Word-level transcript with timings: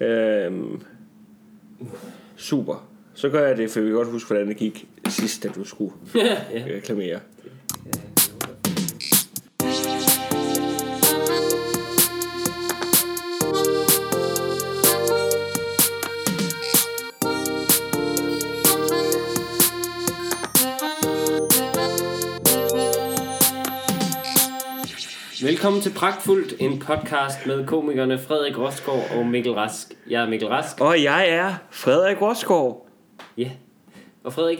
Øhm, 0.00 0.82
super. 2.36 2.88
Så 3.14 3.28
gør 3.28 3.46
jeg 3.46 3.56
det, 3.56 3.70
for 3.70 3.80
vi 3.80 3.86
kan 3.86 3.96
godt 3.96 4.08
huske, 4.08 4.28
hvordan 4.28 4.48
det 4.48 4.56
gik 4.56 4.88
sidst, 5.08 5.42
da 5.42 5.48
du 5.48 5.64
skulle 5.64 5.92
ja, 6.14 6.36
ja. 6.52 6.64
reklamere. 6.76 7.20
Velkommen 25.68 25.82
til 25.82 25.98
Pragtfuldt, 25.98 26.54
en 26.60 26.78
podcast 26.78 27.46
med 27.46 27.66
komikerne 27.66 28.18
Frederik 28.18 28.58
Rosgaard 28.58 29.16
og 29.16 29.26
Mikkel 29.26 29.52
Rask. 29.52 29.88
Jeg 30.10 30.22
er 30.22 30.28
Mikkel 30.28 30.48
Rask. 30.48 30.80
Og 30.80 31.02
jeg 31.02 31.28
er 31.28 31.54
Frederik 31.70 32.22
Rosgaard. 32.22 32.86
Ja. 33.36 33.50
Og 34.24 34.32
Frederik, 34.32 34.58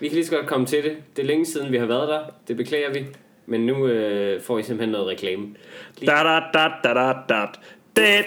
vi 0.00 0.08
kan 0.08 0.14
lige 0.14 0.26
så 0.26 0.36
godt 0.36 0.46
komme 0.46 0.66
til 0.66 0.84
det. 0.84 0.96
Det 1.16 1.22
er 1.22 1.26
længe 1.26 1.46
siden, 1.46 1.72
vi 1.72 1.76
har 1.76 1.86
været 1.86 2.08
der. 2.08 2.20
Det 2.48 2.56
beklager 2.56 2.92
vi. 2.92 3.06
Men 3.46 3.66
nu 3.66 3.86
øh, 3.86 4.42
får 4.42 4.58
I 4.58 4.62
simpelthen 4.62 4.92
noget 4.92 5.08
reklame. 5.08 5.48
Da 6.00 6.12
da 6.12 6.40
da 6.54 6.68
da 6.84 6.94
da 6.94 7.12
da 7.28 7.46
da. 7.96 8.22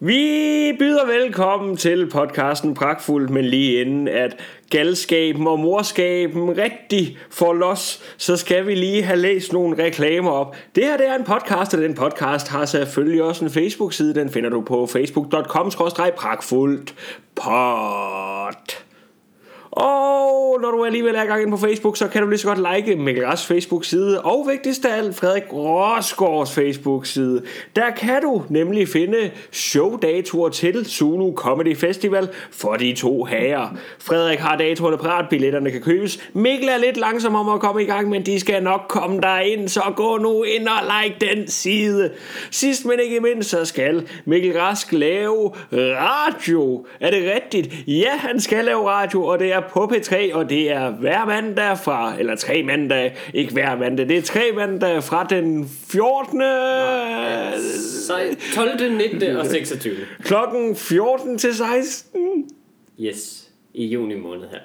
Vi 0.00 0.72
byder 0.78 1.06
velkommen 1.06 1.76
til 1.76 2.10
podcasten 2.10 2.74
Pragtfuldt, 2.74 3.30
men 3.30 3.44
lige 3.44 3.80
inden 3.80 4.08
at 4.08 4.36
galskaben 4.70 5.46
og 5.46 5.58
morskaben 5.58 6.58
rigtig 6.58 7.18
får 7.30 7.52
los, 7.52 8.02
så 8.16 8.36
skal 8.36 8.66
vi 8.66 8.74
lige 8.74 9.02
have 9.02 9.18
læst 9.18 9.52
nogle 9.52 9.84
reklamer 9.84 10.30
op. 10.30 10.56
Det 10.74 10.84
her 10.84 10.96
det 10.96 11.08
er 11.08 11.14
en 11.14 11.24
podcast, 11.24 11.74
og 11.74 11.80
den 11.80 11.94
podcast 11.94 12.48
har 12.48 12.64
selvfølgelig 12.64 13.22
også 13.22 13.44
en 13.44 13.50
Facebook-side. 13.50 14.14
Den 14.14 14.30
finder 14.30 14.50
du 14.50 14.60
på 14.60 14.86
facebook.com-pragtfuldt 14.86 16.94
Pot. 17.34 18.85
Og 19.76 20.58
når 20.62 20.70
du 20.70 20.84
alligevel 20.84 21.14
er 21.14 21.22
i 21.22 21.26
gang 21.26 21.42
ind 21.42 21.50
på 21.50 21.56
Facebook, 21.56 21.96
så 21.96 22.08
kan 22.08 22.22
du 22.22 22.28
lige 22.28 22.38
så 22.38 22.48
godt 22.48 22.76
like 22.76 22.96
Mikkel 22.96 23.26
Rass 23.26 23.46
Facebook-side, 23.46 24.22
og 24.22 24.46
vigtigst 24.50 24.84
af 24.84 24.98
alt, 24.98 25.16
Frederik 25.16 25.42
Rosgaards 25.52 26.54
Facebook-side. 26.54 27.42
Der 27.76 27.90
kan 27.90 28.22
du 28.22 28.42
nemlig 28.48 28.88
finde 28.88 29.30
showdatoer 29.52 30.48
til 30.48 30.84
Zulu 30.86 31.34
Comedy 31.34 31.76
Festival 31.76 32.28
for 32.50 32.74
de 32.74 32.94
to 32.94 33.24
herrer. 33.24 33.68
Frederik 33.98 34.38
har 34.38 34.56
datoerne 34.56 34.98
parat, 34.98 35.28
billetterne 35.30 35.70
kan 35.70 35.80
købes. 35.80 36.30
Mikkel 36.32 36.68
er 36.68 36.78
lidt 36.78 36.96
langsom 36.96 37.34
om 37.34 37.48
at 37.48 37.60
komme 37.60 37.82
i 37.82 37.86
gang, 37.86 38.08
men 38.08 38.26
de 38.26 38.40
skal 38.40 38.62
nok 38.62 38.80
komme 38.88 39.20
der 39.20 39.38
ind, 39.38 39.68
så 39.68 39.82
gå 39.96 40.18
nu 40.18 40.42
ind 40.42 40.68
og 40.68 40.80
like 41.02 41.16
den 41.32 41.48
side. 41.48 42.10
Sidst 42.50 42.84
men 42.84 43.00
ikke 43.04 43.20
mindst, 43.20 43.50
så 43.50 43.64
skal 43.64 44.08
Mikkel 44.24 44.58
Rask 44.60 44.92
lave 44.92 45.52
radio. 45.72 46.86
Er 47.00 47.10
det 47.10 47.32
rigtigt? 47.34 47.74
Ja, 47.86 48.16
han 48.16 48.40
skal 48.40 48.64
lave 48.64 48.88
radio, 48.90 49.24
og 49.24 49.38
det 49.38 49.52
er 49.52 49.60
på 49.70 49.84
P3, 49.84 50.34
og 50.34 50.50
det 50.50 50.70
er 50.70 50.90
hver 50.90 51.24
mandag 51.24 51.78
fra, 51.78 52.18
eller 52.18 52.36
tre 52.36 52.62
mandag, 52.62 53.16
ikke 53.34 53.52
hver 53.52 53.76
mandag, 53.78 54.08
det 54.08 54.16
er 54.18 54.22
tre 54.22 54.52
mandag 54.54 55.02
fra 55.04 55.24
den 55.24 55.68
14. 55.68 56.40
Så 58.06 58.36
12., 58.54 58.92
19. 58.96 59.36
og 59.36 59.46
26. 59.46 59.96
klokken 60.22 60.76
14 60.76 61.38
til 61.38 61.54
16 61.54 62.50
Yes, 63.00 63.48
i 63.74 63.86
juni 63.86 64.14
måned 64.14 64.48
her. 64.50 64.58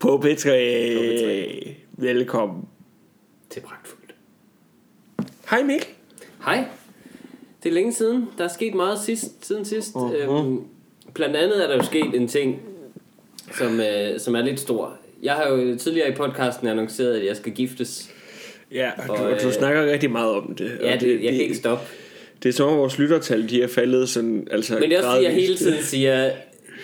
på 0.00 0.22
P3. 0.24 0.48
P3. 0.48 1.70
Velkommen. 1.92 2.64
Til 3.50 3.60
Pragtfuldt. 3.60 4.14
Hej 5.50 5.62
Mikkel. 5.62 5.88
Hej. 6.44 6.64
Det 7.62 7.68
er 7.68 7.74
længe 7.74 7.92
siden. 7.92 8.28
Der 8.38 8.44
er 8.44 8.48
sket 8.48 8.74
meget 8.74 8.98
sidst, 9.00 9.46
siden 9.46 9.64
sidst. 9.64 9.94
Uh-huh. 9.94 10.14
Øhm, 10.16 10.60
blandt 11.14 11.36
andet 11.36 11.62
er 11.64 11.68
der 11.68 11.76
jo 11.76 11.82
sket 11.82 12.14
en 12.14 12.28
ting, 12.28 12.60
som, 13.52 13.80
øh, 13.80 14.20
som 14.20 14.34
er 14.34 14.42
lidt 14.42 14.60
stor. 14.60 14.92
Jeg 15.22 15.32
har 15.32 15.48
jo 15.48 15.76
tidligere 15.78 16.08
i 16.08 16.12
podcasten 16.12 16.68
annonceret, 16.68 17.14
at 17.20 17.26
jeg 17.26 17.36
skal 17.36 17.52
giftes. 17.52 18.10
Ja, 18.72 18.90
og, 19.08 19.10
Og, 19.10 19.18
du, 19.18 19.24
du 19.42 19.46
øh, 19.48 19.52
snakker 19.52 19.92
rigtig 19.92 20.10
meget 20.10 20.30
om 20.30 20.54
det. 20.58 20.72
Ja, 20.80 20.94
og 20.94 21.00
det, 21.00 21.24
jeg 21.24 21.32
kan 21.32 21.40
ikke 21.42 21.54
stoppe. 21.54 21.84
Det 22.42 22.48
er 22.48 22.52
som 22.52 22.68
om 22.68 22.78
vores 22.78 22.98
lyttertal, 22.98 23.50
de 23.50 23.62
er 23.62 23.68
faldet 23.68 24.08
sådan, 24.08 24.48
altså 24.50 24.74
Men 24.74 24.82
det 24.82 24.92
er 24.92 24.98
også 24.98 25.10
fordi, 25.10 25.24
jeg 25.24 25.32
gradvist. 25.32 25.48
hele 25.48 25.58
tiden 25.72 25.82
siger, 25.84 26.30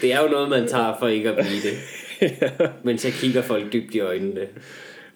det 0.03 0.12
er 0.12 0.23
jo 0.23 0.29
noget, 0.29 0.51
man 0.51 0.69
tager 0.69 0.97
for 1.01 1.09
ikke 1.09 1.31
at 1.31 1.47
blive 1.47 1.61
det. 1.62 1.79
Mens 2.84 3.05
jeg 3.05 3.13
kigger 3.13 3.43
folk 3.43 3.73
dybt 3.73 3.95
i 3.95 4.01
øjnene. 4.01 4.41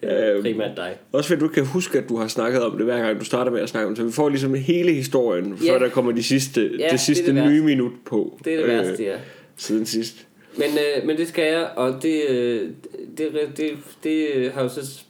Øhm. 0.03 0.41
Primært 0.43 0.71
dig. 0.77 0.93
Også 1.11 1.27
fordi 1.29 1.39
du 1.39 1.47
kan 1.47 1.65
huske, 1.65 1.97
at 1.97 2.09
du 2.09 2.17
har 2.17 2.27
snakket 2.27 2.61
om 2.63 2.77
det 2.77 2.85
hver 2.85 2.97
gang, 3.03 3.19
du 3.19 3.25
starter 3.25 3.51
med 3.51 3.61
at 3.61 3.69
snakke 3.69 3.87
om 3.87 3.93
det. 3.93 3.97
Så 3.97 4.03
vi 4.05 4.11
får 4.11 4.29
ligesom 4.29 4.53
hele 4.53 4.91
historien, 4.93 5.57
Ja. 5.65 5.71
før 5.73 5.79
der 5.79 5.89
kommer 5.89 6.11
de 6.11 6.23
sidste, 6.23 6.61
Ja, 6.61 6.67
det 6.67 6.79
det 6.79 6.91
er 6.93 6.97
sidste 6.97 7.25
det 7.25 7.33
nye 7.35 7.41
værste. 7.41 7.61
minut 7.65 7.91
på. 8.05 8.39
Det 8.45 8.53
er 8.53 8.57
det 8.57 8.67
værste, 8.67 9.03
ja. 9.03 9.15
Siden 9.57 9.85
sidst. 9.85 10.15
Men, 10.57 10.69
øh, 10.69 11.07
men 11.07 11.17
det 11.17 11.27
skal 11.27 11.53
jeg, 11.53 11.69
og 11.75 12.01
det, 12.01 12.29
øh, 12.29 12.69
det, 13.17 13.33
det, 13.33 13.57
det, 13.57 13.71
det 14.03 14.51
har 14.51 14.63
jo 14.63 14.69
så... 14.69 15.03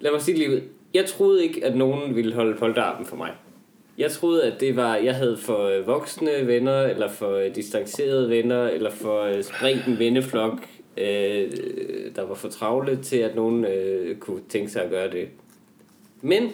Lad 0.00 0.12
mig 0.12 0.20
sige 0.22 0.38
det 0.38 0.50
lige. 0.50 0.62
Jeg 0.94 1.06
troede 1.06 1.44
ikke, 1.44 1.64
at 1.64 1.76
nogen 1.76 2.16
ville 2.16 2.34
holde 2.34 2.56
polterappen 2.58 3.06
for 3.06 3.16
mig. 3.16 3.30
Jeg 3.98 4.10
troede, 4.10 4.44
at 4.44 4.60
det 4.60 4.76
var, 4.76 4.96
jeg 4.96 5.14
havde 5.14 5.36
for 5.36 5.64
øh, 5.64 5.86
voksne 5.86 6.46
venner, 6.46 6.82
eller 6.82 7.08
for 7.08 7.36
øh, 7.36 7.54
distancerede 7.54 8.30
venner, 8.30 8.68
eller 8.68 8.90
for 8.90 9.22
øh, 9.22 9.42
spredt 9.42 9.86
en 9.86 9.98
venneflok, 9.98 10.58
øh, 10.96 11.52
der 12.16 12.22
var 12.22 12.34
for 12.34 12.48
travle 12.48 12.98
til, 13.02 13.16
at 13.16 13.34
nogen 13.34 13.64
øh, 13.64 14.16
kunne 14.16 14.40
tænke 14.48 14.70
sig 14.70 14.82
at 14.82 14.90
gøre 14.90 15.10
det. 15.10 15.28
Men 16.22 16.52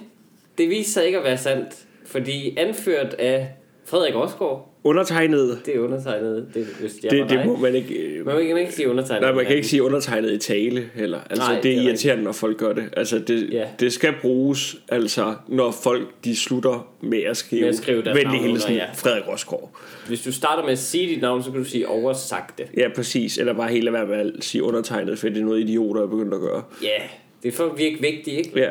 det 0.59 0.71
viste 0.71 0.93
sig 0.93 1.07
ikke 1.07 1.19
at 1.19 1.25
være 1.25 1.39
sandt, 1.39 1.87
fordi 2.05 2.57
anført 2.57 3.15
af 3.15 3.49
Frederik 3.85 4.15
Rosgaard, 4.15 4.67
Undertegnet, 4.85 5.61
det 5.67 5.77
er 5.77 5.81
undertegnet, 5.81 6.47
det, 6.55 6.67
hvis 6.81 6.93
det, 6.93 7.11
det 7.11 7.31
dig. 7.31 7.43
må 7.47 7.57
man 7.57 7.75
ikke... 7.75 7.95
øh, 7.95 8.27
Man 8.27 8.47
kan 8.47 8.59
ikke 8.59 8.73
sige 8.73 8.89
undertegnet. 8.91 9.23
Nej, 9.23 9.33
man 9.33 9.47
kan 9.47 9.57
ikke 9.57 9.69
sige 9.69 9.83
undertegnet 9.83 10.33
i 10.33 10.39
tale 10.39 10.91
heller. 10.95 11.19
Altså, 11.31 11.47
Nej, 11.47 11.55
det 11.55 11.63
det 11.65 11.73
er 11.73 11.79
er 11.79 11.83
irriterende, 11.83 12.25
når 12.25 12.33
folk 12.33 12.57
gør 12.57 12.73
det. 12.73 12.85
Altså, 12.97 13.19
det, 13.19 13.53
Ja. 13.53 13.65
det 13.81 13.93
skal 13.93 14.15
bruges, 14.23 14.77
altså, 14.89 15.35
når 15.49 15.71
folk 15.71 16.09
de 16.25 16.37
slutter 16.37 16.89
med 17.01 17.23
at 17.23 17.37
skrive, 17.37 17.61
Med 17.63 17.69
at 17.69 17.77
skrive 17.77 18.03
deres 18.03 18.17
venlig 18.19 18.41
hilsen 18.41 18.75
ja. 18.75 18.85
Frederik 18.95 19.29
Rosgaard. 19.29 19.71
Hvis 20.09 20.23
du 20.23 20.33
starter 20.33 20.63
med 20.63 20.73
at 20.73 20.79
sige 20.79 21.09
dit 21.09 21.21
navn, 21.21 21.43
så 21.43 21.51
kan 21.51 21.59
du 21.61 21.69
sige 21.69 21.89
oversagte. 21.89 22.63
Ja, 22.77 22.89
præcis. 22.97 23.39
Eller 23.39 23.53
bare 23.53 23.71
helt 23.71 23.93
være 23.93 24.07
med 24.07 24.17
at 24.19 24.45
sige 24.45 24.63
undertegnet, 24.63 25.19
for 25.19 25.29
det 25.29 25.39
er 25.39 25.45
noget 25.45 25.61
idioter 25.61 26.03
er 26.03 26.07
begyndt 26.07 26.35
at 26.35 26.41
gøre. 26.41 26.63
Ja, 26.83 27.03
det 27.43 27.49
er 27.49 27.53
for 27.53 27.65
at 27.65 27.79
virke 27.79 28.01
vigtigt, 28.01 28.37
ikke? 28.39 28.51
Ja, 28.61 28.71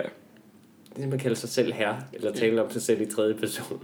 Det 0.96 1.04
er, 1.04 1.08
man 1.08 1.20
kalder 1.20 1.36
sig 1.38 1.50
selv 1.50 1.74
her, 1.74 1.94
eller 2.14 2.32
tale 2.34 2.64
om 2.64 2.72
sig 2.72 2.82
selv 2.82 3.02
i 3.02 3.06
tredje 3.06 3.34
person. 3.34 3.84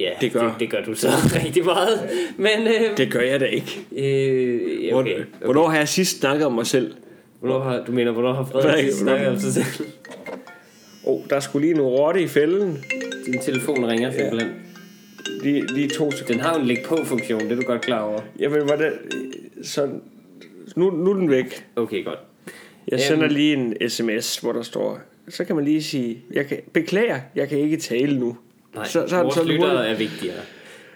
Ja, 0.00 0.10
Det 0.20 0.32
gør- 0.32 0.42
det, 0.42 0.54
det 0.60 0.70
gør 0.70 0.84
du 0.84 0.94
så 0.94 1.08
rigtig 1.44 1.64
meget. 1.64 2.08
Men, 2.36 2.66
øh, 2.66 2.96
det 2.96 3.12
gør 3.12 3.20
jeg 3.20 3.40
da 3.40 3.44
ikke. 3.44 3.80
øh, 3.96 4.84
ja, 4.86 4.94
okay. 4.94 5.12
Okay. 5.14 5.24
Hvornår 5.44 5.68
har 5.68 5.76
jeg 5.78 5.88
sidst 5.88 6.18
snakket 6.20 6.46
om 6.46 6.52
mig 6.52 6.66
selv? 6.66 6.94
Hvornår 7.40 7.60
har, 7.62 7.84
du 7.84 7.92
mener, 7.92 8.12
hvornår 8.12 8.32
har 8.32 8.44
Frederik, 8.44 8.84
sidst 8.84 8.98
snakket 8.98 9.28
om 9.28 9.38
sig 9.38 9.52
selv? 9.52 9.86
Åh, 11.06 11.14
oh, 11.14 11.20
der 11.30 11.40
skulle 11.40 11.66
lige 11.66 11.74
en 11.74 11.82
rotte 11.82 12.22
i 12.22 12.26
fælden. 12.26 12.78
Din 13.26 13.38
telefon 13.40 13.86
ringer 13.86 14.12
simpelthen. 14.12 14.50
Lige, 15.42 15.66
lige 15.74 15.88
to 15.88 16.10
sekunder. 16.10 16.32
Den 16.32 16.40
har 16.40 16.54
jo 16.54 16.60
en 16.60 16.66
læg 16.66 16.78
på 16.86 16.96
funktion, 17.04 17.40
det 17.40 17.52
er 17.52 17.56
du 17.56 17.62
godt 17.62 17.80
klar 17.82 18.00
over. 18.00 18.20
Jamen, 18.38 18.62
hvordan... 18.64 18.92
Så, 19.62 19.88
nu, 20.76 20.90
nu 20.90 21.10
er 21.10 21.14
den 21.14 21.30
væk. 21.30 21.64
Okay, 21.76 22.04
godt. 22.04 22.18
Jeg 22.88 23.00
sender 23.00 23.24
Øhm. 23.24 23.34
lige 23.34 23.52
en 23.56 23.88
sms, 23.90 24.36
hvor 24.38 24.52
der 24.52 24.62
står... 24.62 24.98
Så 25.28 25.44
kan 25.44 25.56
man 25.56 25.64
lige 25.64 25.82
sige... 25.82 26.18
Jeg 26.32 26.46
kan, 26.46 26.58
beklager, 26.72 27.20
jeg 27.34 27.48
kan 27.48 27.58
ikke 27.58 27.76
tale 27.76 28.18
nu. 28.18 28.36
Nej, 28.76 28.86
så, 28.86 29.04
så, 29.08 29.22
vores 29.22 29.44
lyttere 29.46 29.88
er 29.88 29.94
vigtigere. 29.96 30.36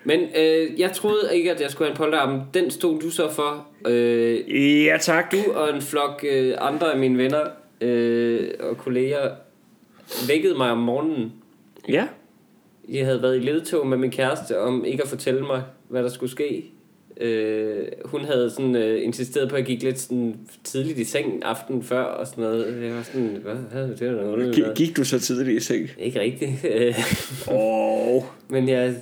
Men 0.05 0.21
øh, 0.21 0.81
jeg 0.81 0.93
troede 0.93 1.31
ikke, 1.33 1.51
at 1.51 1.61
jeg 1.61 1.71
skulle 1.71 1.89
have 1.89 1.93
en 1.93 1.97
polterappen. 1.97 2.41
Den 2.55 2.71
stod 2.71 3.01
du 3.01 3.11
så 3.11 3.33
for. 3.33 3.67
Øh, 3.87 4.85
Ja, 4.85 4.97
tak. 5.01 5.33
du 5.33 5.53
og 5.53 5.75
en 5.75 5.83
flok 5.83 6.25
øh, 6.29 6.55
andre 6.59 6.93
af 6.93 6.99
mine 6.99 7.19
venner 7.19 7.41
øh, 7.81 8.49
og 8.61 8.79
kolleger 8.79 9.31
vækkede 10.29 10.55
mig 10.55 10.71
om 10.71 10.79
morgenen. 10.79 11.33
Ja. 11.89 12.07
Jeg 12.89 13.05
havde 13.07 13.23
været 13.23 13.37
i 13.37 13.41
ledtog 13.41 13.87
med 13.87 13.99
min 13.99 14.11
kæreste 14.11 14.61
om 14.61 14.85
ikke 14.85 15.03
at 15.03 15.09
fortælle 15.09 15.41
mig, 15.41 15.63
hvad 15.89 16.03
der 16.03 16.09
skulle 16.09 16.33
ske. 16.33 16.65
Øh, 17.21 17.87
hun 18.05 18.21
havde 18.25 18.51
sådan 18.51 18.77
øh, 18.77 19.05
insisteret 19.05 19.49
på, 19.49 19.55
at 19.57 19.59
jeg 19.59 19.67
gik 19.67 19.83
lidt 19.83 19.99
sådan 19.99 20.37
tidligt 20.65 20.99
i 20.99 21.05
seng 21.05 21.45
aftenen 21.45 21.83
før 21.83 22.03
og 22.03 22.27
sådan 22.27 22.45
noget. 22.45 22.83
Jeg 22.83 22.95
var 22.95 23.03
sådan, 23.03 23.39
hvad, 23.43 23.55
hvad 23.55 23.89
det 23.89 24.03
er 24.03 24.13
noget 24.13 24.55
G- 24.55 24.75
gik 24.75 24.97
du 24.97 25.05
så 25.05 25.19
tidligt 25.19 25.63
i 25.63 25.65
seng? 25.65 25.89
Ikke 25.99 26.21
rigtigt. 26.21 26.51
Oh. 27.49 28.23
Men 28.49 28.69
jeg, 28.69 28.95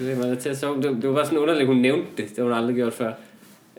jeg 0.00 0.18
var 0.18 0.34
til 0.34 0.48
at 0.48 0.56
sove. 0.58 0.76
Det, 0.82 0.84
det 1.02 1.08
var 1.08 1.14
bare 1.14 1.24
sådan 1.26 1.38
underligt, 1.38 1.66
hun 1.66 1.76
nævnte 1.76 2.06
det. 2.16 2.28
Det 2.28 2.36
har 2.36 2.44
hun 2.44 2.52
aldrig 2.52 2.74
gjort 2.76 2.92
før. 2.92 3.12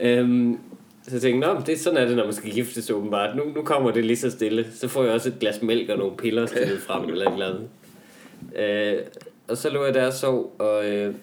Øhm, 0.02 0.58
så 1.04 1.10
jeg 1.12 1.22
tænkte, 1.22 1.48
Nå, 1.48 1.62
det, 1.66 1.74
er 1.74 1.78
sådan 1.78 1.98
er 2.00 2.06
det, 2.06 2.16
når 2.18 2.24
man 2.24 2.34
skal 2.34 2.52
giftes 2.52 2.90
åbenbart. 2.90 3.36
Nu, 3.36 3.44
nu 3.56 3.62
kommer 3.62 3.92
det 3.92 4.06
lige 4.06 4.18
så 4.18 4.32
stille. 4.32 4.66
Så 4.76 4.88
får 4.88 5.04
jeg 5.04 5.14
også 5.14 5.30
et 5.30 5.40
glas 5.40 5.62
mælk 5.62 5.90
og 5.90 5.98
nogle 5.98 6.18
piller 6.18 6.46
stillet 6.46 6.80
frem 6.82 7.10
eller 7.10 7.28
et 7.30 7.34
eller 7.34 7.54
andet. 7.54 7.68
Øh, 8.96 9.04
og 9.48 9.58
så 9.58 9.70
lå 9.70 9.86
jeg 9.86 9.94
der 9.94 10.08
og 10.08 10.14
sov, 10.14 10.56
og, 10.60 10.90
øh, 10.90 11.14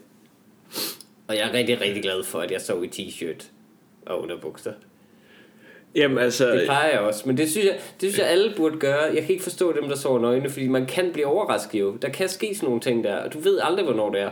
og 1.28 1.36
jeg 1.36 1.48
er 1.48 1.52
rigtig, 1.52 1.80
rigtig 1.80 2.02
glad 2.02 2.22
for, 2.24 2.38
at 2.38 2.50
jeg 2.50 2.60
sov 2.60 2.84
i 2.84 2.86
t-shirt 2.86 3.44
og 4.06 4.22
underbukser. 4.22 4.72
Jamen 5.94 6.18
altså... 6.18 6.52
Det 6.52 6.64
plejer 6.64 6.90
jeg 6.90 7.00
også, 7.00 7.22
men 7.26 7.36
det 7.36 7.50
synes 7.50 7.66
jeg, 7.66 7.74
det 7.74 8.08
synes 8.12 8.18
jeg 8.18 8.26
alle 8.26 8.52
burde 8.56 8.76
gøre. 8.76 9.02
Jeg 9.02 9.22
kan 9.22 9.30
ikke 9.30 9.42
forstå 9.42 9.72
dem, 9.80 9.88
der 9.88 9.96
sover 9.96 10.20
nøgne, 10.20 10.50
fordi 10.50 10.68
man 10.68 10.86
kan 10.86 11.10
blive 11.12 11.26
overrasket 11.26 11.80
jo. 11.80 11.96
Der 12.02 12.08
kan 12.08 12.28
ske 12.28 12.54
sådan 12.54 12.66
nogle 12.66 12.80
ting 12.80 13.04
der, 13.04 13.16
og 13.16 13.32
du 13.32 13.38
ved 13.38 13.60
aldrig, 13.62 13.84
hvornår 13.84 14.10
det 14.10 14.20
er. 14.20 14.30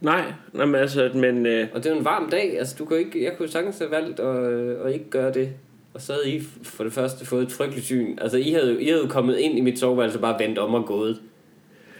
Nej, 0.00 0.32
men 0.52 0.74
altså, 0.74 1.10
men... 1.14 1.46
Øh, 1.46 1.68
Og 1.74 1.84
det 1.84 1.92
er 1.92 1.96
en 1.96 2.04
varm 2.04 2.30
dag, 2.30 2.58
altså 2.58 2.76
du 2.78 2.84
kan 2.84 2.96
ikke, 2.98 3.24
jeg 3.24 3.36
kunne 3.36 3.48
sagtens 3.48 3.78
have 3.78 3.90
valgt 3.90 4.20
at, 4.20 4.52
øh, 4.52 4.86
at 4.86 4.92
ikke 4.92 5.10
gøre 5.10 5.32
det. 5.32 5.52
Og 5.94 6.00
så 6.00 6.12
havde 6.12 6.30
I 6.30 6.42
for 6.62 6.84
det 6.84 6.92
første 6.92 7.26
fået 7.26 7.42
et 7.42 7.52
frygteligt 7.52 7.86
syn. 7.86 8.18
Altså 8.20 8.36
I 8.38 8.50
havde, 8.50 8.82
I 8.82 8.88
havde 8.88 9.08
kommet 9.08 9.38
ind 9.38 9.58
i 9.58 9.60
mit 9.60 9.78
soveværelse 9.78 10.18
og 10.18 10.22
bare 10.22 10.38
vendt 10.38 10.58
om 10.58 10.74
og 10.74 10.86
gået. 10.86 11.20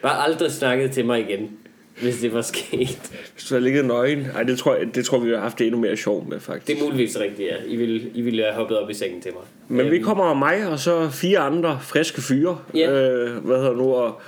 Bare 0.02 0.24
aldrig 0.24 0.50
snakket 0.52 0.90
til 0.92 1.06
mig 1.06 1.20
igen, 1.20 1.58
hvis 2.00 2.20
det 2.20 2.32
var 2.32 2.42
sket. 2.42 3.10
hvis 3.32 3.44
du 3.48 3.54
havde 3.54 3.64
ligget 3.64 3.84
nøgen... 3.84 4.26
Ej, 4.34 4.42
det 4.42 4.58
tror, 4.58 4.74
jeg, 4.74 4.94
det 4.94 5.04
tror 5.04 5.18
vi, 5.18 5.28
vi 5.28 5.34
har 5.34 5.40
haft 5.40 5.58
det 5.58 5.66
endnu 5.66 5.80
mere 5.80 5.96
sjov 5.96 6.28
med, 6.28 6.40
faktisk. 6.40 6.66
Det 6.66 6.78
er 6.78 6.84
muligvis 6.84 7.18
rigtigt, 7.20 7.48
ja. 7.48 7.56
I 7.66 7.76
ville, 7.76 8.10
I 8.14 8.20
ville 8.20 8.42
have 8.42 8.54
hoppet 8.54 8.78
op 8.78 8.90
i 8.90 8.94
sengen 8.94 9.20
til 9.20 9.32
mig. 9.32 9.42
Men 9.68 9.90
vi 9.90 9.96
Øhm, 9.96 10.04
kommer 10.04 10.24
og 10.24 10.36
mig, 10.36 10.66
og 10.70 10.78
så 10.78 11.08
fire 11.10 11.38
andre 11.38 11.78
friske 11.82 12.22
fyre. 12.22 12.58
Ja. 12.74 12.90
Øh, 12.92 13.36
hvad 13.44 13.56
hedder 13.56 13.72
nu? 13.76 13.92
Og, 13.94 14.20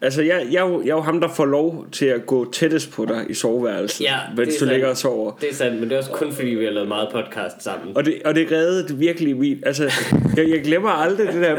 altså, 0.00 0.22
jeg, 0.22 0.46
jeg, 0.52 0.60
jo- 0.60 0.80
jeg 0.82 0.90
er 0.90 0.94
jo 0.94 1.00
ham, 1.00 1.20
der 1.20 1.28
får 1.28 1.44
lov 1.46 1.86
til 1.92 2.06
at 2.06 2.26
gå 2.26 2.50
tættest 2.52 2.92
på 2.92 3.04
dig 3.04 3.24
i 3.28 3.34
soveværelset, 3.34 4.04
Ja, 4.04 4.16
mens 4.36 4.54
du 4.54 4.58
sandt. 4.58 4.72
ligger 4.72 4.88
og 4.88 4.96
sover. 4.96 5.32
Det 5.40 5.50
er 5.50 5.54
sandt, 5.54 5.80
men 5.80 5.88
det 5.88 5.92
er 5.94 5.98
også 5.98 6.10
kun 6.10 6.32
fordi, 6.32 6.48
vi 6.48 6.64
har 6.64 6.70
lavet 6.72 6.88
meget 6.88 7.08
podcast 7.12 7.62
sammen. 7.64 7.96
Og 7.96 8.04
det, 8.04 8.14
og 8.24 8.34
det 8.34 8.52
reddede 8.52 8.96
virkelig 8.98 9.36
min... 9.36 9.62
Altså, 9.66 9.90
jeg, 10.36 10.48
jeg 10.48 10.60
glemmer 10.64 10.88
aldrig 10.88 11.26
det 11.26 11.42
der 11.42 11.56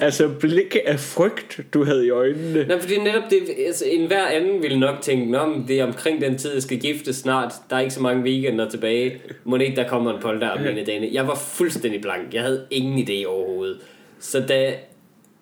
altså, 0.00 0.28
blik 0.40 0.76
af 0.86 1.00
frygt, 1.00 1.60
du 1.74 1.84
havde 1.84 2.06
i 2.06 2.10
øjnene. 2.10 2.64
Nej, 2.68 2.80
fordi 2.80 2.98
netop 2.98 3.22
det, 3.30 3.38
altså, 3.66 3.84
en 3.90 4.06
hver 4.06 4.26
anden 4.26 4.62
ville 4.62 4.80
nok 4.80 5.00
tænke, 5.00 5.26
men 5.32 5.64
det 5.68 5.80
er 5.80 5.84
omkring 5.86 6.20
den 6.20 6.38
tid, 6.38 6.52
jeg 6.54 6.62
skal 6.62 6.78
giftes 6.78 7.16
snart. 7.16 7.52
Der 7.70 7.76
er 7.76 7.80
ikke 7.80 7.94
så 7.94 8.02
mange 8.02 8.22
weekender 8.22 8.68
tilbage. 8.70 9.16
Må 9.44 9.56
ikke, 9.56 9.76
der 9.76 9.88
kommer 9.88 10.14
en 10.14 10.22
polterarm 10.22 10.60
en 10.66 10.78
af 10.78 10.84
dagene. 10.86 11.08
Jeg 11.12 11.26
var 11.26 11.34
fuldstændig 11.34 12.00
blank. 12.00 12.34
Jeg 12.34 12.42
havde 12.42 12.61
ingen 12.70 13.08
idé 13.08 13.26
overhovedet. 13.26 13.78
Så 14.18 14.40
da 14.40 14.74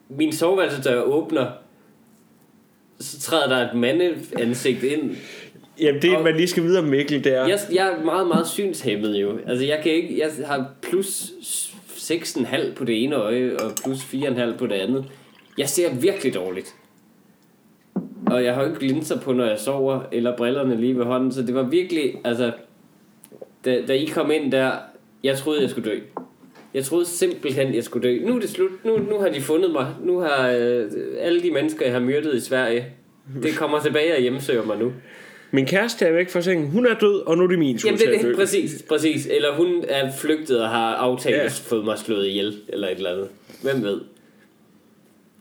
min 0.09 0.33
soveværelsesdør 0.33 1.03
åbner, 1.03 1.47
så 3.01 3.21
træder 3.21 3.49
der 3.49 3.71
et 3.71 3.77
mandeansigt 3.79 4.83
ind. 4.83 5.17
Jamen, 5.81 6.03
det 6.03 6.17
Og- 6.17 6.25
man 6.25 6.37
lige 6.37 6.49
skal 6.49 6.63
videre, 6.63 6.83
Mikkel, 6.83 7.25
det 7.25 7.37
er... 7.37 7.47
Jeg, 7.47 7.59
jeg 7.73 7.93
er 7.93 8.05
meget, 8.05 8.27
meget 8.29 8.49
synshæmmet 8.49 9.15
jo. 9.21 9.39
Altså, 9.47 9.65
jeg 9.65 9.81
kan 9.83 9.93
ikke... 9.93 10.19
Jeg 10.19 10.31
har 10.47 10.71
plus 10.83 11.33
6,5 11.97 12.75
på 12.75 12.85
det 12.85 13.05
ene 13.05 13.17
øje, 13.17 13.57
og 13.57 13.73
plus 13.85 13.99
4,5 13.99 14.57
på 14.57 14.67
det 14.67 14.75
andet. 14.75 15.05
Jeg 15.59 15.69
ser 15.69 15.95
virkelig 15.95 16.35
dårligt. 16.35 16.75
Og 18.27 18.45
jeg 18.45 18.55
har 18.55 18.63
jo 18.65 18.69
ikke 18.75 18.87
linser 18.87 19.21
på, 19.21 19.33
når 19.33 19.45
jeg 19.45 19.59
sover, 19.59 20.01
eller 20.13 20.37
brillerne 20.37 20.81
lige 20.81 20.99
ved 20.99 21.05
hånden, 21.05 21.33
så 21.33 21.43
det 21.43 21.55
var 21.55 21.63
virkelig, 21.63 22.15
altså... 22.25 22.53
Da, 23.65 23.83
da 23.89 23.93
I 23.93 24.05
kom 24.05 24.31
ind 24.31 24.53
der, 24.53 24.73
jeg 25.25 25.39
troede, 25.39 25.63
jeg 25.63 25.71
skulle 25.71 25.91
dø. 25.91 25.99
Jeg 26.75 26.85
troede 26.85 27.07
simpelthen, 27.07 27.75
jeg 27.75 27.85
skulle 27.85 28.09
dø. 28.09 28.19
Nu 28.27 28.37
er 28.37 28.41
det 28.41 28.51
slut. 28.51 28.85
Nu, 28.85 28.97
nu 28.97 29.19
har 29.19 29.29
de 29.29 29.41
fundet 29.41 29.71
mig. 29.71 29.95
Nu 30.05 30.19
har 30.19 30.51
øh, 30.51 30.91
alle 31.19 31.43
de 31.43 31.51
mennesker, 31.51 31.85
jeg 31.85 31.93
har 31.93 32.01
myrdet 32.01 32.35
i 32.35 32.41
Sverige, 32.41 32.87
det 33.43 33.57
kommer 33.57 33.81
tilbage 33.81 34.15
og 34.15 34.21
hjemsøger 34.21 34.65
mig 34.65 34.79
nu. 34.79 34.93
Min 35.51 35.67
kæreste 35.67 36.05
er 36.05 36.13
væk 36.13 36.29
fra 36.31 36.41
sengen. 36.41 36.71
Hun 36.71 36.87
er 36.87 36.95
død, 36.95 37.27
og 37.27 37.37
nu 37.39 37.45
er 37.45 37.49
det 37.49 37.59
min 37.59 37.79
tur 37.79 37.89
Jamen 37.89 37.99
det 38.01 38.07
at 38.07 38.25
er 38.25 38.29
det, 38.29 38.37
præcis, 38.37 38.85
præcis. 38.89 39.27
Eller 39.27 39.55
hun 39.55 39.85
er 39.89 40.13
flygtet 40.19 40.63
og 40.63 40.69
har 40.69 40.95
aftalt 40.95 41.37
Ja. 41.37 41.43
ja. 41.43 41.49
fået 41.49 41.85
mig 41.85 41.99
slået 41.99 42.27
ihjel, 42.27 42.59
eller 42.69 42.89
et 42.89 42.97
eller 42.97 43.11
andet. 43.11 43.29
Hvem 43.63 43.83
ved? 43.83 44.01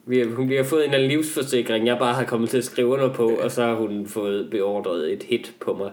Vi 0.05 0.19
har, 0.19 0.25
hun 0.25 0.51
har 0.51 0.63
fået 0.63 0.79
en 0.79 0.89
eller 0.89 0.97
anden 0.97 1.09
livsforsikring, 1.17 1.87
jeg 1.87 1.97
bare 1.97 2.13
har 2.13 2.23
kommet 2.23 2.49
til 2.49 2.57
at 2.57 2.63
skrive 2.63 2.87
under 2.87 3.13
på, 3.13 3.27
og 3.29 3.51
så 3.51 3.61
har 3.63 3.75
hun 3.75 4.07
fået 4.07 4.49
beordret 4.51 5.13
et 5.13 5.23
hit 5.23 5.53
på 5.59 5.73
mig. 5.73 5.91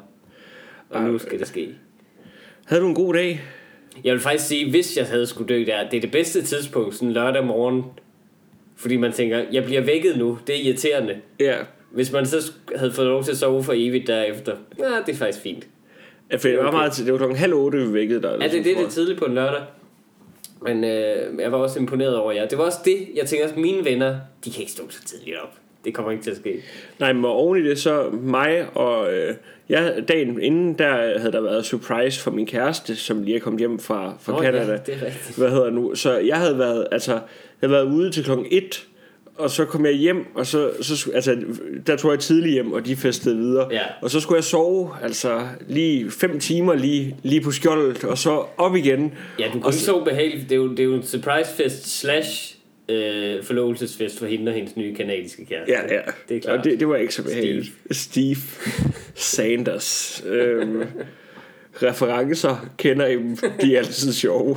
Og 0.91 1.03
nu 1.03 1.19
skal 1.19 1.39
det 1.39 1.49
ske. 1.49 1.69
Havde 2.67 2.83
du 2.83 2.89
en 2.89 2.95
god 2.95 3.15
dag? 3.15 3.43
Jeg 4.05 4.13
vil 4.13 4.21
faktisk 4.21 4.47
sige, 4.49 4.71
hvis 4.71 4.97
jeg 4.97 5.07
havde 5.07 5.27
skulle 5.27 5.55
dø 5.55 5.65
der, 5.67 5.89
det 5.91 5.97
er 5.97 6.01
det 6.01 6.11
bedste 6.11 6.43
tidspunkt, 6.43 6.95
sådan 6.95 7.13
lørdag 7.13 7.45
morgen. 7.45 7.83
Fordi 8.77 8.97
man 8.97 9.13
tænker, 9.13 9.45
jeg 9.53 9.65
bliver 9.65 9.81
vækket 9.81 10.17
nu, 10.19 10.39
det 10.47 10.55
er 10.57 10.65
irriterende. 10.65 11.17
Ja. 11.41 11.57
Hvis 11.93 12.13
man 12.13 12.27
så 12.27 12.53
havde 12.77 12.93
fået 12.93 13.07
lov 13.07 13.25
til 13.25 13.31
at 13.31 13.37
sove 13.37 13.65
for 13.65 13.73
evigt 13.77 14.07
derefter, 14.07 14.57
ja, 14.79 14.85
det 15.07 15.13
er 15.13 15.17
faktisk 15.17 15.41
fint. 15.43 15.67
Ja, 16.33 16.37
For 16.37 16.49
det 16.49 16.59
var 16.59 16.65
Okay. 16.65 16.77
meget 16.79 16.93
det 16.97 17.13
var 17.13 17.19
klokken 17.19 17.39
halv 17.39 17.55
otte, 17.55 17.79
vi 17.87 17.93
vækkede 17.93 18.23
dig. 18.23 18.31
Ja, 18.31 18.45
det, 18.45 18.51
sådan, 18.51 18.65
det, 18.65 18.77
det 18.77 18.85
er 18.85 18.89
tidligt 18.91 19.19
på 19.19 19.25
en 19.25 19.35
lørdag. 19.35 19.61
Men 20.63 20.85
øh, 20.85 21.41
jeg 21.41 21.53
var 21.53 21.59
også 21.59 21.79
imponeret 21.79 22.17
over 22.17 22.33
jer. 22.33 22.47
Det 22.47 22.59
var 22.59 22.65
også 22.65 22.79
det, 22.85 23.09
jeg 23.15 23.27
tænker 23.27 23.45
også, 23.47 23.61
mine 23.61 23.85
venner, 23.85 24.17
de 24.45 24.51
kan 24.51 24.61
ikke 24.61 24.73
stå 24.73 24.91
så 24.91 25.05
tidligt 25.05 25.37
op. 25.43 25.55
Det 25.87 25.95
kommer 25.95 26.13
ikke 26.13 26.25
til 26.25 26.31
at 26.31 26.37
ske. 26.37 26.63
Nej, 26.99 27.13
men 27.13 27.25
oven 27.25 27.59
i 27.65 27.69
det, 27.69 27.79
så 27.79 28.11
mig 28.23 28.67
og... 28.75 29.13
Øh, 29.15 29.35
jeg, 29.69 29.95
dagen 30.09 30.43
inden, 30.43 30.75
der 30.79 31.19
havde 31.19 31.33
der 31.33 31.41
været 31.41 31.65
surprise 31.67 32.21
for 32.21 32.31
min 32.31 32.47
kæreste, 32.47 32.97
som 32.97 33.23
lige 33.23 33.37
er 33.37 33.41
kommet 33.41 33.59
hjem 33.61 33.79
fra, 33.79 34.15
fra 34.21 34.33
Nå, 34.33 34.43
Canada. 34.43 34.73
Ja, 34.73 34.79
det 34.87 34.95
er 35.03 35.07
rigtigt. 35.07 35.37
Hvad 35.39 35.51
hedder 35.51 35.71
nu? 35.71 35.95
Så 35.95 36.19
jeg 36.19 36.37
havde 36.37 36.59
været, 36.59 36.87
altså, 36.93 37.13
jeg 37.13 37.21
havde 37.61 37.73
været 37.73 37.85
ude 37.85 38.11
til 38.11 38.25
klokken 38.25 38.47
1, 38.51 38.87
og 39.39 39.51
så 39.51 39.65
kom 39.65 39.85
jeg 39.87 39.93
hjem, 39.95 40.27
og 40.35 40.47
så, 40.47 40.71
så 40.83 41.11
altså, 41.15 41.37
der 41.87 41.97
tog 41.97 42.11
jeg 42.11 42.19
tidligt 42.21 42.53
hjem, 42.53 42.73
og 42.73 42.87
de 42.87 42.97
festede 42.97 43.37
videre. 43.37 43.69
Ja. 43.71 43.81
Og 44.03 44.11
så 44.11 44.21
skulle 44.21 44.37
jeg 44.37 44.45
sove, 44.45 44.91
altså 45.03 45.41
lige 45.69 46.11
fem 46.11 46.41
timer 46.41 46.75
lige, 46.75 47.17
lige 47.23 47.41
på 47.41 47.51
skjoldet, 47.51 48.05
og 48.05 48.19
så 48.19 48.43
op 48.57 48.77
igen. 48.77 49.13
Ja, 49.39 49.45
du 49.45 49.49
Og 49.49 49.53
kunne 49.63 49.69
ikke 49.71 49.79
så- 49.79 49.85
så 49.85 50.05
behageligt. 50.05 50.43
Det 50.51 50.53
er 50.53 50.57
jo, 50.57 50.71
det 50.71 50.81
er 50.81 50.85
jo 50.85 50.95
en 50.95 51.03
surprise 51.03 51.51
fest 51.57 52.01
slash 52.01 52.56
øh, 52.89 53.43
forlovelsesfest 53.45 54.19
for 54.19 54.27
hende 54.27 54.51
og 54.51 54.55
hendes 54.55 54.77
nye 54.77 54.95
kanadiske 54.95 55.45
kæreste. 55.47 55.73
Ja, 55.73 55.95
ja. 55.95 56.01
Det 56.29 56.37
er 56.37 56.41
klart. 56.41 56.59
Og 56.59 56.65
det, 56.65 56.81
det 56.81 56.89
var 56.89 56.97
ikke 56.97 57.15
så 57.15 57.23
behageligt. 57.23 57.73
Steve, 57.91 58.37
Sanders. 59.15 60.25
øhm, 60.29 60.83
referencer 61.83 62.69
kender 62.79 63.07
I 63.07 63.13
dem. 63.17 63.37
De 63.61 63.75
er 63.75 63.79
altid 63.79 64.13
sjove. 64.13 64.57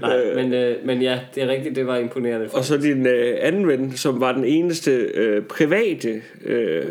Nej, 0.00 0.34
men, 0.34 0.52
øh, 0.54 0.76
men 0.86 1.02
ja, 1.02 1.20
det 1.34 1.42
er 1.42 1.48
rigtigt, 1.48 1.76
det 1.76 1.86
var 1.86 1.96
imponerende. 1.98 2.48
Og 2.52 2.64
så 2.64 2.76
din 2.76 3.06
øh, 3.06 3.36
anden 3.40 3.68
ven, 3.68 3.96
som 3.96 4.20
var 4.20 4.32
den 4.32 4.44
eneste 4.44 4.90
øh, 4.90 5.42
private, 5.42 6.22
øh, 6.44 6.84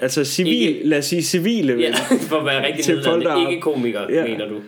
altså 0.00 0.24
civil, 0.24 0.52
Ikke- 0.68 0.80
lad 0.88 0.98
os 0.98 1.04
sige 1.04 1.22
civile 1.22 1.72
ven, 1.72 1.80
Ja, 1.80 1.92
for 2.28 2.36
at 2.36 2.46
være 2.46 2.66
rigtig 2.66 2.84
Til 2.84 2.94
nedladende. 2.94 3.24
polterabend. 3.24 3.50
Ikke 3.50 3.62
komiker, 3.62 4.00
ja. 4.10 4.26
mener 4.26 4.48
du. 4.48 4.60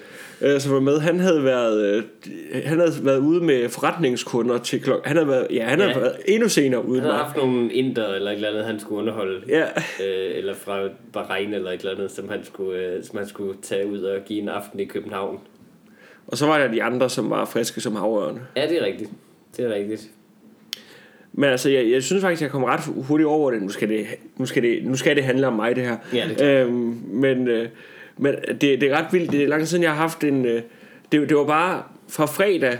Øh, 0.42 0.60
som 0.60 0.72
var 0.74 0.80
med. 0.80 0.98
Han 1.00 1.20
havde 1.20 1.44
været, 1.44 1.84
øh, 1.96 2.02
han 2.64 2.78
havde 2.78 2.92
været 3.02 3.18
ude 3.18 3.44
med 3.44 3.68
forretningskunder 3.68 4.58
til 4.58 4.82
klokken. 4.82 5.08
Han 5.08 5.16
havde 5.16 5.28
været, 5.28 5.46
ja, 5.50 5.64
han 5.64 5.80
havde 5.80 5.92
Ja. 5.92 5.98
været 5.98 6.16
endnu 6.26 6.48
senere 6.48 6.84
ude 6.86 7.00
Han 7.00 7.10
havde 7.10 7.24
haft 7.24 7.36
nogle 7.36 7.72
inder 7.72 8.08
eller 8.14 8.30
et 8.30 8.34
eller 8.34 8.48
andet, 8.48 8.64
han 8.64 8.80
skulle 8.80 8.98
underholde. 9.02 9.40
Ja, 9.48 9.62
øh, 10.06 10.38
eller 10.38 10.54
fra 10.54 10.88
Bahrain 11.12 11.54
eller 11.54 11.70
et 11.70 11.80
eller 11.80 11.92
andet, 11.94 12.10
som 12.10 12.28
han 12.28 12.44
skulle, 12.44 12.78
øh, 12.80 13.04
som 13.04 13.18
han 13.18 13.28
skulle 13.28 13.54
tage 13.62 13.86
ud 13.86 13.98
og 14.02 14.20
give 14.24 14.40
en 14.42 14.48
aften 14.48 14.80
i 14.80 14.84
København. 14.84 15.38
og 16.26 16.36
så 16.38 16.46
var 16.46 16.58
der 16.58 16.72
de 16.72 16.82
andre, 16.82 17.10
som 17.10 17.30
var 17.30 17.44
friske 17.44 17.80
som 17.80 17.96
havørne. 17.96 18.40
Ja, 18.56 18.66
det 18.68 18.82
er 18.82 18.84
rigtigt. 18.84 19.10
Det 19.56 19.64
er 19.64 19.74
rigtigt. 19.74 20.10
Men 21.32 21.44
altså, 21.50 21.70
jeg, 21.70 21.90
jeg 21.90 22.02
synes 22.02 22.22
faktisk, 22.22 22.42
jeg 22.42 22.50
kommer 22.50 22.68
ret 22.68 22.80
hurtigt 23.06 23.26
over 23.26 23.50
det. 23.50 23.62
Nu 23.62 23.68
skal 23.68 23.88
det, 23.88 24.06
nu 24.36 24.46
skal 24.46 24.62
det, 24.62 24.84
nu 24.84 24.96
skal 24.96 25.16
det 25.16 25.24
handle 25.24 25.46
om 25.46 25.52
mig, 25.52 25.76
det 25.76 25.84
her. 25.84 25.96
Ja, 26.14 26.24
det 26.28 26.42
er 26.46 26.66
øhm, 26.66 27.00
men 27.10 27.48
øh, 27.48 27.68
men 28.18 28.34
det, 28.34 28.60
det 28.60 28.82
er 28.82 28.96
ret 28.98 29.06
vildt. 29.12 29.32
Det 29.32 29.42
er 29.42 29.48
lang 29.48 29.68
siden, 29.68 29.82
jeg 29.82 29.90
har 29.92 29.98
haft 29.98 30.24
en... 30.24 30.44
Øh, 30.46 30.62
det, 31.12 31.28
det 31.28 31.36
var 31.36 31.44
bare 31.44 31.82
fra 32.08 32.26
fredag 32.26 32.78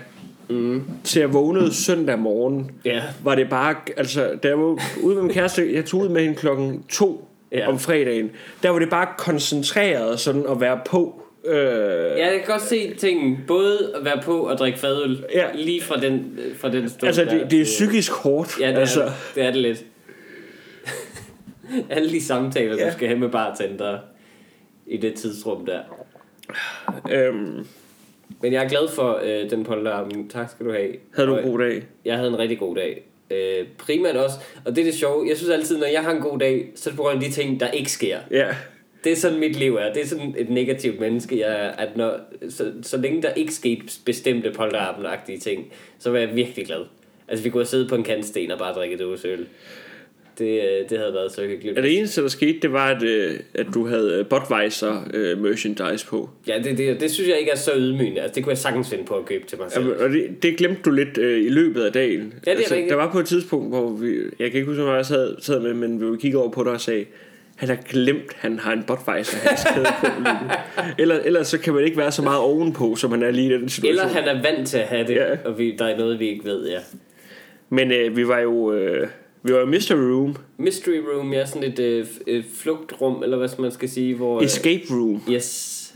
mm. 0.49 0.83
til 1.05 1.21
jeg 1.21 1.33
vågnede 1.33 1.75
søndag 1.75 2.19
morgen. 2.19 2.71
Ja. 2.85 3.03
Var 3.25 3.35
det 3.35 3.49
bare... 3.51 3.75
Altså, 3.97 4.31
da 4.43 4.49
jeg 4.49 4.59
var 4.59 4.79
ude 5.03 5.15
med 5.15 5.23
min 5.23 5.33
kæreste, 5.33 5.75
jeg 5.75 5.85
tog 5.85 6.01
ud 6.01 6.09
med 6.09 6.23
hende 6.23 6.37
klokken 6.37 6.83
to 6.89 7.29
Ja. 7.53 7.69
om 7.69 7.79
fredagen. 7.79 8.31
Der 8.63 8.71
var 8.71 8.79
det 8.79 8.91
bare 8.91 9.07
koncentreret 9.19 10.21
sådan 10.21 10.45
at 10.51 10.61
være 10.61 10.81
på. 10.87 11.23
Øh, 11.45 11.55
Ja, 11.57 12.27
jeg 12.27 12.33
kan 12.39 12.43
godt 12.47 12.63
se 12.63 12.95
tingen. 12.95 13.39
Både 13.47 13.93
at 13.99 14.05
være 14.05 14.21
på 14.25 14.39
og 14.39 14.59
drikke 14.59 14.79
fadøl. 14.79 15.25
Ja. 15.35 15.47
Lige 15.55 15.83
fra 15.83 16.01
den, 16.01 16.39
øh, 16.47 16.57
fra 16.57 16.71
den 16.71 16.89
stund 16.89 17.07
altså, 17.07 17.25
der 17.25 17.31
det, 17.39 17.51
det 17.51 17.61
er 17.61 17.65
psykisk 17.65 18.13
hårdt. 18.13 18.61
Ja, 18.61 18.69
det, 18.71 18.77
altså. 18.79 19.03
er, 19.03 19.11
det 19.35 19.43
er 19.43 19.51
det 19.51 19.61
lidt. 19.63 19.85
Alle 21.91 22.11
de 22.11 22.25
samtaler, 22.25 22.77
Ja. 22.79 22.87
du 22.87 22.93
skal 22.93 23.09
have 23.09 23.19
med 23.21 23.29
bartender 23.29 23.99
i 24.87 24.97
det 24.97 25.15
tidsrum 25.15 25.67
der. 25.67 25.81
Øhm, 27.11 27.67
Men 28.43 28.53
jeg 28.53 28.65
er 28.65 28.69
glad 28.69 28.89
for 28.89 29.21
øh, 29.23 29.51
den 29.51 29.65
polterarmen. 29.65 30.29
Tak 30.29 30.51
skal 30.51 30.67
du 30.67 30.73
have. 30.73 30.93
havde 31.15 31.29
du 31.29 31.37
en 31.37 31.51
god 31.51 31.59
dag? 31.59 31.83
Jeg 32.05 32.17
havde 32.17 32.29
en 32.29 32.39
rigtig 32.39 32.59
god 32.59 32.77
dag. 32.77 33.03
Øh, 33.31 33.67
primært 33.79 34.17
også, 34.17 34.37
og 34.65 34.77
det 34.77 34.81
er 34.81 34.85
det 34.85 34.95
sjove, 34.95 35.29
jeg 35.29 35.37
synes 35.37 35.51
altid, 35.51 35.79
når 35.79 35.87
jeg 35.87 36.03
har 36.03 36.11
en 36.11 36.21
god 36.21 36.39
dag, 36.39 36.73
så 36.75 36.91
er 36.91 36.93
det 36.93 36.97
på 36.97 37.03
grund 37.03 37.15
af 37.15 37.31
de 37.31 37.31
ting, 37.31 37.61
der 37.61 37.71
ikke 37.71 37.91
sker. 37.91 38.19
Ja. 38.31 38.55
Det 39.05 39.13
er 39.13 39.17
sådan 39.17 39.41
mit 39.41 39.57
liv 39.57 39.75
er. 39.75 39.93
Det 39.93 40.03
er 40.03 40.07
sådan 40.07 40.35
et 40.39 40.51
negativt 40.51 41.01
menneske, 41.01 41.39
jeg 41.41 41.65
er, 41.65 41.69
at 41.71 41.97
når, 41.97 42.19
så, 42.51 42.73
så 42.83 42.97
længe 42.97 43.23
der 43.23 43.33
ikke 43.33 43.55
skete 43.55 43.83
bestemte 44.05 44.51
polterarben-agtige 44.51 45.39
ting, 45.41 45.73
så 45.99 46.11
var 46.11 46.19
jeg 46.19 46.35
virkelig 46.37 46.67
glad. 46.67 46.85
Altså, 47.29 47.43
vi 47.43 47.51
kunne 47.51 47.61
have 47.61 47.67
siddet 47.69 47.89
på 47.89 47.95
en 47.95 48.03
kantsten 48.03 48.51
og 48.51 48.59
bare 48.59 48.75
drikke 48.75 48.97
dåse 48.97 49.29
øl. 49.29 49.47
Det, 50.39 50.61
øh, 50.61 50.89
det 50.91 50.99
havde 50.99 51.15
været 51.15 51.33
så 51.33 51.43
hyggeligt. 51.47 51.77
Ja, 51.77 51.83
det 51.83 51.99
eneste, 51.99 52.23
der 52.23 52.29
skete, 52.29 52.59
det 52.63 52.73
var, 52.73 52.87
at, 52.97 53.03
øh, 53.03 53.33
at 53.55 53.67
du 53.75 53.87
havde 53.87 54.13
øh, 54.19 54.27
Budweiser 54.27 55.37
merchandise 55.37 56.07
på. 56.07 56.31
Ja, 56.49 56.61
det, 56.65 56.79
det, 56.79 57.01
det 57.01 57.11
synes 57.11 57.29
jeg 57.29 57.39
ikke 57.39 57.51
er 57.51 57.57
så 57.57 57.71
ydmygende. 57.77 58.21
Altså, 58.21 58.35
det 58.35 58.45
kunne 58.45 58.51
jeg 58.51 58.59
sagtens 58.59 58.91
finde 58.91 59.05
på 59.05 59.15
at 59.15 59.25
købe 59.25 59.47
til 59.47 59.59
mig 59.59 59.73
selv. 59.73 59.87
Ja, 59.89 60.05
og 60.05 60.11
det, 60.11 60.43
det 60.43 60.57
glemte 60.57 60.81
du 60.85 60.91
lidt 60.91 61.19
øh, 61.19 61.45
i 61.47 61.49
løbet 61.49 61.83
af 61.83 61.93
dagen. 61.93 62.35
Ja, 62.47 62.51
det 62.51 62.59
er 62.67 62.71
rigtigt. 62.71 62.91
Der 62.91 62.97
var 62.97 63.13
på 63.13 63.19
et 63.19 63.27
tidspunkt, 63.27 63.69
hvor 63.69 63.91
vi, 63.91 64.17
jeg 64.39 64.51
kan 64.51 64.59
ikke 64.61 64.65
huske, 64.65 64.83
hvor 64.83 64.95
jeg 64.95 65.07
sad, 65.07 65.37
sad 65.41 65.61
med, 65.61 65.75
men 65.75 66.13
vi 66.13 66.17
kiggede 66.19 66.43
over 66.43 66.51
på 66.53 66.65
dig 66.65 66.73
og 66.73 66.81
sagde, 66.81 67.05
han 67.57 67.69
har 67.69 67.77
glemt, 67.89 68.33
han 68.37 68.59
har 68.59 68.73
en 68.73 68.83
Budweiser 68.87 69.39
handskade 69.49 69.87
på. 70.01 70.07
Eller, 71.03 71.19
ellers 71.25 71.49
så 71.49 71.59
kan 71.59 71.75
man 71.75 71.85
ikke 71.85 71.97
være 71.97 72.13
så 72.13 72.23
meget 72.23 72.41
ovenpå, 72.41 72.97
som 72.97 73.11
man 73.11 73.23
er 73.23 73.31
lige 73.31 73.49
i 73.49 73.53
den 73.53 73.69
situation. 73.69 74.07
Eller 74.07 74.21
han 74.21 74.37
er 74.37 74.43
vant 74.43 74.69
til 74.69 74.79
at 74.79 74.85
have 74.85 75.07
det, 75.07 75.15
Ja. 75.15 75.37
og 75.45 75.59
vi, 75.59 75.77
der 75.79 75.85
er 75.85 75.99
noget, 75.99 76.19
vi 76.21 76.29
ikke 76.29 76.45
ved, 76.45 76.69
ja. 76.69 76.79
Men 77.71 77.93
øh, 77.93 78.17
vi 78.17 78.29
var 78.29 78.39
jo... 78.39 78.73
Øh, 78.73 79.09
Vi 79.43 79.53
var 79.53 79.63
i 79.63 79.67
Mystery 79.67 79.97
Room. 79.97 80.37
Mystery 80.59 81.01
Room, 81.15 81.33
ja, 81.33 81.47
sådan 81.47 81.73
et 81.73 81.79
øh, 81.79 82.07
øh, 82.27 82.45
flugtrum, 82.55 83.23
eller 83.23 83.37
hvad 83.37 83.49
man 83.59 83.73
skal 83.73 83.89
sige, 83.89 84.15
hvor... 84.15 84.39
øh, 84.39 84.45
Escape 84.45 84.83
Room. 84.91 85.23
Yes, 85.31 85.95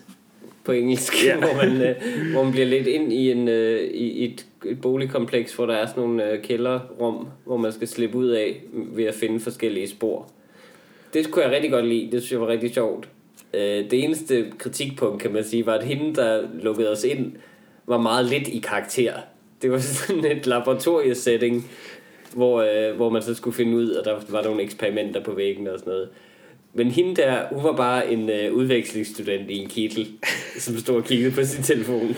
på 0.65 0.73
engelsk, 0.73 1.25
Ja. 1.26 1.37
hvor, 1.47 1.55
man, 1.57 1.83
øh, 1.83 1.95
hvor 2.33 2.43
man 2.43 2.53
bliver 2.53 2.67
lidt 2.67 2.87
ind 2.87 3.12
i, 3.12 3.31
en, 3.31 3.49
øh, 3.49 3.81
i 3.81 4.25
et, 4.25 4.47
et 4.67 4.81
boligkompleks, 4.81 5.55
hvor 5.55 5.67
der 5.67 5.75
er 5.75 5.87
sådan 5.87 6.03
nogle 6.03 6.31
øh, 6.31 6.43
kælderrum, 6.43 7.26
hvor 7.45 7.57
man 7.57 7.73
skal 7.73 7.88
slippe 7.88 8.19
ud 8.19 8.29
af 8.29 8.62
ved 8.73 9.05
at 9.05 9.15
finde 9.15 9.41
forskellige 9.41 9.88
spor. 9.88 10.31
Det 11.15 11.31
kunne 11.31 11.45
jeg 11.45 11.53
rigtig 11.53 11.71
godt 11.71 11.87
lide, 11.87 12.09
det 12.12 12.23
synes 12.23 12.33
jeg 12.33 12.41
var 12.41 12.49
rigtig 12.49 12.75
sjovt. 12.75 13.09
Øh, 13.55 13.61
det 13.91 14.05
eneste 14.05 14.47
kritikpunkt, 14.59 15.23
kan 15.23 15.33
man 15.33 15.45
sige, 15.45 15.67
var, 15.67 15.75
at 15.75 15.87
hende, 15.87 16.15
der 16.15 16.43
lukkede 16.62 16.91
os 16.91 17.05
ind, 17.05 17.33
var 17.87 17.99
meget 17.99 18.26
lidt 18.26 18.49
i 18.49 18.59
karakter. 18.59 19.12
Det 19.62 19.71
var 19.71 19.79
sådan 19.79 20.25
et 20.25 20.47
laboratoriesetting, 20.47 21.71
hvor, 22.37 22.62
øh, 22.62 22.97
hvor 22.97 23.11
man 23.11 23.23
så 23.23 23.35
skulle 23.35 23.57
finde 23.57 23.76
ud, 23.76 23.90
og 23.90 24.05
der 24.05 24.14
var 24.28 24.43
nogle 24.43 24.62
eksperimenter 24.62 25.21
på 25.25 25.33
væggen 25.35 25.66
og 25.69 25.78
sådan 25.78 25.90
noget. 25.93 26.09
Men 26.75 26.90
hende 26.90 27.16
der, 27.16 27.37
hun 27.52 27.64
var 27.64 27.73
bare 27.76 28.12
en 28.12 28.31
øh, 28.31 28.52
udvekslingsstudent 28.52 29.50
i 29.50 29.57
en 29.59 29.69
kittel, 29.69 30.09
som 30.59 30.78
stod 30.78 30.97
og 30.97 31.05
kiggede 31.05 31.31
på 31.31 31.45
sin 31.45 31.62
telefon. 31.62 32.16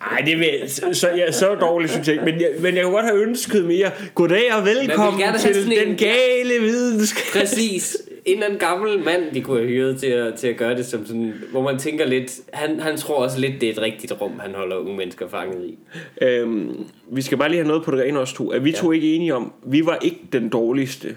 Nej, 0.00 0.22
det 0.26 0.38
vil, 0.38 0.50
så, 0.66 0.82
så, 0.92 1.08
ja, 1.16 1.32
så 1.32 1.54
dårligt 1.54 1.92
synes 1.92 2.08
jeg. 2.08 2.18
Men 2.24 2.40
jeg, 2.40 2.50
men 2.60 2.74
jeg 2.76 2.84
kunne 2.84 2.94
godt 2.94 3.06
have 3.06 3.22
ønsket 3.22 3.64
mere. 3.64 3.90
Goddag 4.14 4.54
og 4.58 4.64
velkommen 4.64 5.20
til 5.38 5.72
en- 5.72 5.88
den 5.88 5.96
gale 5.96 6.60
videnskab. 6.60 7.40
Præcis. 7.40 7.96
En 8.26 8.32
eller 8.32 8.46
anden 8.46 8.58
gammel 8.60 9.04
mand, 9.04 9.34
de 9.34 9.40
kunne 9.42 9.56
have 9.58 9.68
hyret 9.68 9.98
til 10.00 10.06
at, 10.06 10.34
til 10.34 10.48
at 10.48 10.56
gøre 10.56 10.76
det 10.76 10.86
som 10.86 11.06
sådan, 11.06 11.34
hvor 11.50 11.62
man 11.62 11.78
tænker 11.78 12.06
lidt, 12.06 12.40
han, 12.52 12.80
han 12.80 12.96
tror 12.96 13.14
også 13.14 13.40
lidt, 13.40 13.60
det 13.60 13.68
er 13.68 13.72
et 13.72 13.80
rigtigt 13.80 14.12
rum, 14.20 14.38
han 14.38 14.54
holder 14.54 14.76
unge 14.76 14.96
mennesker 14.96 15.28
fanget 15.28 15.64
i. 15.66 15.78
Øhm, 16.22 16.86
vi 17.10 17.22
skal 17.22 17.38
bare 17.38 17.48
lige 17.48 17.58
have 17.58 17.68
noget 17.68 17.84
på 17.84 17.90
det 17.90 18.00
rene 18.00 18.18
os 18.18 18.32
to. 18.32 18.52
Er 18.52 18.58
vi 18.58 18.72
to 18.72 18.92
ikke 18.92 19.14
enige 19.14 19.34
om, 19.34 19.52
vi 19.66 19.86
var 19.86 19.98
ikke 20.02 20.20
den 20.32 20.48
dårligste 20.48 21.16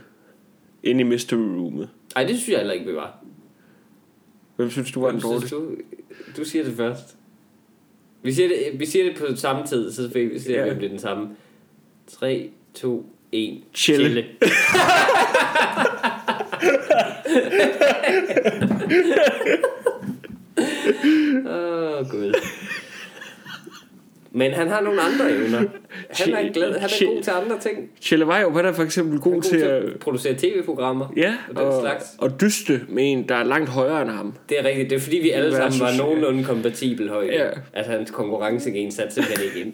inde 0.84 1.02
i 1.02 1.04
Mystery 1.04 1.38
Roomet? 1.38 1.90
Ej, 2.16 2.24
det 2.24 2.36
synes 2.38 2.50
jeg 2.50 2.58
heller 2.58 2.74
ikke, 2.74 2.86
vi 2.86 2.96
var. 2.96 3.18
Hvem 4.56 4.70
synes 4.70 4.92
du 4.92 5.02
var 5.02 5.12
den 5.12 5.22
Synes 5.22 5.34
dårligste? 5.34 5.56
Du, 5.56 5.76
du 6.38 6.44
siger 6.46 6.64
det 6.64 6.74
først. 6.74 7.16
Vi 8.24 8.32
siger 8.32 8.48
det, 8.48 8.80
vi 8.80 8.86
siger 8.86 9.06
det 9.06 9.18
på 9.18 9.26
samme 9.36 9.66
tid, 9.68 9.92
så 9.92 10.08
vi 10.14 10.40
ser, 10.40 10.54
Ja. 10.54 10.60
ja. 10.60 10.66
hvem 10.66 10.76
det 10.80 10.86
er 10.86 10.90
den 10.90 11.00
samme. 11.00 11.28
3, 12.08 12.50
2, 12.74 13.06
1. 13.32 13.62
Chille. 13.74 14.26
Åh, 21.46 22.00
oh, 22.00 22.12
gud. 22.12 22.34
Men 24.32 24.54
han 24.54 24.68
har 24.68 24.82
nogle 24.82 25.02
andre 25.02 25.32
evner. 25.32 25.64
Han 26.10 26.34
er, 26.34 26.52
glad, 26.54 26.74
han 26.80 26.90
er 26.90 27.06
god 27.06 27.24
til 27.24 27.32
andre 27.32 27.60
ting. 27.60 27.90
Chelle 28.02 28.28
Vejrup, 28.28 28.56
han 28.56 28.66
er 28.66 28.72
for 28.72 28.84
eksempel 28.84 29.20
god, 29.20 29.34
god 29.34 29.42
til 29.42 29.60
til 29.60 29.66
at... 29.66 29.84
producere 30.00 30.34
tv-programmer. 30.34 31.14
Ja, 31.18 31.36
og 31.50 31.56
den 31.56 31.64
og, 31.66 31.82
slags. 31.82 32.16
og 32.18 32.42
dyste 32.42 32.82
med 32.88 33.12
en, 33.12 33.30
der 33.30 33.36
er 33.36 33.44
langt 33.44 33.70
højere 33.70 34.02
end 34.02 34.10
ham. 34.10 34.34
Det 34.50 34.60
er 34.60 34.66
rigtigt. 34.66 34.90
Det 34.90 34.96
er 34.96 35.00
fordi, 35.00 35.18
vi 35.18 35.30
alle 35.30 35.56
sammen 35.56 35.80
var 35.80 35.98
nogenlunde 35.98 36.44
kompatibel 36.44 37.10
højde. 37.10 37.34
Ja. 37.34 37.48
At 37.74 37.86
hans 37.86 38.12
konkurrencegen 38.12 38.92
satte 38.92 39.14
simpelthen 39.14 39.46
ikke 39.46 39.60
ind. 39.60 39.74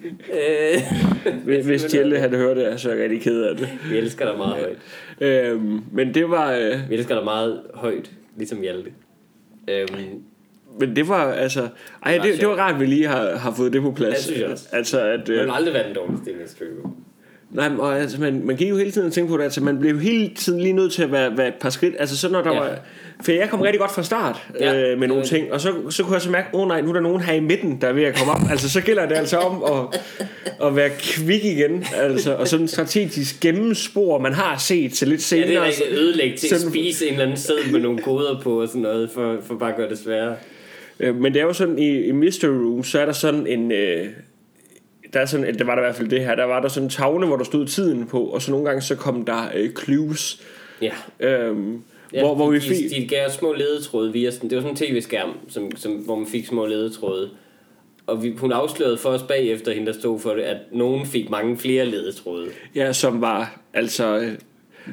Øh, 1.25 1.33
Hvis, 1.45 1.65
hvis 1.65 1.81
Chelle 1.81 2.19
havde 2.19 2.37
hørt 2.37 2.57
det, 2.57 2.79
så 2.81 2.89
er 2.89 2.93
jeg 2.93 3.03
rigtig 3.03 3.21
ked 3.21 3.43
af 3.43 3.57
det. 3.57 3.69
vi 3.89 3.97
elsker 3.97 4.25
dig 4.25 4.37
meget 4.37 4.55
højt. 4.55 4.77
Øhm, 5.21 5.81
men 5.91 6.13
det 6.13 6.29
var... 6.29 6.53
Øh, 6.53 6.89
Vi 6.89 6.95
elsker 6.95 7.15
dig 7.15 7.23
meget 7.23 7.61
højt, 7.73 8.11
ligesom 8.37 8.61
Hjalte. 8.61 8.91
Øhm, 9.69 10.21
men 10.79 10.95
det 10.95 11.07
var 11.07 11.33
altså... 11.33 11.67
Ej, 12.05 12.17
det, 12.23 12.39
det 12.39 12.47
var 12.47 12.55
rart, 12.55 12.73
at 12.75 12.79
vi 12.81 12.85
lige 12.85 13.07
har, 13.07 13.35
har 13.37 13.53
fået 13.57 13.73
det 13.73 13.81
på 13.81 13.91
plads. 13.91 14.31
Ja, 14.31 14.47
det. 14.49 14.67
Altså, 14.71 14.99
at... 15.01 15.29
Øh, 15.29 15.39
vil 15.45 15.51
aldrig 15.53 15.73
være 15.73 15.83
den 15.89 15.97
Mystery 16.43 16.65
Room. 16.83 16.95
Nej, 17.51 17.69
og, 17.79 17.99
altså, 17.99 18.21
man, 18.21 18.41
man 18.45 18.55
gik 18.55 18.69
jo 18.69 18.77
hele 18.77 18.91
tiden 18.91 19.07
og 19.07 19.13
tænke 19.13 19.29
på 19.31 19.37
det, 19.37 19.43
altså 19.43 19.63
man 19.63 19.79
blev 19.79 19.99
hele 19.99 20.29
tiden 20.35 20.61
lige 20.61 20.73
nødt 20.73 20.93
til 20.93 21.03
at 21.03 21.11
være, 21.11 21.37
være 21.37 21.47
et 21.47 21.53
par 21.61 21.69
skridt, 21.69 21.95
altså 21.99 22.17
så 22.17 22.29
når 22.29 22.41
der 22.41 22.53
Ja. 22.53 22.59
var, 22.59 22.69
for 23.25 23.31
jeg 23.31 23.49
kom 23.49 23.61
rigtig 23.61 23.79
godt 23.79 23.91
fra 23.91 24.03
start 24.03 24.43
Ja, 24.59 24.91
øh, 24.91 24.99
med 24.99 25.07
nogle 25.07 25.23
ting, 25.23 25.53
og 25.53 25.61
så, 25.61 25.73
så 25.89 26.03
kunne 26.03 26.13
jeg 26.13 26.21
så 26.21 26.29
mærke, 26.31 26.47
åh 26.53 26.61
oh, 26.61 26.67
nej, 26.67 26.81
nu 26.81 26.89
er 26.89 26.93
der 26.93 26.99
nogen 27.01 27.21
her 27.21 27.33
i 27.33 27.39
midten, 27.39 27.81
der 27.81 27.87
er 27.87 27.93
ved 27.93 28.03
at 28.03 28.15
komme 28.17 28.33
op, 28.33 28.39
altså 28.51 28.69
så 28.69 28.81
gælder 28.81 29.05
det 29.07 29.15
altså 29.15 29.37
om 29.37 29.63
at, 29.63 30.01
at 30.67 30.75
være 30.75 30.89
kvik 30.99 31.45
igen, 31.45 31.85
altså, 31.95 32.35
og 32.35 32.47
sådan 32.47 32.63
en 32.63 32.67
strategisk 32.67 33.39
gennemspor, 33.39 34.19
man 34.19 34.33
har 34.33 34.57
set 34.57 34.93
til 34.93 35.07
lidt 35.07 35.19
Ja, 35.21 35.23
senere. 35.23 35.47
det 35.47 35.57
er 35.57 35.63
rigtig 35.65 35.85
ødelægt 35.91 36.39
til 36.39 36.53
at 36.53 36.59
sådan- 36.59 36.71
spise 36.73 37.05
en 37.05 37.11
eller 37.11 37.23
anden 37.25 37.37
sæd 37.37 37.71
med 37.71 37.79
nogle 37.79 37.99
koder 37.99 38.41
på 38.43 38.61
og 38.61 38.67
sådan 38.67 38.81
noget, 38.81 39.09
for, 39.13 39.37
for 39.47 39.55
bare 39.55 39.69
at 39.69 39.75
gøre 39.77 39.89
det 39.89 39.97
sværere. 39.99 40.35
Øh, 40.99 41.15
men 41.15 41.33
det 41.33 41.39
er 41.39 41.45
jo 41.45 41.53
sådan, 41.53 41.79
i, 41.79 42.05
i 42.05 42.11
Mystery 42.11 42.49
Room, 42.49 42.83
så 42.83 42.99
er 42.99 43.05
der 43.05 43.13
sådan 43.13 43.47
en... 43.47 43.71
Øh, 43.71 44.07
der 45.13 45.19
er 45.21 45.25
sådan, 45.25 45.57
det 45.57 45.67
var 45.67 45.75
der 45.75 45.81
i 45.81 45.85
hvert 45.85 45.95
fald 45.95 46.09
det 46.09 46.19
her, 46.21 46.35
der 46.35 46.43
var 46.43 46.61
der 46.61 46.67
sådan 46.67 46.85
en 46.85 46.89
tavle, 46.89 47.27
hvor 47.27 47.37
der 47.37 47.43
stod 47.43 47.65
tiden 47.67 48.07
på, 48.07 48.23
og 48.23 48.41
så 48.41 48.51
nogle 48.51 48.65
gange 48.65 48.81
så 48.81 48.95
kom 48.95 49.25
der 49.25 49.49
øh, 49.55 49.69
clues, 49.83 50.41
Ja. 50.81 50.91
øhm, 51.19 51.81
Ja, 52.13 52.21
hvor, 52.21 52.35
hvor 52.35 52.51
vi 52.51 52.59
fik... 52.59 52.89
de, 52.89 53.01
de 53.01 53.07
gav 53.07 53.29
små 53.29 53.53
ledetråde 53.53 54.13
via 54.13 54.31
sådan, 54.31 54.49
det 54.49 54.55
var 54.55 54.61
sådan 54.61 54.71
en 54.73 54.77
tv-skærm, 54.77 55.29
som, 55.49 55.71
som, 55.75 55.91
hvor 55.91 56.15
man 56.15 56.27
fik 56.27 56.45
små 56.45 56.65
ledetråde. 56.65 57.29
Og 58.07 58.23
vi, 58.23 58.33
hun 58.37 58.51
afslørede 58.51 58.97
for 58.97 59.09
os 59.09 59.23
bagefter, 59.23 59.71
hende 59.71 59.87
der 59.87 59.99
stod 59.99 60.19
for 60.19 60.33
det, 60.33 60.41
at 60.41 60.57
nogen 60.71 61.05
fik 61.05 61.29
mange 61.29 61.57
flere 61.57 61.85
ledetråde. 61.85 62.47
Ja, 62.75 62.93
som 62.93 63.21
var 63.21 63.59
altså 63.73 64.17
øh, 64.17 64.31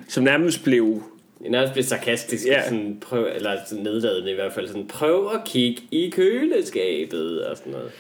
som 0.09 0.25
nærmest 0.25 0.65
blev 0.65 1.03
nærmest 1.51 1.73
blev 1.73 1.85
sarkastisk, 1.85 2.47
Ja. 2.47 2.65
sådan 2.69 2.99
prøv, 3.01 3.27
eller 3.35 3.57
sådan 3.69 3.85
nedladende 3.85 4.31
i 4.31 4.35
hvert 4.35 4.53
fald. 4.53 4.69
Sådan, 4.69 4.87
prøv 4.87 5.31
at 5.35 5.41
kigge 5.47 5.83
i 5.91 6.11
køleskabet 6.11 7.45
og 7.45 7.57
sådan 7.57 7.73
noget. 7.73 7.91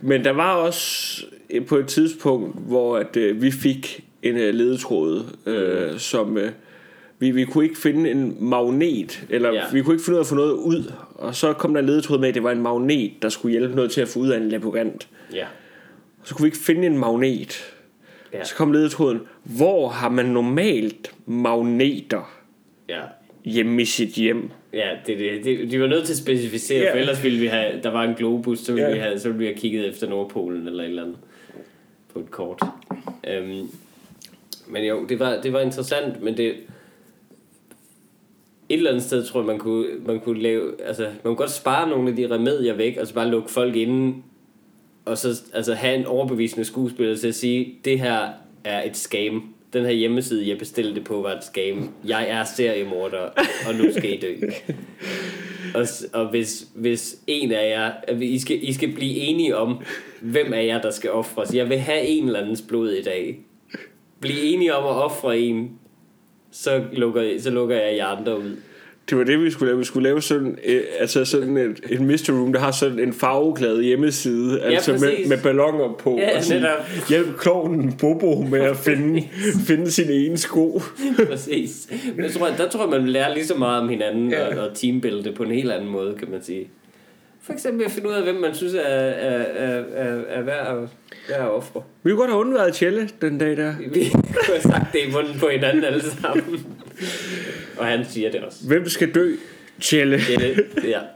men 0.00 0.24
der 0.24 0.30
var 0.30 0.54
også 0.56 1.24
øh, 1.50 1.66
på 1.66 1.76
et 1.76 1.86
tidspunkt 1.86 2.56
hvor 2.66 2.96
at 2.96 3.16
øh, 3.16 3.42
vi 3.42 3.50
fik 3.50 4.04
en 4.22 4.36
øh, 4.36 4.54
ledetråd 4.54 5.22
øh, 5.46 5.98
som 5.98 6.38
øh, 6.38 6.50
vi, 7.18 7.30
vi 7.30 7.44
kunne 7.44 7.64
ikke 7.64 7.78
finde 7.78 8.10
en 8.10 8.36
magnet 8.40 9.22
eller 9.30 9.52
Ja. 9.52 9.62
vi 9.72 9.82
kunne 9.82 9.94
ikke 9.94 10.04
finde 10.04 10.14
ud 10.14 10.18
af 10.18 10.22
at 10.24 10.26
få 10.28 10.34
noget 10.34 10.52
ud 10.52 10.92
og 11.14 11.34
så 11.34 11.52
kom 11.52 11.74
der 11.74 11.80
en 11.80 11.86
ledetråd 11.86 12.18
med 12.18 12.28
at 12.28 12.34
det 12.34 12.42
var 12.42 12.50
en 12.52 12.62
magnet 12.62 13.12
der 13.22 13.28
skulle 13.28 13.52
hjælpe 13.58 13.74
noget 13.76 13.90
til 13.90 14.00
at 14.00 14.08
få 14.08 14.18
ud 14.18 14.28
af 14.28 14.36
en 14.36 14.48
labyrint 14.48 15.08
Ja. 15.34 15.44
og 16.20 16.28
så 16.28 16.34
kunne 16.34 16.42
vi 16.44 16.46
ikke 16.48 16.58
finde 16.58 16.86
en 16.86 16.98
magnet 16.98 17.74
Ja. 18.32 18.44
så 18.44 18.54
kom 18.54 18.72
ledetråden 18.72 19.20
hvor 19.44 19.88
har 19.88 20.08
man 20.08 20.26
normalt 20.26 21.12
magneter 21.26 22.32
Ja. 22.88 23.00
hjemme 23.44 23.82
i 23.82 23.84
sit 23.84 24.08
hjem 24.14 24.50
Ja, 24.72 24.88
det, 25.06 25.18
det, 25.18 25.44
det, 25.44 25.70
de 25.70 25.80
var 25.80 25.86
nødt 25.86 26.04
til 26.06 26.12
at 26.12 26.16
specificere, 26.18 26.82
Ja. 26.84 26.92
for 26.94 26.98
ellers 26.98 27.24
ville 27.24 27.40
vi 27.40 27.46
have, 27.46 27.82
der 27.82 27.90
var 27.90 28.02
en 28.04 28.14
globus, 28.14 28.58
så 28.58 28.72
ville, 28.72 28.88
Ja. 28.88 28.94
vi 28.94 29.00
have, 29.00 29.18
så 29.18 29.28
ville 29.28 29.38
vi 29.38 29.44
have 29.44 29.56
kigget 29.56 29.88
efter 29.88 30.08
Nordpolen 30.08 30.66
eller 30.68 30.82
et 30.82 30.88
eller 30.88 31.02
andet 31.02 31.16
på 32.12 32.18
et 32.18 32.30
kort. 32.30 32.62
Um, 33.40 33.70
men 34.66 34.84
jo, 34.84 35.06
det 35.08 35.18
var, 35.18 35.40
det 35.42 35.52
var 35.52 35.60
interessant, 35.60 36.22
men 36.22 36.36
det, 36.36 36.46
et 38.68 38.76
eller 38.76 38.90
andet 38.90 39.02
sted 39.04 39.24
tror 39.24 39.40
jeg, 39.40 39.46
man 39.46 39.58
kunne, 39.58 39.86
man 40.06 40.20
kunne 40.20 40.42
lave, 40.42 40.82
altså, 40.82 41.02
man 41.02 41.12
kunne 41.22 41.36
godt 41.36 41.50
spare 41.50 41.88
nogle 41.88 42.10
af 42.10 42.16
de 42.16 42.30
remedier 42.34 42.74
væk, 42.74 42.96
og 42.96 43.06
så 43.06 43.14
bare 43.14 43.28
lukke 43.30 43.50
folk 43.50 43.76
inde, 43.76 44.14
og 45.04 45.18
så 45.18 45.42
altså, 45.52 45.74
have 45.74 45.94
en 45.96 46.06
overbevisende 46.06 46.64
skuespiller 46.64 47.16
til 47.16 47.28
at 47.28 47.34
sige, 47.34 47.74
det 47.84 48.00
her 48.00 48.28
er 48.64 48.82
et 48.82 48.96
scam. 48.96 49.51
Den 49.72 49.84
her 49.84 49.92
hjemmeside, 49.92 50.48
jeg 50.48 50.58
bestilte 50.58 50.94
det 50.94 51.04
på, 51.04 51.22
var 51.22 51.30
et 51.30 51.44
scam. 51.44 51.94
Jeg 52.04 52.28
er 52.28 52.44
seriemorder, 52.44 53.30
og 53.68 53.74
nu 53.74 53.92
skal 53.92 54.12
I 54.12 54.16
dø. 54.16 54.34
Og, 55.74 55.86
og 56.12 56.30
hvis, 56.30 56.66
hvis 56.74 57.16
en 57.26 57.52
af 57.52 57.70
jer, 57.70 57.92
at 58.02 58.22
I 58.22 58.38
skal, 58.38 58.68
I 58.68 58.72
skal 58.72 58.92
blive 58.92 59.14
enige 59.14 59.56
om, 59.56 59.80
hvem 60.20 60.52
af 60.52 60.66
jer, 60.66 60.80
der 60.80 60.90
skal 60.90 61.10
ofres. 61.10 61.54
Jeg 61.54 61.68
vil 61.68 61.78
have 61.78 62.06
en 62.06 62.26
eller 62.26 62.40
andens 62.40 62.62
blod 62.68 62.90
i 62.90 63.02
dag. 63.02 63.38
Bliv 64.20 64.36
enige 64.42 64.74
om 64.74 64.84
at 64.84 65.02
ofre 65.04 65.38
en, 65.38 65.78
så 66.50 66.84
lukker, 66.92 67.40
så 67.40 67.50
lukker 67.50 67.76
jeg 67.76 67.96
jer 67.96 68.06
andre 68.06 68.38
ud. 68.38 68.56
Det 69.12 69.18
var 69.18 69.24
det, 69.24 69.40
vi 69.40 69.50
skulle 69.50 69.68
lave. 69.68 69.78
Vi 69.78 69.84
skulle 69.84 70.08
lave 70.08 70.22
sådan, 70.22 70.58
øh, 70.64 70.80
altså 70.98 71.24
sådan 71.24 71.56
et, 71.56 71.80
et 71.90 72.00
mystery 72.00 72.34
room, 72.34 72.52
der 72.52 72.60
har 72.60 72.70
sådan 72.70 72.98
en 72.98 73.12
farveglad 73.12 73.82
hjemmeside, 73.82 74.62
altså 74.62 74.92
med, 74.92 75.00
præcis. 75.00 75.28
med 75.28 75.38
ballonger 75.42 75.92
på. 75.98 76.18
Ja, 76.18 76.36
og 76.36 76.44
sådan, 76.44 76.66
hjælp 77.08 77.36
klovnen 77.38 77.92
Bobo 78.00 78.42
med 78.50 78.60
at 78.60 78.76
finde, 78.86 79.22
finde 79.66 79.90
sine 79.90 80.12
ene 80.12 80.38
sko. 80.38 80.82
Præcis. 81.30 81.88
Men 82.16 82.24
jeg 82.24 82.32
tror, 82.32 82.48
der 82.58 82.68
tror 82.68 82.80
jeg, 82.80 83.00
man 83.00 83.08
lærer 83.08 83.34
lige 83.34 83.46
så 83.46 83.54
meget 83.54 83.82
om 83.82 83.88
hinanden 83.88 84.30
Ja. 84.30 84.48
ja. 84.48 84.60
og, 84.60 84.68
og 84.68 84.76
teambuilde 84.76 85.32
på 85.32 85.42
en 85.42 85.50
helt 85.50 85.72
anden 85.72 85.90
måde, 85.90 86.14
kan 86.18 86.30
man 86.30 86.42
sige. 86.42 86.68
For 87.42 87.52
eksempel 87.52 87.84
at 87.84 87.90
finde 87.90 88.08
ud 88.08 88.14
af, 88.14 88.22
hvem 88.22 88.34
man 88.34 88.54
synes 88.54 88.74
er, 88.74 88.78
er, 88.80 89.42
er, 89.42 89.82
er, 89.94 90.20
er 90.28 90.42
værd, 90.42 90.88
at, 91.28 91.34
at 91.36 91.50
ofre. 91.50 91.82
Vi 92.02 92.10
kunne 92.10 92.18
godt 92.18 92.30
have 92.30 92.40
undværet 92.40 92.74
Tjelle 92.74 93.08
den 93.20 93.38
dag 93.38 93.56
der. 93.56 93.74
Vi 93.92 94.10
kunne 94.12 94.24
have 94.46 94.60
sagt 94.60 94.92
det 94.92 94.98
i 95.08 95.12
munden 95.12 95.38
på 95.40 95.48
hinanden 95.48 95.84
alle 95.84 96.02
sammen. 96.02 96.44
Og 97.76 97.86
han 97.86 98.04
siger 98.04 98.30
det 98.30 98.40
også. 98.40 98.66
Hvem 98.66 98.88
skal 98.88 99.14
dø? 99.14 99.36
Tjelle. 99.80 100.16
Det. 100.18 100.66
Ja. 100.84 101.00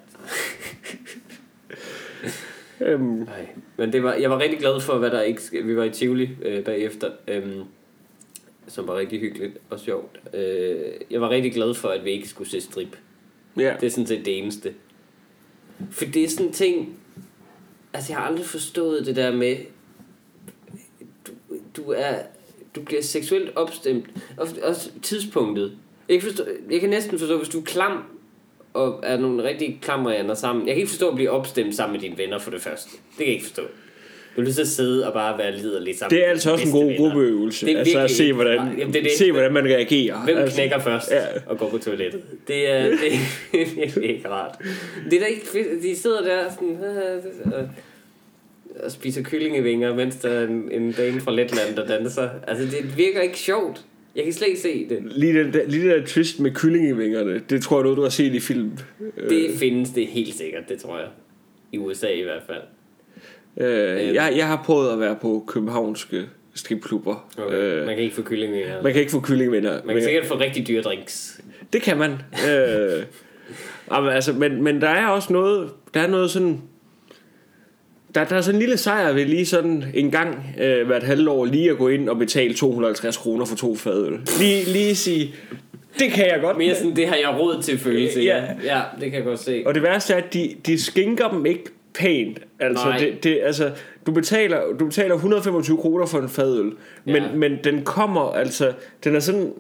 Øhm, 2.81 3.03
Nej. 3.03 3.47
Men 3.77 3.93
det 3.93 4.03
var, 4.03 4.15
jeg 4.15 4.31
var 4.31 4.39
rigtig 4.39 4.59
glad 4.59 4.81
for, 4.81 4.99
hvad 4.99 5.11
der 5.11 5.23
ikke 5.23 5.41
Vi 5.65 5.77
var 5.77 5.85
i 5.85 5.91
Tivoli 5.91 6.31
øh, 6.43 6.65
bagefter, 6.65 7.11
øhm, 7.29 7.63
som 8.69 8.89
var 8.89 8.97
rigtig 8.97 9.21
hyggeligt 9.21 9.59
og 9.71 9.81
sjovt. 9.81 10.21
Øh, 10.35 10.77
jeg 11.11 11.21
var 11.21 11.31
rigtig 11.31 11.53
glad 11.53 11.75
for, 11.75 11.89
at 11.89 12.05
vi 12.05 12.11
ikke 12.11 12.29
skulle 12.29 12.51
se 12.51 12.61
strip. 12.61 12.97
ja. 13.57 13.75
Det 13.81 13.87
er 13.87 13.91
sådan 13.91 14.07
set 14.07 14.25
det 14.25 14.39
eneste. 14.39 14.75
For 15.91 16.05
det 16.05 16.25
er 16.25 16.29
sådan 16.29 16.47
en 16.47 16.53
ting... 16.53 16.99
Altså, 17.93 18.13
jeg 18.13 18.19
har 18.19 18.27
aldrig 18.27 18.47
forstået 18.47 19.07
det 19.07 19.17
der 19.17 19.33
med... 19.33 19.57
Du, 21.27 21.33
du 21.77 21.91
er... 21.91 22.15
du 22.77 22.83
bliver 22.83 23.03
seksuelt 23.03 23.57
opstemt. 23.57 24.07
Og 24.37 24.49
også 24.63 24.91
tidspunktet. 25.03 25.79
Jeg 26.09 26.21
kan, 26.21 26.29
forstå, 26.29 26.45
jeg 26.71 26.81
kan 26.81 26.91
næsten 26.91 27.19
forstå, 27.19 27.39
hvis 27.39 27.49
du 27.49 27.61
er 27.61 27.65
klam, 27.65 28.03
og 28.75 29.01
er 29.03 29.17
nogle 29.17 29.45
rigtig 29.45 29.79
klamre 29.83 30.37
sammen. 30.37 30.67
Jeg 30.67 30.75
kan 30.75 30.81
ikke 30.81 30.91
forstå 30.91 31.09
at 31.09 31.15
blive 31.15 31.31
opstemt 31.31 31.75
sammen 31.75 31.93
med 31.93 32.01
dine 32.01 32.19
venner 32.19 32.39
for 32.39 32.51
det 32.51 32.61
første. 32.61 32.91
Det 32.91 33.17
kan 33.17 33.27
jeg 33.27 33.35
ikke 33.35 33.45
forstå. 33.45 33.63
Du 34.37 34.41
vil 34.41 34.55
så 34.55 34.67
sidde 34.67 35.07
og 35.07 35.13
bare 35.13 35.39
være 35.39 35.57
liderlig 35.57 35.99
sammen 35.99 36.19
Det 36.19 36.27
er 36.27 36.31
altså 36.31 36.53
også 36.53 36.67
en 36.67 36.73
god 36.73 36.97
gruppeøvelse. 36.97 37.79
Altså 37.79 37.99
at 37.99 38.11
se, 38.11 38.33
hvordan, 38.33 38.59
Jamen, 38.79 38.95
det, 38.95 39.05
det, 39.05 39.13
se, 39.19 39.33
hvordan 39.33 39.53
man 39.53 39.65
reagerer. 39.65 40.25
Hvem 40.25 40.37
altså, 40.37 40.57
knækker 40.57 40.79
først 40.79 41.11
ja. 41.11 41.25
og 41.47 41.59
går 41.59 41.69
på 41.69 41.79
toilettet? 41.79 42.23
Det 42.49 42.71
er, 42.71 42.83
det 42.83 43.15
er 43.63 43.67
virkelig 43.81 44.11
ikke 44.11 44.29
rart. 44.29 44.59
Det 45.11 45.17
er 45.17 45.21
da 45.21 45.27
ikke. 45.27 45.83
De 45.83 45.97
sidder 45.97 46.23
der 46.23 46.51
sådan... 46.51 46.79
Og, 47.45 47.69
og 48.85 48.91
spiser 48.91 49.23
kyllingevinger, 49.23 49.95
mens 49.95 50.17
der 50.17 50.29
er 50.29 50.47
en, 50.47 50.73
en 50.73 50.93
dame 50.93 51.21
fra 51.21 51.33
Letland, 51.33 51.77
der 51.77 51.87
danser. 51.87 52.29
Altså, 52.47 52.65
det 52.65 52.97
virker 52.97 53.21
ikke 53.21 53.39
sjovt. 53.39 53.85
Jeg 54.17 54.25
kan 54.25 54.33
slet 54.33 54.49
ikke 54.49 54.61
se 54.61 54.89
det. 54.89 54.99
Lige 55.05 55.45
det, 55.45 55.65
lige 55.69 55.89
det 55.89 56.01
der 56.01 56.07
twist 56.07 56.41
med 56.41 56.51
kyllingevingerne, 56.51 57.43
det 57.51 57.63
tror 57.63 57.77
jeg 57.77 57.83
noget, 57.83 57.97
du 57.97 58.03
har 58.03 58.09
set 58.09 58.35
i 58.35 58.41
film. 58.41 58.71
Det 59.29 59.51
findes 59.59 59.91
det 59.91 60.07
helt 60.07 60.35
sikkert, 60.35 60.69
det 60.69 60.79
tror 60.79 60.99
jeg. 60.99 61.09
I 61.73 61.79
USA 61.79 62.09
i 62.09 62.23
hvert 62.23 62.43
fald. 62.47 62.63
Øh, 63.57 64.15
jeg, 64.15 64.33
jeg 64.37 64.47
har 64.47 64.63
prøvet 64.67 64.93
at 64.93 65.01
være 65.01 65.17
på 65.21 65.45
københavnske 65.47 66.25
stripklubber. 66.55 67.29
Okay. 67.39 67.57
Øh, 67.57 67.87
man 67.87 67.95
kan 67.95 68.05
ikke 68.05 68.17
få 68.17 68.23
kyllingvinger. 68.23 68.83
Man 68.83 68.93
kan 68.93 69.01
ikke 69.01 69.13
få 69.13 69.21
kyllingvinger. 69.21 69.81
Man 69.85 69.95
kan 69.95 70.05
sikkert 70.05 70.27
få 70.27 70.39
rigtig 70.39 70.69
dyre 70.69 70.83
drinks. 70.83 71.41
Det 71.73 71.83
kan 71.83 71.99
man. 71.99 72.13
øh, 72.51 73.05
altså, 74.15 74.33
men, 74.33 74.63
men 74.63 74.81
der 74.81 74.89
er 74.89 75.07
også 75.07 75.33
noget, 75.33 75.71
der 75.95 76.01
er 76.01 76.07
noget 76.07 76.31
sådan, 76.31 76.61
der, 78.17 78.25
der 78.25 78.37
er 78.37 78.41
sådan 78.41 78.55
en 78.55 78.61
lille 78.61 78.77
sejr 78.77 79.13
ved 79.13 79.25
lige 79.25 79.47
sådan 79.47 79.85
en 79.95 80.11
gang 80.11 80.47
øh, 80.61 80.87
hvert 80.87 81.03
halvår 81.03 81.45
lige 81.45 81.71
at 81.71 81.79
gå 81.79 81.89
ind 81.89 82.09
og 82.09 82.19
betale 82.19 82.55
250 82.55 83.17
kroner 83.17 83.45
for 83.45 83.57
to 83.57 83.77
fadøl. 83.77 84.21
Lige, 84.39 84.65
lige 84.65 84.97
sige, 84.97 85.35
det 85.99 86.11
kan 86.11 86.27
jeg 86.27 86.41
godt. 86.41 86.57
Mere 86.57 86.75
sådan, 86.75 86.97
det 86.97 87.09
har 87.09 87.17
jeg 87.17 87.37
råd 87.41 87.63
til 87.63 87.79
følelse. 87.79 88.21
Ja. 88.21 88.45
ja, 88.65 88.81
det 89.01 89.11
kan 89.11 89.15
jeg 89.15 89.25
godt 89.25 89.41
se. 89.41 89.63
Og 89.67 89.75
det 89.75 89.83
værste 89.83 90.13
er, 90.13 90.19
at 90.19 90.35
de, 90.35 90.55
de 90.67 90.83
skinker 90.83 91.29
dem 91.29 91.47
ikke 91.47 91.65
pænt. 91.95 92.39
Altså, 92.61 92.95
det, 92.99 93.25
det, 93.25 93.41
altså 93.43 93.71
du, 94.07 94.13
betaler, 94.13 94.61
du 94.81 94.85
betaler 94.85 95.15
125 95.15 95.79
kroner 95.79 96.07
for 96.07 96.19
en 96.19 96.29
fadøl, 96.29 96.73
men, 97.05 97.17
ja. 97.17 97.23
men 97.35 97.59
den 97.65 97.83
kommer, 97.83 98.33
altså, 98.33 98.73
den 99.05 99.17
er 99.17 99.21
sådan, 99.21 99.53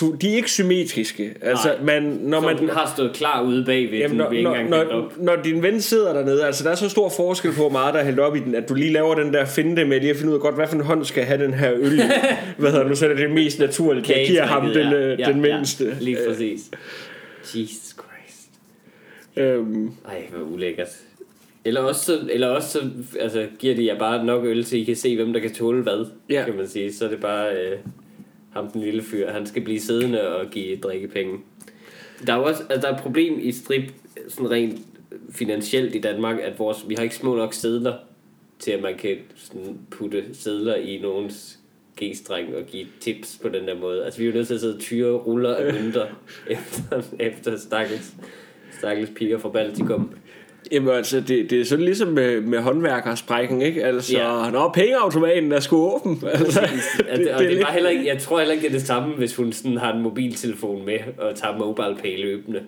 du, 0.00 0.12
de 0.12 0.32
er 0.32 0.36
ikke 0.36 0.50
symmetriske. 0.50 1.34
Altså, 1.40 1.74
man, 1.82 2.02
når 2.02 2.40
man, 2.40 2.58
den 2.58 2.68
har 2.68 2.92
stået 2.96 3.12
klar 3.14 3.42
ude 3.42 3.64
bagved, 3.64 3.98
jamen, 3.98 4.16
når, 4.16 4.32
når, 4.42 4.62
når, 4.64 5.12
når 5.16 5.36
din 5.36 5.62
ven 5.62 5.80
sidder 5.80 6.12
dernede, 6.12 6.46
altså 6.46 6.64
der 6.64 6.70
er 6.70 6.74
så 6.74 6.88
stor 6.88 7.08
forskel 7.08 7.52
på, 7.52 7.60
hvor 7.60 7.68
meget 7.68 7.94
der 7.94 8.00
er 8.00 8.04
hældt 8.04 8.20
op 8.20 8.36
i 8.36 8.40
den, 8.40 8.54
at 8.54 8.68
du 8.68 8.74
lige 8.74 8.92
laver 8.92 9.14
den 9.14 9.34
der 9.34 9.44
finte 9.44 9.84
med 9.84 10.00
lige 10.00 10.10
at 10.10 10.16
finde 10.16 10.30
ud 10.30 10.36
af 10.36 10.40
godt, 10.40 10.54
hvad 10.54 10.66
for 10.68 10.74
en 10.74 10.82
hånd 10.82 11.04
skal 11.04 11.24
have 11.24 11.44
den 11.44 11.54
her 11.54 11.72
øl. 11.74 12.00
hvad 12.58 12.70
hedder 12.70 12.88
nu, 12.88 12.94
så 12.94 13.04
er 13.04 13.08
det 13.08 13.18
det 13.18 13.30
mest 13.30 13.58
naturlige. 13.58 14.18
Jeg 14.18 14.26
giver 14.26 14.46
ham 14.46 14.66
den, 14.66 14.92
ja, 14.92 14.92
øh, 14.92 15.20
ja, 15.20 15.26
den 15.26 15.40
mindste. 15.40 15.84
Ja, 15.84 15.94
lige 16.00 16.18
præcis. 16.28 16.60
Jesus 17.42 17.94
Christ. 17.94 18.50
Øhm. 19.36 19.90
Ej, 20.08 20.22
hvor 20.30 20.54
ulækkert. 20.54 20.88
Eller 21.64 21.80
også, 21.80 22.04
så, 22.04 22.18
eller 22.30 22.48
også 22.48 22.68
så 22.68 22.80
altså, 23.20 23.46
giver 23.58 23.74
de 23.74 23.86
jer 23.86 23.98
bare 23.98 24.24
nok 24.24 24.44
øl, 24.44 24.64
så 24.64 24.76
I 24.76 24.82
kan 24.82 24.96
se, 24.96 25.16
hvem 25.16 25.32
der 25.32 25.40
kan 25.40 25.54
tåle 25.54 25.82
hvad, 25.82 26.06
ja. 26.30 26.44
kan 26.44 26.56
man 26.56 26.68
sige. 26.68 26.94
Så 26.94 27.04
er 27.04 27.08
det 27.08 27.20
bare 27.20 27.50
øh, 27.50 27.78
ham, 28.56 28.70
den 28.70 28.80
lille 28.80 29.02
fyr. 29.02 29.30
Han 29.30 29.46
skal 29.46 29.62
blive 29.62 29.80
siddende 29.80 30.28
og 30.28 30.46
give 30.50 30.76
drikkepenge. 30.76 31.38
Der 32.26 32.32
er 32.32 32.36
jo 32.36 32.44
også 32.44 32.62
altså, 32.70 32.86
der 32.86 32.92
er 32.92 32.96
et 32.96 33.02
problem 33.02 33.38
i 33.40 33.52
strip, 33.52 33.92
sådan 34.28 34.50
rent 34.50 34.80
finansielt 35.30 35.94
i 35.94 36.00
Danmark, 36.00 36.38
at 36.42 36.58
vores, 36.58 36.88
vi 36.88 36.94
har 36.94 37.02
ikke 37.02 37.14
små 37.14 37.36
nok 37.36 37.54
sædler 37.54 37.94
til, 38.58 38.70
at 38.70 38.82
man 38.82 38.96
kan 38.98 39.16
sådan 39.36 39.78
putte 39.90 40.24
sædler 40.32 40.74
i 40.74 40.98
nogens 41.02 41.58
g-streng 42.02 42.56
og 42.56 42.62
give 42.66 42.86
tips 43.00 43.38
på 43.42 43.48
den 43.48 43.68
der 43.68 43.74
måde. 43.74 44.04
Altså, 44.04 44.20
vi 44.20 44.26
er 44.26 44.30
jo 44.30 44.34
nødt 44.34 44.46
til 44.46 44.54
at 44.54 44.60
sidde 44.60 44.74
og 44.74 44.80
tyre 44.80 45.12
ruller 45.12 45.54
af 45.54 45.72
mønter 45.82 46.06
efter, 46.46 47.02
efter 47.20 47.56
stakkels, 47.56 48.14
stakkels 48.78 49.10
piger 49.16 49.38
fra 49.38 49.48
Baltikum. 49.48 50.14
Jamen 50.72 50.94
altså, 50.94 51.20
det, 51.20 51.50
det 51.50 51.60
er 51.60 51.64
sådan 51.64 51.84
ligesom 51.84 52.08
med, 52.08 52.40
med 52.40 52.58
håndværkersprækken, 52.58 53.62
ikke? 53.62 53.84
Altså, 53.84 54.18
ja. 54.18 54.50
når 54.50 54.70
pengeautomaten 54.74 55.52
er 55.52 55.60
sgu 55.60 55.76
åben. 55.76 56.22
Altså, 56.24 56.60
det, 56.60 57.18
det, 57.18 57.34
og 57.34 57.40
det, 57.40 57.50
det 57.50 57.58
er 57.58 57.64
bare 57.64 57.72
heller 57.72 57.90
ikke, 57.90 58.06
jeg 58.06 58.18
tror 58.18 58.38
heller 58.38 58.54
ikke, 58.54 58.62
det 58.62 58.74
er 58.74 58.78
det 58.78 58.86
samme, 58.86 59.14
hvis 59.14 59.36
hun 59.36 59.52
sådan 59.52 59.76
har 59.76 59.92
en 59.92 60.02
mobiltelefon 60.02 60.86
med 60.86 60.98
og 61.18 61.34
tager 61.34 61.58
mobile 61.58 61.96
pay 62.02 62.20
løbende. 62.22 62.62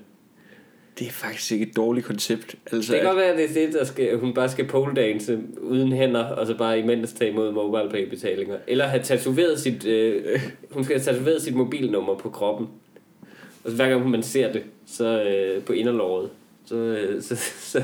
Det 0.99 1.07
er 1.07 1.11
faktisk 1.11 1.53
ikke 1.53 1.67
et 1.67 1.77
dårligt 1.77 2.07
koncept. 2.07 2.55
Altså, 2.73 2.93
det 2.93 3.01
kan 3.01 3.09
godt 3.09 3.19
være, 3.19 3.33
at 3.33 3.39
det 3.39 3.63
er 3.63 3.67
det, 3.67 3.75
der 3.75 3.85
skal, 3.85 4.19
hun 4.19 4.35
bare 4.35 4.49
skal 4.49 4.67
pole 4.67 4.95
dance 4.95 5.39
uden 5.61 5.93
hænder, 5.93 6.25
og 6.25 6.47
så 6.47 6.57
bare 6.57 6.79
imens 6.79 7.13
tage 7.13 7.31
imod 7.31 7.53
mobile 7.53 7.91
pay 7.91 8.09
betalinger. 8.09 8.57
Eller 8.67 8.85
have 8.85 9.03
tatoveret 9.03 9.61
sit, 9.61 9.87
øh, 9.87 10.41
hun 10.71 10.85
skal 10.85 10.97
have 10.97 11.05
tatoveret 11.05 11.43
sit 11.43 11.55
mobilnummer 11.55 12.15
på 12.15 12.31
kroppen. 12.31 12.67
Og 13.65 13.71
så 13.71 13.77
hver 13.77 13.89
gang 13.89 14.11
man 14.11 14.23
ser 14.23 14.53
det, 14.53 14.63
så 14.87 15.23
øh, 15.23 15.63
på 15.63 15.73
inderlåret, 15.73 16.31
så, 16.69 16.77
øh, 16.77 17.23
så, 17.23 17.37
så, 17.73 17.83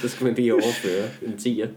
så 0.00 0.08
skal 0.08 0.24
man 0.24 0.34
lige 0.34 0.54
overføre 0.54 1.08
en 1.22 1.36
tiger. 1.36 1.68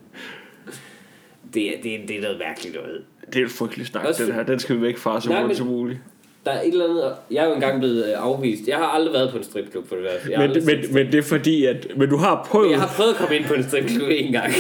Det 1.54 1.68
er, 1.68 1.82
det, 1.84 2.00
det 2.08 2.18
er 2.18 2.22
noget 2.22 2.40
mærkeligt 2.40 2.76
noget. 2.76 3.02
Det 3.34 3.42
er 3.42 3.46
et 3.46 3.52
frygteligt 3.52 3.90
snak, 3.90 4.06
Også, 4.06 4.26
den 4.26 4.34
her. 4.34 4.44
Den 4.44 4.60
skal 4.60 4.76
vi 4.76 4.82
væk 4.82 4.98
fra 4.98 5.22
så 5.22 5.36
hurtigt 5.36 5.58
som 5.58 5.68
muligt. 5.68 6.00
Der 6.46 6.52
er 6.52 6.62
et 6.62 6.68
eller 6.68 6.86
andet... 6.86 7.14
Jeg 7.32 7.44
er 7.44 7.48
jo 7.48 7.54
engang 7.54 7.80
blevet 7.80 8.06
øh, 8.06 8.14
afvist. 8.16 8.68
Jeg 8.68 8.78
har 8.78 8.86
aldrig 8.86 9.14
været 9.14 9.32
på 9.32 9.38
en 9.38 9.44
stripklub, 9.44 9.88
for 9.88 9.96
det 9.96 10.04
værste. 10.04 10.30
Men, 10.38 10.66
men, 10.66 10.94
men, 10.94 11.12
det 11.12 11.16
er 11.16 11.22
fordi, 11.22 11.66
at... 11.66 11.88
Men 11.98 12.10
du 12.10 12.18
har 12.18 12.48
prøvet... 12.50 12.72
Jeg 12.72 12.80
har 12.80 12.94
prøvet 12.98 13.10
at 13.10 13.16
komme 13.16 13.36
ind 13.36 13.46
på 13.46 13.54
en 13.54 13.64
stripklub 13.64 14.10
en 14.12 14.32
gang 14.32 14.54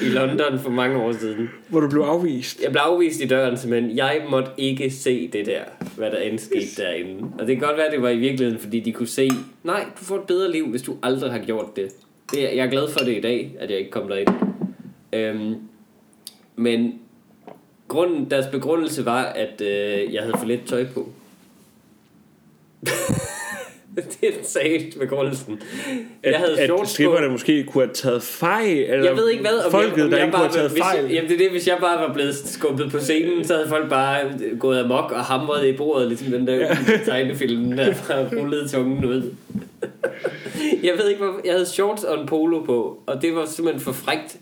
i 0.00 0.04
London 0.04 0.58
for 0.58 0.70
mange 0.70 0.98
år 0.98 1.12
siden. 1.12 1.50
Hvor 1.68 1.80
du 1.80 1.88
blev 1.88 2.02
afvist? 2.02 2.62
Jeg 2.62 2.70
blev 2.70 2.80
afvist 2.80 3.20
i 3.20 3.26
døren, 3.26 3.58
men 3.68 3.96
jeg 3.96 4.22
måtte 4.30 4.50
ikke 4.58 4.90
se 4.90 5.28
det 5.28 5.46
der, 5.46 5.62
hvad 5.96 6.10
der 6.10 6.18
end 6.18 6.38
skete 6.38 6.82
derinde. 6.82 7.28
Og 7.38 7.46
det 7.46 7.56
kan 7.56 7.68
godt 7.68 7.76
være, 7.76 7.90
det 7.90 8.02
var 8.02 8.08
i 8.08 8.18
virkeligheden, 8.18 8.60
fordi 8.60 8.80
de 8.80 8.92
kunne 8.92 9.08
se, 9.08 9.30
nej, 9.62 9.84
du 10.00 10.04
får 10.04 10.16
et 10.16 10.26
bedre 10.26 10.52
liv, 10.52 10.66
hvis 10.66 10.82
du 10.82 10.96
aldrig 11.02 11.30
har 11.32 11.38
gjort 11.38 11.76
det. 11.76 11.88
det 12.30 12.42
jeg 12.42 12.66
er 12.66 12.70
glad 12.70 12.88
for 12.90 13.00
det 13.00 13.16
i 13.16 13.20
dag, 13.20 13.56
at 13.60 13.70
jeg 13.70 13.78
ikke 13.78 13.90
kom 13.90 14.08
derind. 14.08 14.28
Øhm, 15.12 15.54
men 16.56 16.94
grunden, 17.88 18.30
deres 18.30 18.46
begrundelse 18.46 19.04
var, 19.04 19.22
at 19.22 19.60
øh, 19.60 20.14
jeg 20.14 20.22
havde 20.22 20.38
for 20.38 20.46
lidt 20.46 20.66
tøj 20.66 20.86
på. 20.94 21.08
det 24.20 24.28
er 24.28 24.98
med 24.98 25.08
grundelsen. 25.08 25.62
Jeg 26.22 26.38
havde 26.38 26.60
at, 26.60 26.70
at 26.80 26.88
stripperne 26.88 27.28
måske 27.28 27.64
kunne 27.64 27.84
have 27.84 27.94
taget 27.94 28.22
fejl, 28.22 28.78
eller 28.78 29.04
jeg 29.04 29.16
ved 29.16 29.30
ikke 29.30 29.42
hvad, 29.42 29.64
om 29.64 29.70
folket, 29.70 29.96
jeg, 29.96 30.04
om 30.04 30.10
der 30.10 30.16
jeg 30.16 30.26
ikke 30.26 30.36
bare, 30.36 30.48
kunne 30.48 30.60
have 30.60 30.68
taget 30.68 30.82
fejl. 30.82 31.04
Jeg, 31.04 31.12
jamen 31.12 31.28
det 31.30 31.34
er 31.34 31.38
det, 31.38 31.50
hvis 31.50 31.68
jeg 31.68 31.76
bare 31.80 32.08
var 32.08 32.14
blevet 32.14 32.34
skubbet 32.34 32.90
på 32.90 32.98
scenen, 32.98 33.44
så 33.44 33.54
havde 33.54 33.68
folk 33.68 33.88
bare 33.88 34.18
gået 34.58 34.78
amok 34.78 35.12
og 35.12 35.24
hamret 35.24 35.66
i 35.66 35.72
bordet, 35.72 36.08
ligesom 36.08 36.30
den 36.30 36.46
der 36.46 36.54
ja. 36.54 36.76
tegnefilm, 37.06 37.76
der 37.76 37.94
fra 37.94 38.14
rullede 38.38 38.68
tungen 38.68 39.04
ud. 39.04 39.22
jeg 40.88 40.92
ved 40.98 41.08
ikke, 41.08 41.24
hvor, 41.24 41.40
jeg 41.44 41.52
havde 41.52 41.66
shorts 41.66 42.04
og 42.04 42.20
en 42.20 42.26
polo 42.26 42.62
på, 42.62 43.02
og 43.06 43.22
det 43.22 43.34
var 43.34 43.46
simpelthen 43.46 43.84
for 43.84 43.92
frægt 43.92 44.38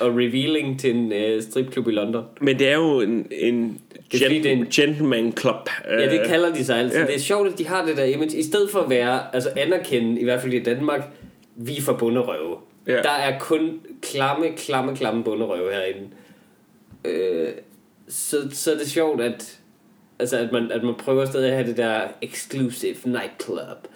og 0.00 0.10
revealing 0.10 0.80
til 0.80 0.96
en 0.96 1.12
uh, 1.12 1.42
stripklub 1.42 1.88
i 1.88 1.90
London. 1.90 2.24
Men 2.40 2.58
det 2.58 2.68
er 2.68 2.74
jo 2.74 3.00
en, 3.00 3.26
en 3.30 3.80
det 4.12 4.22
er, 4.22 4.28
Gent- 4.28 4.42
det 4.42 4.46
er 4.46 4.52
en 4.52 4.66
gentleman 4.66 5.32
club. 5.32 5.68
Ja, 5.88 6.10
det 6.10 6.26
kalder 6.26 6.54
de 6.54 6.64
sig 6.64 6.78
altså. 6.78 6.98
Ja. 6.98 7.06
Det 7.06 7.14
er 7.14 7.18
sjovt, 7.18 7.52
at 7.52 7.58
de 7.58 7.66
har 7.66 7.86
det 7.86 7.96
der 7.96 8.04
image. 8.04 8.38
I 8.38 8.42
stedet 8.42 8.70
for 8.70 8.80
at 8.80 8.90
være, 8.90 9.34
altså 9.34 9.50
anerkende, 9.56 10.20
i 10.20 10.24
hvert 10.24 10.40
fald 10.40 10.52
i 10.52 10.62
Danmark, 10.62 11.00
vi 11.56 11.76
er 11.76 11.82
for 11.82 11.92
bunderøve. 11.92 12.56
Ja. 12.86 13.02
Der 13.02 13.10
er 13.10 13.38
kun 13.38 13.80
klamme, 14.02 14.46
klamme, 14.56 14.96
klamme 14.96 15.24
bunderøve 15.24 15.72
herinde. 15.72 16.08
Øh, 17.04 17.48
så, 18.08 18.36
så 18.52 18.72
er 18.72 18.78
det 18.78 18.90
sjovt, 18.90 19.20
at, 19.20 19.58
altså, 20.18 20.38
at, 20.38 20.52
man, 20.52 20.72
at 20.72 20.82
man 20.82 20.94
prøver 20.94 21.24
stadig 21.24 21.48
at 21.48 21.54
have 21.54 21.68
det 21.68 21.76
der 21.76 22.00
exclusive 22.22 22.96
nightclub. 23.04 23.88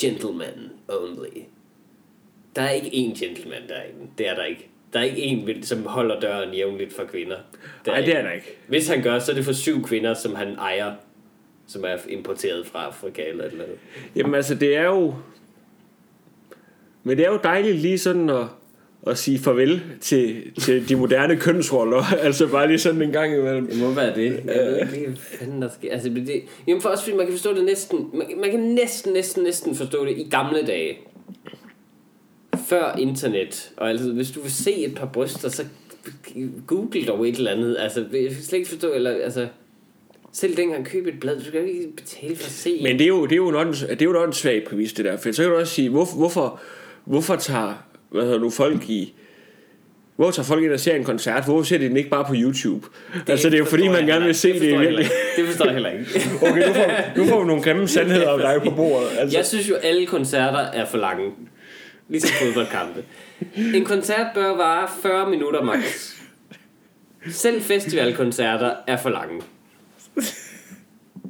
Gentleman 0.00 0.70
only. 0.88 1.42
Der 2.56 2.62
er 2.62 2.70
ikke 2.70 2.88
én 2.88 3.24
gentleman 3.24 3.62
derinde. 3.68 4.10
Det 4.18 4.28
er 4.28 4.34
der 4.34 4.44
ikke. 4.44 4.68
Der 4.92 4.98
er 4.98 5.04
ikke 5.04 5.22
en, 5.22 5.62
som 5.62 5.86
holder 5.86 6.20
døren 6.20 6.54
jævnligt 6.54 6.92
for 6.92 7.04
kvinder. 7.04 7.36
Nej, 7.86 8.00
det 8.00 8.16
er 8.16 8.22
der 8.22 8.30
ikke. 8.30 8.56
Hvis 8.68 8.88
han 8.88 9.02
gør, 9.02 9.18
så 9.18 9.32
er 9.32 9.36
det 9.36 9.44
for 9.44 9.52
syv 9.52 9.84
kvinder, 9.84 10.14
som 10.14 10.34
han 10.34 10.54
ejer, 10.58 10.92
som 11.66 11.84
er 11.84 11.96
importeret 12.08 12.66
fra 12.66 12.84
Afrika 12.84 13.22
eller 13.28 13.44
eller 13.44 13.64
andet. 13.64 13.78
Jamen 14.16 14.34
altså, 14.34 14.54
det 14.54 14.76
er 14.76 14.84
jo... 14.84 15.14
Men 17.04 17.16
det 17.16 17.26
er 17.26 17.30
jo 17.30 17.38
dejligt 17.44 17.76
lige 17.76 17.98
sådan 17.98 18.30
at, 18.30 18.44
at 19.06 19.18
sige 19.18 19.38
farvel 19.38 19.82
til, 20.00 20.52
til 20.60 20.88
de 20.88 20.96
moderne 20.96 21.36
kønsroller. 21.36 22.02
altså 22.26 22.48
bare 22.48 22.66
lige 22.66 22.78
sådan 22.78 23.02
en 23.02 23.12
gang 23.12 23.34
imellem. 23.34 23.66
Det 23.66 23.78
må 23.78 23.90
være 23.90 24.14
det. 24.14 24.42
Jeg 24.46 24.66
ved 24.66 24.96
ikke, 24.96 25.06
hvad 25.06 25.16
fanden 25.16 25.62
der 25.62 25.68
sker. 25.78 25.92
Altså, 25.92 26.08
det, 26.08 26.42
jamen 26.66 26.82
for 26.82 26.88
os, 26.88 27.02
fordi 27.04 27.16
man 27.16 27.26
kan 27.26 27.34
forstå 27.34 27.54
det 27.54 27.64
næsten... 27.64 28.10
Man, 28.14 28.26
man 28.40 28.50
kan 28.50 28.60
næsten, 28.60 29.12
næsten, 29.12 29.42
næsten 29.42 29.74
forstå 29.74 30.04
det 30.04 30.18
i 30.18 30.28
gamle 30.30 30.62
dage 30.66 30.98
før 32.68 32.96
internet, 32.98 33.72
og 33.76 33.90
altså, 33.90 34.12
hvis 34.12 34.30
du 34.30 34.40
vil 34.40 34.52
se 34.52 34.84
et 34.84 34.94
par 34.94 35.06
bryster, 35.06 35.48
så 35.48 35.64
google 36.66 37.04
dog 37.06 37.28
et 37.28 37.36
eller 37.36 37.50
andet. 37.50 37.76
Altså, 37.78 38.04
jeg 38.12 38.30
kan 38.30 38.42
slet 38.42 38.58
ikke 38.58 38.70
forstå, 38.70 38.92
eller 38.92 39.10
altså, 39.10 39.46
selv 40.32 40.56
dengang 40.56 40.86
købe 40.86 41.08
et 41.08 41.20
blad, 41.20 41.38
du 41.38 41.44
skal 41.44 41.68
ikke 41.68 41.96
betale 41.96 42.36
for 42.36 42.44
at 42.44 42.50
se. 42.50 42.80
Men 42.82 42.98
det 42.98 43.04
er 43.04 43.08
jo, 43.08 43.24
det 43.24 43.32
er 43.32 43.36
jo, 43.36 43.48
en, 43.48 43.72
det 43.74 44.02
er 44.02 44.04
jo 44.04 44.24
en 44.24 44.32
svag 44.32 44.64
præmis, 44.68 44.92
det 44.92 45.04
der. 45.04 45.16
For 45.16 45.32
så 45.32 45.42
kan 45.42 45.50
du 45.50 45.58
også 45.58 45.74
sige, 45.74 45.88
hvorfor, 45.88 46.16
hvorfor, 46.16 46.60
hvorfor 47.04 47.36
tager 47.36 47.74
hvad 48.12 48.22
hedder 48.22 48.38
nu, 48.38 48.50
folk 48.50 48.90
i, 48.90 49.14
Hvor 50.16 50.30
tager 50.30 50.46
folk 50.46 50.64
ind 50.64 50.72
og 50.72 50.80
ser 50.80 50.94
en 50.94 51.04
koncert? 51.04 51.44
Hvorfor 51.44 51.62
ser 51.62 51.78
de 51.78 51.88
den 51.88 51.96
ikke 51.96 52.10
bare 52.10 52.24
på 52.24 52.34
YouTube? 52.36 52.86
Det 53.14 53.30
altså, 53.30 53.48
det 53.48 53.54
er 53.54 53.58
jo 53.58 53.64
fordi, 53.64 53.88
man 53.88 54.06
gerne 54.06 54.24
vil 54.24 54.34
se 54.34 54.52
det, 54.52 54.62
i 54.62 54.76
virkelig. 54.76 55.06
Det 55.36 55.46
forstår 55.46 55.64
jeg 55.64 55.74
heller 55.74 55.90
ikke. 55.90 56.04
okay, 56.42 56.68
nu 56.68 56.74
får, 56.74 57.16
nu 57.16 57.24
får 57.24 57.40
vi 57.40 57.46
nogle 57.46 57.62
grimme 57.62 57.88
sandheder 57.98 58.28
om 58.28 58.40
dig 58.40 58.60
på 58.64 58.70
bordet. 58.70 59.08
Altså. 59.18 59.38
Jeg 59.38 59.46
synes 59.46 59.68
jo, 59.68 59.74
alle 59.74 60.06
koncerter 60.06 60.58
er 60.58 60.86
for 60.86 60.98
lange. 60.98 61.30
Ligesom 62.12 62.30
fodboldkampe. 62.42 63.04
En 63.76 63.84
koncert 63.84 64.26
bør 64.34 64.56
vare 64.56 64.88
40 65.02 65.30
minutter 65.30 65.62
max. 65.62 66.14
Selv 67.30 67.62
festivalkoncerter 67.62 68.74
er 68.86 68.96
for 68.96 69.10
lange. 69.10 69.42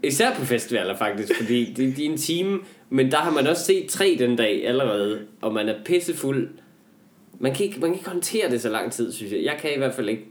Især 0.03 0.35
på 0.35 0.45
festivaler 0.45 0.97
faktisk, 0.97 1.37
fordi 1.41 1.65
det, 1.65 1.97
det 1.97 2.07
er 2.07 2.11
en 2.11 2.17
time, 2.17 2.61
men 2.91 3.11
der 3.11 3.17
har 3.17 3.31
man 3.31 3.47
også 3.47 3.65
set 3.65 3.89
tre 3.89 4.17
den 4.19 4.37
dag 4.37 4.67
allerede, 4.67 5.27
og 5.41 5.55
man 5.55 5.69
er 5.69 5.75
pissefuld. 5.85 6.49
Man 7.39 7.55
kan, 7.55 7.67
ikke, 7.67 7.81
man 7.81 7.91
kan 7.91 7.99
ikke 7.99 8.11
håndtere 8.11 8.51
det 8.51 8.63
så 8.63 8.69
lang 8.69 8.93
tid, 8.93 9.13
synes 9.13 9.33
jeg. 9.33 9.45
Jeg 9.45 9.59
kan 9.61 9.75
i 9.75 9.79
hvert 9.79 9.95
fald 9.95 10.09
ikke. 10.09 10.25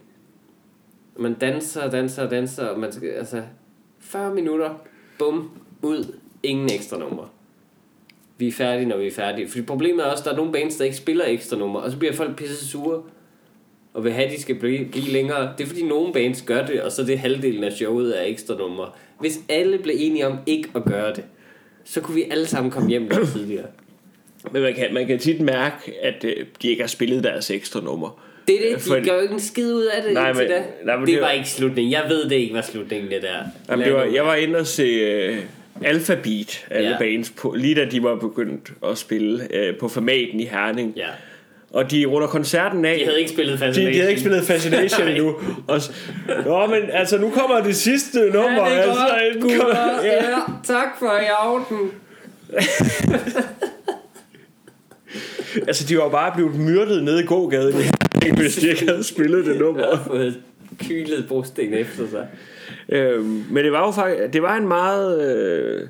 Man 1.19 1.33
danser 1.33 1.81
og 1.81 1.91
danser 1.91 2.23
og 2.23 2.31
danser, 2.31 2.65
og 2.65 2.79
man 2.79 2.91
skal, 2.91 3.09
altså, 3.09 3.41
40 3.99 4.33
minutter, 4.33 4.75
bum, 5.19 5.51
ud, 5.81 6.17
ingen 6.43 6.69
ekstra 6.71 6.97
nummer. 6.97 7.27
Vi 8.41 8.47
er 8.47 8.51
færdige, 8.51 8.87
når 8.87 8.97
vi 8.97 9.07
er 9.07 9.11
færdige. 9.11 9.47
Fordi 9.47 9.61
problemet 9.61 10.05
er 10.05 10.09
også, 10.09 10.21
at 10.21 10.25
der 10.25 10.31
er 10.31 10.35
nogle 10.35 10.51
bands, 10.51 10.75
der 10.75 10.85
ikke 10.85 10.97
spiller 10.97 11.25
ekstra 11.27 11.57
nummer, 11.57 11.79
og 11.79 11.91
så 11.91 11.97
bliver 11.97 12.13
folk 12.13 12.37
pisse 12.37 12.67
sure 12.67 13.01
og 13.93 14.03
vil 14.03 14.11
have, 14.11 14.25
at 14.25 14.31
de 14.31 14.41
skal 14.41 14.55
blive, 14.55 14.85
blive 14.85 15.09
længere. 15.09 15.53
Det 15.57 15.63
er 15.63 15.67
fordi 15.67 15.83
nogle 15.83 16.13
bands 16.13 16.41
gør 16.41 16.65
det, 16.65 16.81
og 16.81 16.91
så 16.91 17.01
er 17.01 17.05
det 17.05 17.19
halvdelen 17.19 17.63
af 17.63 17.71
showet 17.71 18.19
er 18.19 18.23
ekstra 18.23 18.55
nummer. 18.55 18.97
Hvis 19.19 19.39
alle 19.49 19.77
blev 19.77 19.95
enige 19.99 20.27
om 20.27 20.37
ikke 20.45 20.69
at 20.75 20.83
gøre 20.83 21.13
det, 21.13 21.23
så 21.83 22.01
kunne 22.01 22.15
vi 22.15 22.23
alle 22.31 22.45
sammen 22.45 22.71
komme 22.71 22.89
hjem 22.89 23.07
lidt 23.07 23.29
tidligere. 23.29 23.65
Men 24.51 24.61
man 24.61 24.73
kan, 24.73 24.93
man 24.93 25.07
kan 25.07 25.19
tit 25.19 25.41
mærke, 25.41 25.75
at 26.01 26.23
øh, 26.23 26.45
de 26.61 26.67
ikke 26.69 26.83
har 26.83 26.87
spillet 26.87 27.23
deres 27.23 27.51
ekstra 27.51 27.81
nummer. 27.81 28.21
Det 28.47 28.55
er 28.55 28.69
det, 28.69 28.77
de 28.77 28.89
For, 28.89 29.05
gør 29.05 29.15
jo 29.15 29.21
ikke 29.21 29.33
en 29.33 29.39
skid 29.39 29.73
ud 29.73 29.83
af 29.83 30.03
det 30.03 30.13
nej, 30.13 30.33
men, 30.33 30.41
det. 30.41 30.63
Nej, 30.85 30.97
men 30.97 31.05
det, 31.05 31.13
det 31.13 31.21
var, 31.21 31.27
var 31.27 31.31
ikke 31.31 31.49
slutningen. 31.49 31.91
Jeg 31.91 32.05
ved 32.09 32.29
det 32.29 32.35
ikke 32.35 32.53
var 32.53 32.61
slutningen, 32.61 33.11
det 33.11 33.21
der. 33.21 33.43
Jamen, 33.69 33.85
det 33.85 33.93
var, 33.93 34.03
jeg 34.03 34.25
var 34.25 34.35
inde 34.35 34.59
og 34.59 34.67
se 34.67 35.29
uh, 35.29 35.37
Alphabet, 35.83 36.65
alle 36.69 36.89
ja. 36.89 36.97
bands, 36.97 37.29
på, 37.29 37.55
lige 37.57 37.75
da 37.75 37.85
de 37.85 38.03
var 38.03 38.15
begyndt 38.15 38.73
at 38.85 38.97
spille 38.97 39.35
uh, 39.35 39.79
på 39.79 39.87
formaten 39.87 40.39
i 40.39 40.45
Herning. 40.45 40.93
Ja. 40.95 41.07
Og 41.73 41.91
de 41.91 42.05
runder 42.05 42.27
koncerten 42.27 42.85
af. 42.85 42.97
De 42.99 43.05
havde 43.05 43.19
ikke 43.19 43.31
spillet 43.31 43.59
Fascination. 43.59 43.85
De, 43.85 43.93
de 43.93 43.97
havde 43.97 44.09
ikke 44.09 44.21
spillet 44.21 44.43
Fascination 44.43 45.07
endnu. 45.11 45.35
Og, 45.67 45.81
Nå, 46.45 46.67
men 46.67 46.83
altså, 46.91 47.17
nu 47.17 47.29
kommer 47.29 47.63
det 47.63 47.75
sidste 47.75 48.19
nummer. 48.19 48.69
Ja, 48.69 48.75
det 48.75 48.77
er 48.77 48.81
altså, 48.81 49.39
godt, 49.39 49.61
kommer, 49.61 50.03
ja. 50.03 50.13
ja. 50.29 50.39
tak 50.63 50.87
for 50.99 51.17
i 51.17 51.25
aften. 51.39 51.91
altså, 55.67 55.87
de 55.87 55.97
var 55.97 56.09
bare 56.09 56.31
blevet 56.35 56.55
myrdet 56.55 57.03
nede 57.03 57.23
i 57.23 57.25
gågaden, 57.25 57.83
hvis 58.37 58.55
de 58.55 58.69
ikke 58.69 58.87
havde 58.87 59.03
spillet 59.03 59.45
det 59.45 59.59
nummer. 59.59 59.83
Og 59.83 59.99
fået 60.07 60.39
kylet 60.79 61.25
brosten 61.27 61.73
efter 61.73 62.09
sig. 62.09 62.27
Øhm, 62.91 63.43
men 63.51 63.63
det 63.63 63.71
var 63.71 63.85
jo 63.85 63.91
faktisk, 63.91 64.33
det 64.33 64.41
var 64.41 64.57
en 64.57 64.67
meget... 64.67 65.35
Øh, 65.35 65.87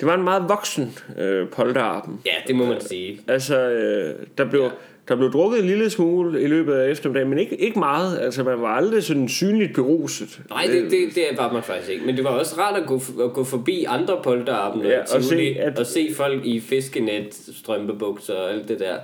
det 0.00 0.08
var 0.08 0.14
en 0.14 0.24
meget 0.24 0.44
voksen 0.48 0.98
øh, 1.18 1.48
polterappen. 1.48 2.20
Ja, 2.26 2.32
det 2.46 2.56
må 2.56 2.66
man 2.66 2.80
sige. 2.80 3.20
Altså, 3.28 3.70
øh, 3.70 4.14
der 4.38 4.44
blev... 4.44 4.62
Ja. 4.62 4.68
Der 5.08 5.16
blev 5.16 5.32
drukket 5.32 5.60
en 5.60 5.66
lille 5.66 5.90
smule 5.90 6.42
i 6.42 6.46
løbet 6.46 6.74
af 6.74 6.90
eftermiddagen, 6.90 7.30
men 7.30 7.38
ikke, 7.38 7.56
ikke 7.56 7.78
meget. 7.78 8.18
Altså, 8.18 8.44
man 8.44 8.60
var 8.60 8.68
aldrig 8.68 9.02
sådan 9.02 9.28
synligt 9.28 9.74
beruset. 9.74 10.40
Nej, 10.50 10.66
det, 10.72 10.90
det, 10.90 11.14
det 11.14 11.24
var 11.36 11.52
man 11.52 11.62
faktisk 11.62 11.90
ikke. 11.90 12.06
Men 12.06 12.16
det 12.16 12.24
var 12.24 12.30
også 12.30 12.60
rart 12.60 12.80
at 12.80 12.86
gå, 12.86 13.00
at 13.24 13.32
gå 13.32 13.44
forbi 13.44 13.84
andre 13.84 14.20
polterappen 14.24 14.82
ja, 14.82 15.00
og, 15.00 15.22
se, 15.22 15.56
at, 15.60 15.78
og 15.78 15.86
se 15.86 16.14
folk 16.14 16.44
i 16.44 16.60
fiskenet, 16.60 17.34
strømpebukser 17.56 18.34
og 18.34 18.50
alt 18.50 18.68
det 18.68 18.78
der. 18.78 18.96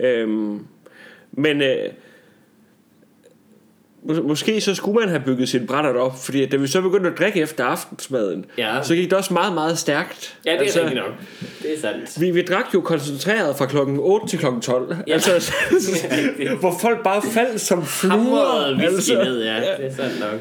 Øhm, 0.00 0.58
men... 1.32 1.62
Øh, 1.62 1.88
Mås- 4.08 4.22
måske 4.22 4.60
så 4.60 4.74
skulle 4.74 5.00
man 5.00 5.08
have 5.08 5.22
bygget 5.26 5.48
sin 5.48 5.66
brændert 5.66 5.96
op, 5.96 6.24
fordi 6.24 6.46
da 6.46 6.56
vi 6.56 6.66
så 6.66 6.80
begyndte 6.80 7.10
at 7.10 7.18
drikke 7.18 7.40
efter 7.40 7.64
aftensmaden, 7.64 8.44
ja. 8.58 8.82
så 8.82 8.94
gik 8.94 9.10
det 9.10 9.18
også 9.18 9.32
meget, 9.32 9.54
meget 9.54 9.78
stærkt. 9.78 10.38
Ja, 10.46 10.50
det 10.50 10.56
er 10.56 10.62
altså, 10.62 10.80
rigtigt 10.80 11.00
nok. 11.00 11.12
Det 11.62 11.74
er 11.74 11.80
sandt. 11.80 12.20
Vi, 12.20 12.30
vi 12.30 12.42
drak 12.42 12.74
jo 12.74 12.80
koncentreret 12.80 13.56
fra 13.56 13.66
klokken 13.66 13.96
8 14.00 14.26
til 14.26 14.38
klokken 14.38 14.62
12. 14.62 14.96
Ja. 15.06 15.12
Altså, 15.12 15.52
hvor 16.60 16.74
folk 16.80 17.02
bare 17.02 17.22
faldt 17.22 17.60
som 17.60 17.84
fluer. 17.84 18.80
Altså, 18.82 19.14
ned, 19.14 19.44
ja. 19.44 19.54
ja. 19.54 19.60
Det 19.60 19.86
er 19.86 19.94
sandt 19.94 20.20
nok. 20.20 20.40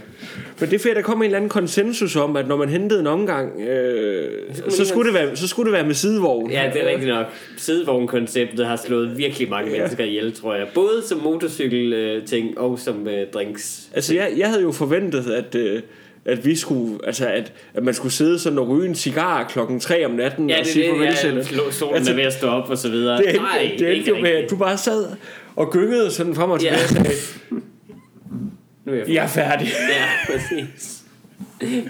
Men 0.59 0.69
det 0.69 0.85
er 0.85 0.89
at 0.89 0.95
der 0.95 1.01
kom 1.01 1.17
en 1.17 1.23
eller 1.23 1.37
anden 1.37 1.49
konsensus 1.49 2.15
om, 2.15 2.35
at 2.35 2.47
når 2.47 2.57
man 2.57 2.69
hentede 2.69 2.99
en 2.99 3.07
omgang, 3.07 3.61
øh, 3.61 4.55
skulle 4.55 4.75
så, 4.75 4.85
skulle 4.85 5.11
det 5.11 5.21
være, 5.21 5.35
så 5.35 5.47
skulle 5.47 5.71
det 5.71 5.73
være 5.73 5.85
med 5.87 5.93
sidevogn. 5.93 6.51
Ja, 6.51 6.69
det 6.73 6.83
er 6.83 6.89
rigtigt 6.89 7.09
nok. 7.09 7.25
Sidevogn-konceptet 7.57 8.65
har 8.65 8.75
slået 8.75 9.17
virkelig 9.17 9.49
mange 9.49 9.71
ja. 9.71 9.77
mennesker 9.77 10.03
ihjel, 10.03 10.33
tror 10.33 10.55
jeg. 10.55 10.67
Både 10.73 11.03
som 11.05 11.19
motorcykel-ting 11.19 12.57
og 12.57 12.79
som 12.79 13.07
øh, 13.07 13.27
drinks. 13.49 13.89
Altså, 13.93 14.15
jeg, 14.15 14.33
jeg 14.37 14.49
havde 14.49 14.61
jo 14.61 14.71
forventet, 14.71 15.31
at... 15.31 15.55
Øh, 15.55 15.81
at 16.25 16.45
vi 16.45 16.55
skulle, 16.55 16.99
altså 17.03 17.27
at, 17.27 17.53
at 17.73 17.83
man 17.83 17.93
skulle 17.93 18.13
sidde 18.13 18.39
sådan 18.39 18.59
og 18.59 18.67
ryge 18.67 18.89
en 18.89 18.95
cigar 18.95 19.43
klokken 19.43 19.79
3 19.79 20.05
om 20.05 20.11
natten 20.11 20.49
ja, 20.49 20.59
og 20.59 20.65
sige 20.65 20.89
farvel 20.89 21.15
til 21.15 21.35
det. 21.35 21.51
Ja, 21.51 21.71
solen 21.71 21.95
altså, 21.95 22.11
er 22.11 22.15
ved 22.15 22.23
at 22.23 22.33
stå 22.33 22.47
op 22.47 22.69
og 22.69 22.77
så 22.77 22.89
videre. 22.89 23.17
Det 23.17 23.29
endte, 23.29 23.41
Nej, 23.41 23.75
det 23.79 23.95
endte 23.95 24.09
jo 24.09 24.19
med, 24.19 24.29
at 24.29 24.49
du 24.49 24.55
bare 24.55 24.77
sad 24.77 25.07
og 25.55 25.71
gyngede 25.71 26.11
sådan 26.11 26.35
frem 26.35 26.51
og 26.51 26.59
tilbage 26.59 26.79
ja. 26.79 26.83
og 26.83 26.89
sagde, 26.89 27.09
nu 28.85 28.93
er 28.93 28.97
jeg, 28.97 29.09
jeg 29.09 29.23
er 29.23 29.27
færdig. 29.27 29.67
ja, 29.89 30.33
præcis. 30.33 31.03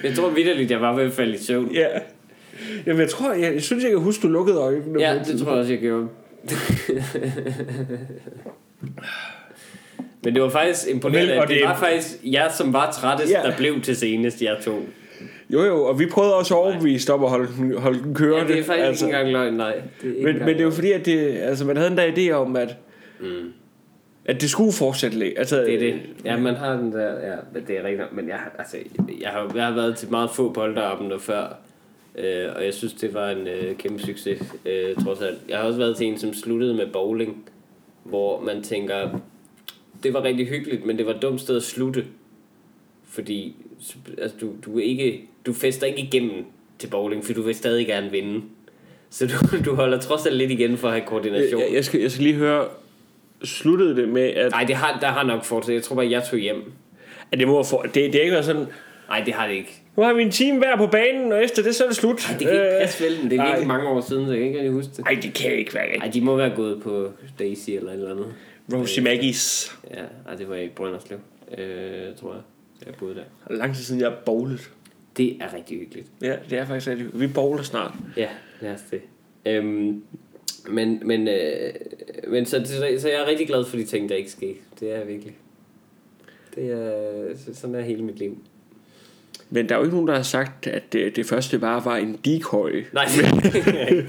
Jeg 0.03 0.15
tror 0.15 0.29
vidderligt, 0.29 0.71
jeg 0.71 0.81
var 0.81 0.95
ved 0.95 1.03
at 1.03 1.13
falde 1.13 1.35
i 1.35 1.37
søvn. 1.37 1.71
Ja. 1.71 1.87
Jamen, 2.85 3.01
jeg 3.01 3.09
tror, 3.09 3.33
jeg, 3.33 3.53
jeg 3.53 3.63
synes, 3.63 3.83
jeg 3.83 3.91
kan 3.91 3.99
huske, 3.99 4.21
du 4.21 4.27
lukkede 4.27 4.57
øjnene. 4.57 5.01
Ja, 5.01 5.19
det 5.27 5.39
tror 5.39 5.51
jeg 5.51 5.59
også, 5.59 5.71
jeg 5.71 5.81
gjorde. 5.81 6.07
Men 10.23 10.33
det 10.33 10.43
var 10.43 10.49
faktisk 10.49 10.89
imponerende. 10.89 11.33
Vel, 11.33 11.41
det, 11.41 11.49
det 11.49 11.63
var 11.63 11.75
faktisk 11.75 12.07
jeg, 12.23 12.51
som 12.57 12.73
var 12.73 12.91
trættest, 12.91 13.31
ja. 13.31 13.41
der 13.43 13.57
blev 13.57 13.81
til 13.81 13.95
senest, 13.95 14.41
jeg 14.41 14.57
to. 14.61 14.85
Jo 15.49 15.63
jo, 15.63 15.85
og 15.85 15.99
vi 15.99 16.05
prøvede 16.05 16.35
også 16.35 16.53
at 16.53 16.59
overbevise 16.59 17.13
op 17.13 17.21
og 17.21 17.29
holde, 17.29 17.77
holde 17.77 18.03
den 18.03 18.15
kørende. 18.15 18.37
Ja, 18.37 18.47
det 18.47 18.59
er 18.59 18.63
faktisk 18.63 18.85
altså. 18.85 19.05
ikke 19.05 19.17
engang 19.17 19.31
løgn, 19.31 19.53
nej. 19.53 19.81
Det 20.01 20.23
men, 20.23 20.39
men 20.39 20.47
det 20.47 20.59
er 20.59 20.63
jo 20.63 20.71
fordi, 20.71 20.91
at 20.91 21.05
det, 21.05 21.37
altså, 21.37 21.65
man 21.65 21.77
havde 21.77 21.89
en 21.91 21.97
dag 21.97 22.17
idé 22.17 22.31
om, 22.31 22.55
at 22.55 22.75
mm 23.19 23.53
at 24.29 24.41
det 24.41 24.49
skulle 24.49 24.71
fortsætte 24.71 25.19
lidt. 25.19 25.33
Altså, 25.37 25.61
det 25.61 25.73
er 25.73 25.79
det. 25.79 26.01
Ja, 26.25 26.37
man 26.37 26.55
har 26.55 26.77
den 26.77 26.91
der, 26.91 27.27
ja, 27.27 27.35
det 27.67 27.77
er 27.77 27.83
rigtigt. 27.83 28.13
Men 28.13 28.29
jeg, 28.29 28.39
altså, 28.57 28.77
jeg, 29.21 29.29
har, 29.29 29.51
jeg 29.55 29.65
har 29.65 29.73
været 29.73 29.97
til 29.97 30.11
meget 30.11 30.29
få 30.29 30.51
polterabender 30.51 31.17
før, 31.17 31.57
øh, 32.15 32.45
og 32.55 32.65
jeg 32.65 32.73
synes, 32.73 32.93
det 32.93 33.13
var 33.13 33.29
en 33.29 33.47
øh, 33.47 33.75
kæmpe 33.75 33.99
succes, 33.99 34.41
øh, 34.65 34.95
trods 35.03 35.21
alt. 35.21 35.39
Jeg 35.49 35.57
har 35.57 35.65
også 35.65 35.79
været 35.79 35.97
til 35.97 36.07
en, 36.07 36.17
som 36.17 36.33
sluttede 36.33 36.73
med 36.73 36.87
bowling, 36.87 37.49
hvor 38.03 38.41
man 38.41 38.63
tænker, 38.63 39.19
det 40.03 40.13
var 40.13 40.23
rigtig 40.23 40.47
hyggeligt, 40.47 40.85
men 40.85 40.97
det 40.97 41.05
var 41.05 41.13
et 41.13 41.21
dumt 41.21 41.41
sted 41.41 41.57
at 41.57 41.63
slutte. 41.63 42.05
Fordi 43.09 43.55
altså, 44.17 44.37
du, 44.41 44.51
du, 44.65 44.77
ikke, 44.77 45.21
du 45.45 45.53
fester 45.53 45.87
ikke 45.87 46.01
igennem 46.01 46.45
til 46.79 46.87
bowling, 46.87 47.25
for 47.25 47.33
du 47.33 47.41
vil 47.41 47.55
stadig 47.55 47.87
gerne 47.87 48.11
vinde. 48.11 48.41
Så 49.09 49.27
du, 49.27 49.33
du 49.71 49.75
holder 49.75 49.99
trods 49.99 50.25
alt 50.25 50.35
lidt 50.35 50.51
igen 50.51 50.77
for 50.77 50.87
at 50.87 50.93
have 50.93 51.05
koordination. 51.05 51.61
Jeg, 51.61 51.73
jeg, 51.73 51.85
skal, 51.85 52.01
jeg 52.01 52.11
skal 52.11 52.23
lige 52.23 52.35
høre, 52.35 52.67
sluttede 53.43 53.95
det 53.95 54.09
med, 54.09 54.21
at... 54.21 54.51
Nej, 54.51 54.63
det 54.63 54.75
har, 54.75 54.97
der 55.01 55.07
har 55.07 55.23
nok 55.23 55.43
fortsat. 55.43 55.73
Jeg 55.73 55.83
tror 55.83 55.95
bare, 55.95 56.09
jeg 56.09 56.23
tog 56.31 56.39
hjem. 56.39 56.63
Ja, 57.31 57.37
det 57.37 57.47
må 57.47 57.63
for, 57.63 57.81
det, 57.81 57.93
det 57.95 58.15
er 58.15 58.21
ikke 58.21 58.33
været 58.33 58.45
sådan... 58.45 58.65
Nej, 59.09 59.23
det 59.25 59.33
har 59.33 59.47
det 59.47 59.55
ikke. 59.55 59.81
Nu 59.97 60.03
har 60.03 60.13
vi 60.13 60.21
en 60.21 60.31
time 60.31 60.57
hver 60.57 60.77
på 60.77 60.87
banen, 60.87 61.31
og 61.31 61.43
efter 61.43 61.63
det, 61.63 61.75
så 61.75 61.83
er 61.83 61.87
det 61.87 61.95
slut. 61.95 62.25
Nej, 62.29 62.37
det 62.37 62.47
kan 62.47 62.55
ikke 62.55 62.77
passe 62.81 63.03
vel, 63.03 63.29
det 63.31 63.39
er 63.39 63.45
virkelig 63.45 63.67
mange 63.67 63.87
år 63.87 64.01
siden, 64.01 64.25
så 64.25 64.31
jeg 64.31 64.39
kan 64.39 64.47
ikke 64.47 64.59
rigtig 64.59 64.73
huske 64.73 64.91
det. 64.97 65.05
Nej, 65.05 65.17
det 65.21 65.33
kan 65.33 65.51
ikke 65.51 65.73
være. 65.73 65.97
Nej, 65.97 66.07
de 66.13 66.21
må 66.21 66.35
være 66.35 66.49
gået 66.55 66.81
på 66.83 67.11
Daisy 67.39 67.69
eller 67.69 67.89
et 67.89 67.93
eller 67.93 68.11
andet. 68.11 68.27
Rosie 68.73 69.03
Maggies. 69.03 69.77
Ja, 69.89 70.03
ej, 70.27 70.35
det 70.35 70.49
var 70.49 70.55
i 70.55 70.69
Brønderslev, 70.69 71.19
øh, 71.57 72.15
tror 72.15 72.33
jeg. 72.33 72.41
Jeg 72.85 72.93
boede 72.99 73.15
der. 73.15 73.23
Er 73.45 73.53
lang 73.53 73.75
tid 73.75 73.83
siden, 73.83 74.01
jeg 74.01 74.09
har 74.09 74.17
bowlet. 74.25 74.71
Det 75.17 75.37
er 75.41 75.53
rigtig 75.53 75.79
hyggeligt. 75.79 76.07
Ja, 76.21 76.35
det 76.49 76.57
er 76.57 76.65
faktisk 76.65 76.87
rigtig. 76.87 77.19
Vi 77.19 77.27
bowler 77.27 77.63
snart. 77.63 77.93
Ja, 78.17 78.29
lad 78.61 78.73
os 78.73 78.81
det. 78.91 79.01
Øhm, 79.45 80.03
men, 80.67 81.01
men, 81.05 81.27
øh, 81.27 81.73
men 82.27 82.45
så, 82.45 82.61
så, 82.99 83.07
jeg 83.09 83.21
er 83.21 83.27
rigtig 83.27 83.47
glad 83.47 83.65
for 83.65 83.77
de 83.77 83.85
ting, 83.85 84.09
der 84.09 84.15
ikke 84.15 84.31
sker. 84.31 84.53
Det 84.79 84.91
er 84.91 84.97
jeg 84.97 85.07
virkelig. 85.07 85.35
Det 86.55 86.71
er, 86.71 87.53
sådan 87.53 87.75
er 87.75 87.81
hele 87.81 88.03
mit 88.03 88.19
liv. 88.19 88.37
Men 89.49 89.69
der 89.69 89.75
er 89.75 89.79
jo 89.79 89.85
ikke 89.85 89.95
nogen, 89.95 90.07
der 90.07 90.15
har 90.15 90.23
sagt, 90.23 90.67
at 90.67 90.93
det, 90.93 91.15
det 91.15 91.25
første 91.25 91.59
bare 91.59 91.85
var 91.85 91.97
en 91.97 92.19
decoy. 92.25 92.85
Nej, 92.93 93.05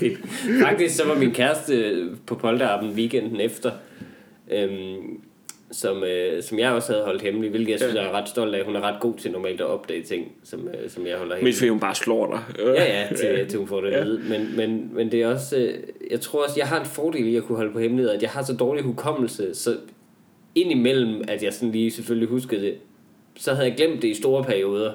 det 0.00 0.18
Faktisk 0.66 0.96
så 0.96 1.06
var 1.06 1.14
min 1.14 1.30
kæreste 1.30 2.08
på 2.26 2.34
polterappen 2.34 2.90
weekenden 2.90 3.40
efter, 3.40 3.72
øhm, 4.50 5.20
som, 5.72 6.04
øh, 6.04 6.42
som 6.42 6.58
jeg 6.58 6.70
også 6.70 6.92
havde 6.92 7.04
holdt 7.04 7.22
hemmelig, 7.22 7.50
hvilket 7.50 7.70
jeg 7.70 7.78
synes, 7.78 7.94
ja. 7.94 8.00
jeg 8.00 8.08
er 8.08 8.12
ret 8.12 8.28
stolt 8.28 8.54
af. 8.54 8.64
Hun 8.64 8.76
er 8.76 8.80
ret 8.80 9.00
god 9.00 9.14
til 9.14 9.30
normalt 9.30 9.60
at 9.60 9.66
opdage 9.66 10.02
ting, 10.02 10.32
som, 10.44 10.68
øh, 10.68 10.90
som 10.90 11.06
jeg 11.06 11.16
holder 11.16 11.34
hemmelig. 11.34 11.48
Mest 11.50 11.58
fordi 11.58 11.68
hun 11.68 11.80
bare 11.80 11.94
slår 11.94 12.26
dig. 12.26 12.64
ja, 12.66 13.00
ja, 13.00 13.08
til, 13.16 13.46
til 13.48 13.58
hun 13.58 13.68
får 13.68 13.80
det 13.80 13.92
ja. 13.92 14.04
Men, 14.04 14.56
men, 14.56 14.90
men 14.94 15.12
det 15.12 15.22
er 15.22 15.26
også, 15.26 15.56
øh, 15.56 15.74
jeg 16.10 16.20
tror 16.20 16.44
også, 16.44 16.54
jeg 16.58 16.68
har 16.68 16.80
en 16.80 16.86
fordel 16.86 17.26
i 17.26 17.36
at 17.36 17.42
kunne 17.42 17.56
holde 17.56 17.72
på 17.72 17.78
hemmelighed, 17.78 18.10
at 18.10 18.22
jeg 18.22 18.30
har 18.30 18.42
så 18.42 18.56
dårlig 18.56 18.84
hukommelse, 18.84 19.54
så 19.54 19.76
indimellem, 20.54 21.24
at 21.28 21.42
jeg 21.42 21.52
sådan 21.52 21.72
lige 21.72 21.90
selvfølgelig 21.90 22.28
huskede 22.28 22.62
det, 22.62 22.74
så 23.36 23.54
havde 23.54 23.68
jeg 23.68 23.76
glemt 23.76 24.02
det 24.02 24.08
i 24.08 24.14
store 24.14 24.44
perioder, 24.44 24.92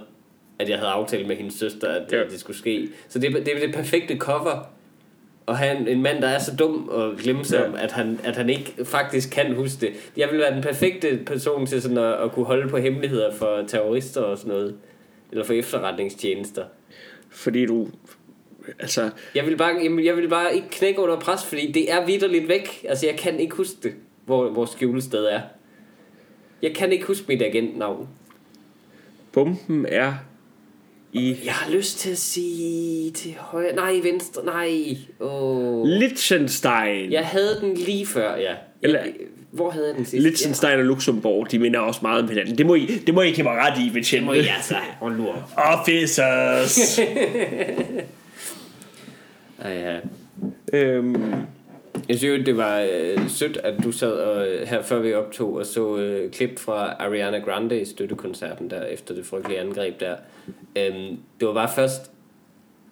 at 0.59 0.69
jeg 0.69 0.77
havde 0.77 0.91
aftalt 0.91 1.27
med 1.27 1.35
hendes 1.35 1.53
søster, 1.53 1.87
at 1.87 2.11
ja. 2.11 2.19
det, 2.19 2.31
det 2.31 2.39
skulle 2.39 2.57
ske. 2.57 2.89
Så 3.07 3.19
det, 3.19 3.31
det 3.31 3.55
er 3.55 3.65
det 3.65 3.75
perfekte 3.75 4.17
cover 4.17 4.69
Og 5.45 5.57
have 5.57 5.77
en, 5.77 5.87
en 5.87 6.01
mand, 6.01 6.21
der 6.21 6.27
er 6.27 6.39
så 6.39 6.55
dum 6.55 6.89
og 6.89 7.17
glemsom, 7.17 7.75
ja. 7.75 7.83
at, 7.83 7.91
han, 7.91 8.19
at 8.23 8.35
han 8.35 8.49
ikke 8.49 8.85
faktisk 8.85 9.29
kan 9.29 9.55
huske 9.55 9.81
det. 9.81 9.93
Jeg 10.17 10.29
vil 10.31 10.39
være 10.39 10.53
den 10.53 10.61
perfekte 10.61 11.19
person 11.25 11.65
til 11.65 11.81
sådan 11.81 11.97
at, 11.97 12.13
at 12.13 12.31
kunne 12.31 12.45
holde 12.45 12.69
på 12.69 12.77
hemmeligheder 12.77 13.33
for 13.33 13.63
terrorister 13.67 14.21
og 14.21 14.37
sådan 14.37 14.51
noget. 14.51 14.75
Eller 15.31 15.45
for 15.45 15.53
efterretningstjenester. 15.53 16.63
Fordi 17.29 17.65
du... 17.65 17.87
Altså, 18.79 19.09
Jeg 19.35 19.45
vil, 19.45 19.57
bare, 19.57 19.75
jeg, 19.83 20.05
jeg 20.05 20.17
vil 20.17 20.29
bare 20.29 20.55
ikke 20.55 20.67
knække 20.71 21.01
under 21.01 21.19
pres, 21.19 21.45
fordi 21.45 21.71
det 21.71 21.91
er 21.91 22.05
vidderligt 22.05 22.47
væk. 22.47 22.85
Altså, 22.89 23.05
jeg 23.07 23.15
kan 23.15 23.39
ikke 23.39 23.55
huske 23.55 23.75
det, 23.83 23.93
hvor 24.25 24.49
vores 24.49 24.69
skjulested 24.69 25.25
er. 25.25 25.41
Jeg 26.61 26.75
kan 26.75 26.91
ikke 26.91 27.05
huske 27.05 27.25
mit 27.27 27.41
agentnavn. 27.41 28.09
bomben 29.31 29.85
er 29.89 30.13
i 31.15 31.35
Jeg 31.45 31.53
har 31.53 31.71
lyst 31.71 31.99
til 31.99 32.11
at 32.11 32.17
sige 32.17 33.11
til 33.11 33.35
højre... 33.39 33.75
Nej, 33.75 33.99
venstre. 34.03 34.45
Nej. 34.45 34.97
Oh. 35.19 35.87
Liechtenstein. 35.87 37.11
Jeg 37.11 37.25
havde 37.25 37.57
den 37.61 37.73
lige 37.73 38.05
før, 38.05 38.35
ja. 38.35 38.53
Eller- 38.81 38.99
Jeg, 38.99 39.13
hvor 39.51 39.69
havde 39.69 39.87
jeg 39.87 39.95
den 39.95 40.05
sidst? 40.05 40.23
Liechtenstein 40.23 40.79
og 40.79 40.85
Luxembourg, 40.85 41.51
de 41.51 41.59
minder 41.59 41.79
også 41.79 41.99
meget 42.03 42.21
om 42.23 42.29
hinanden. 42.29 42.57
Det 42.57 42.65
må 42.65 42.75
I, 42.75 42.85
det 43.05 43.13
må 43.13 43.21
I 43.21 43.31
give 43.31 43.43
mig 43.43 43.53
ret 43.57 43.79
i, 43.85 43.89
hvis 43.89 44.13
Ja, 44.13 44.21
må 44.21 44.33
jeg 44.33 44.53
altså. 44.57 44.75
Hold 44.99 45.17
nu 45.17 45.27
op. 45.29 45.51
Officers! 45.57 46.99
Ja, 49.63 49.91
ja. 49.93 49.99
øhm, 50.73 51.33
Jeg 52.09 52.17
synes 52.17 52.39
jo, 52.39 52.45
det 52.45 52.57
var 52.57 52.87
øh, 52.91 53.29
sødt, 53.29 53.57
at 53.57 53.83
du 53.83 53.91
sad 53.91 54.11
og, 54.11 54.47
øh, 54.47 54.67
her 54.67 54.81
før 54.81 54.99
vi 54.99 55.13
optog 55.13 55.53
og 55.53 55.65
så 55.65 55.97
øh, 55.97 56.31
klip 56.31 56.59
fra 56.59 56.93
Ariana 56.99 57.39
Grande 57.39 57.81
i 57.81 57.85
støttekoncerten 57.85 58.69
der 58.69 58.85
efter 58.85 59.15
det 59.15 59.25
frygtelige 59.25 59.59
angreb 59.59 59.99
der. 59.99 60.15
Øhm, 60.75 61.17
det 61.39 61.47
var 61.47 61.53
bare 61.53 61.69
først 61.75 62.11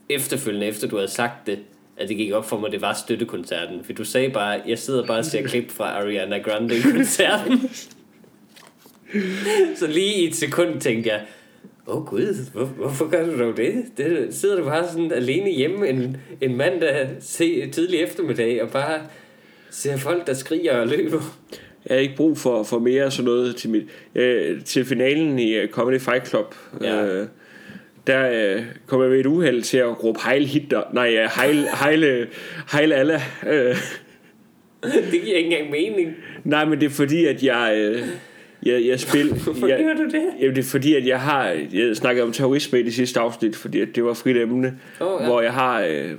efterfølgende, 0.09 0.67
efter 0.67 0.87
du 0.87 0.95
havde 0.95 1.11
sagt 1.11 1.47
det, 1.47 1.59
at 1.97 2.09
det 2.09 2.17
gik 2.17 2.31
op 2.31 2.49
for 2.49 2.57
mig, 2.57 2.71
det 2.71 2.81
var 2.81 2.93
støttekoncerten. 2.93 3.83
For 3.83 3.93
du 3.93 4.03
sagde 4.03 4.29
bare, 4.29 4.61
jeg 4.67 4.79
sidder 4.79 5.05
bare 5.05 5.17
og 5.17 5.25
ser 5.25 5.43
klip 5.43 5.71
fra 5.71 6.01
Ariana 6.01 6.37
Grande-koncerten. 6.37 7.69
så 9.79 9.87
lige 9.87 10.21
i 10.21 10.27
et 10.27 10.35
sekund 10.35 10.81
tænkte 10.81 11.09
jeg, 11.09 11.21
åh 11.87 11.97
oh, 11.97 12.05
gud, 12.05 12.51
hvor, 12.53 12.65
hvorfor 12.65 13.09
gør 13.09 13.25
du 13.25 13.39
dog 13.39 13.57
det? 13.57 13.83
det? 13.97 14.27
Sidder 14.31 14.57
du 14.57 14.63
bare 14.63 14.87
sådan 14.87 15.11
alene 15.11 15.49
hjemme 15.49 15.89
en, 15.89 16.17
en 16.41 16.57
mandag 16.57 17.09
se, 17.19 17.69
tidlig 17.69 17.99
eftermiddag 17.99 18.63
og 18.63 18.69
bare 18.69 19.01
ser 19.69 19.97
folk, 19.97 20.27
der 20.27 20.33
skriger 20.33 20.77
og 20.77 20.87
løber? 20.87 21.21
jeg 21.85 21.95
har 21.95 22.01
ikke 22.01 22.15
brug 22.15 22.37
for, 22.37 22.63
for 22.63 22.79
mere 22.79 23.11
sådan 23.11 23.25
noget 23.25 23.55
til, 23.55 23.69
mit, 23.69 23.83
øh, 24.15 24.63
til 24.63 24.85
finalen 24.85 25.39
i 25.39 25.53
øh, 25.53 25.69
Comedy 25.69 25.99
Fight 25.99 26.27
Club. 26.27 26.55
Ja. 26.81 27.05
Øh, 27.05 27.27
der 28.07 28.55
øh, 28.55 28.63
kom 28.87 29.01
jeg 29.01 29.11
ved 29.11 29.19
et 29.19 29.25
uheld 29.25 29.61
til 29.61 29.77
at 29.77 30.03
råbe 30.03 30.19
Heil 30.25 30.45
Hitler. 30.45 30.83
Nej, 30.93 31.15
øh, 31.15 31.29
Heil, 31.41 31.65
Heil, 31.83 32.27
Heil 32.71 32.93
Allah. 32.93 33.21
Øh, 33.47 33.75
det 35.11 35.21
giver 35.23 35.37
ikke 35.37 35.49
engang 35.49 35.71
mening. 35.71 36.15
nej, 36.43 36.65
men 36.65 36.79
det 36.79 36.85
er 36.85 36.89
fordi, 36.89 37.25
at 37.25 37.43
jeg... 37.43 37.75
Øh, 37.77 38.07
jeg, 38.65 38.85
jeg 38.87 38.99
spil, 38.99 39.33
Hvorfor 39.43 39.67
jeg, 39.67 39.77
gør 39.79 39.93
du 39.93 40.03
det? 40.05 40.23
Jamen, 40.39 40.55
det 40.55 40.61
er 40.61 40.67
fordi, 40.69 40.95
at 40.95 41.07
jeg 41.07 41.19
har... 41.21 41.47
Jeg 41.73 41.95
snakkede 41.95 42.23
om 42.25 42.31
terrorisme 42.31 42.79
i 42.79 42.83
det 42.83 42.93
sidste 42.93 43.19
afsnit, 43.19 43.55
fordi 43.55 43.81
at 43.81 43.87
det 43.95 44.03
var 44.03 44.13
frit 44.13 44.37
emne. 44.37 44.73
Åh, 45.01 45.21
ja. 45.21 45.27
Hvor 45.27 45.41
jeg 45.41 45.53
har... 45.53 45.81
Øh, 45.81 46.11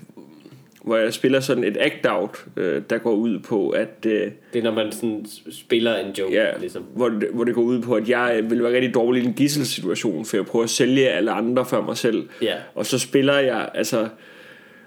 hvor 0.85 0.97
jeg 0.97 1.13
spiller 1.15 1.41
sådan 1.41 1.65
et 1.65 1.77
act-out, 1.81 2.45
øh, 2.57 2.83
der 2.91 2.99
går 2.99 3.13
ud 3.13 3.39
på, 3.39 3.71
at... 3.71 3.89
Øh, 4.07 4.31
Det 4.53 4.59
er, 4.59 4.63
når 4.63 4.71
man 4.73 4.93
sådan 4.93 5.27
spiller 5.51 5.97
en 5.97 6.13
joke, 6.19 6.35
Ja, 6.35 6.47
ligesom. 6.61 6.83
hvor, 6.95 7.09
det, 7.09 7.29
hvor 7.33 7.45
det 7.45 7.55
går 7.55 7.63
ud 7.63 7.83
på, 7.83 7.95
at 7.95 8.09
jeg 8.09 8.41
øh, 8.43 8.51
vil 8.51 8.63
være 8.63 8.73
rigtig 8.75 8.95
dårlig 8.95 9.23
i 9.23 9.27
en 9.27 9.33
gisselsituation, 9.33 10.25
for 10.25 10.37
jeg 10.37 10.47
prøver 10.47 10.63
at 10.65 10.71
sælge 10.71 11.09
alle 11.09 11.31
andre 11.31 11.67
før 11.67 11.81
mig 11.83 11.97
selv. 11.97 12.29
Ja. 12.43 12.55
Og 12.75 12.87
så 12.87 12.99
spiller 12.99 13.39
jeg, 13.39 13.69
altså, 13.75 14.09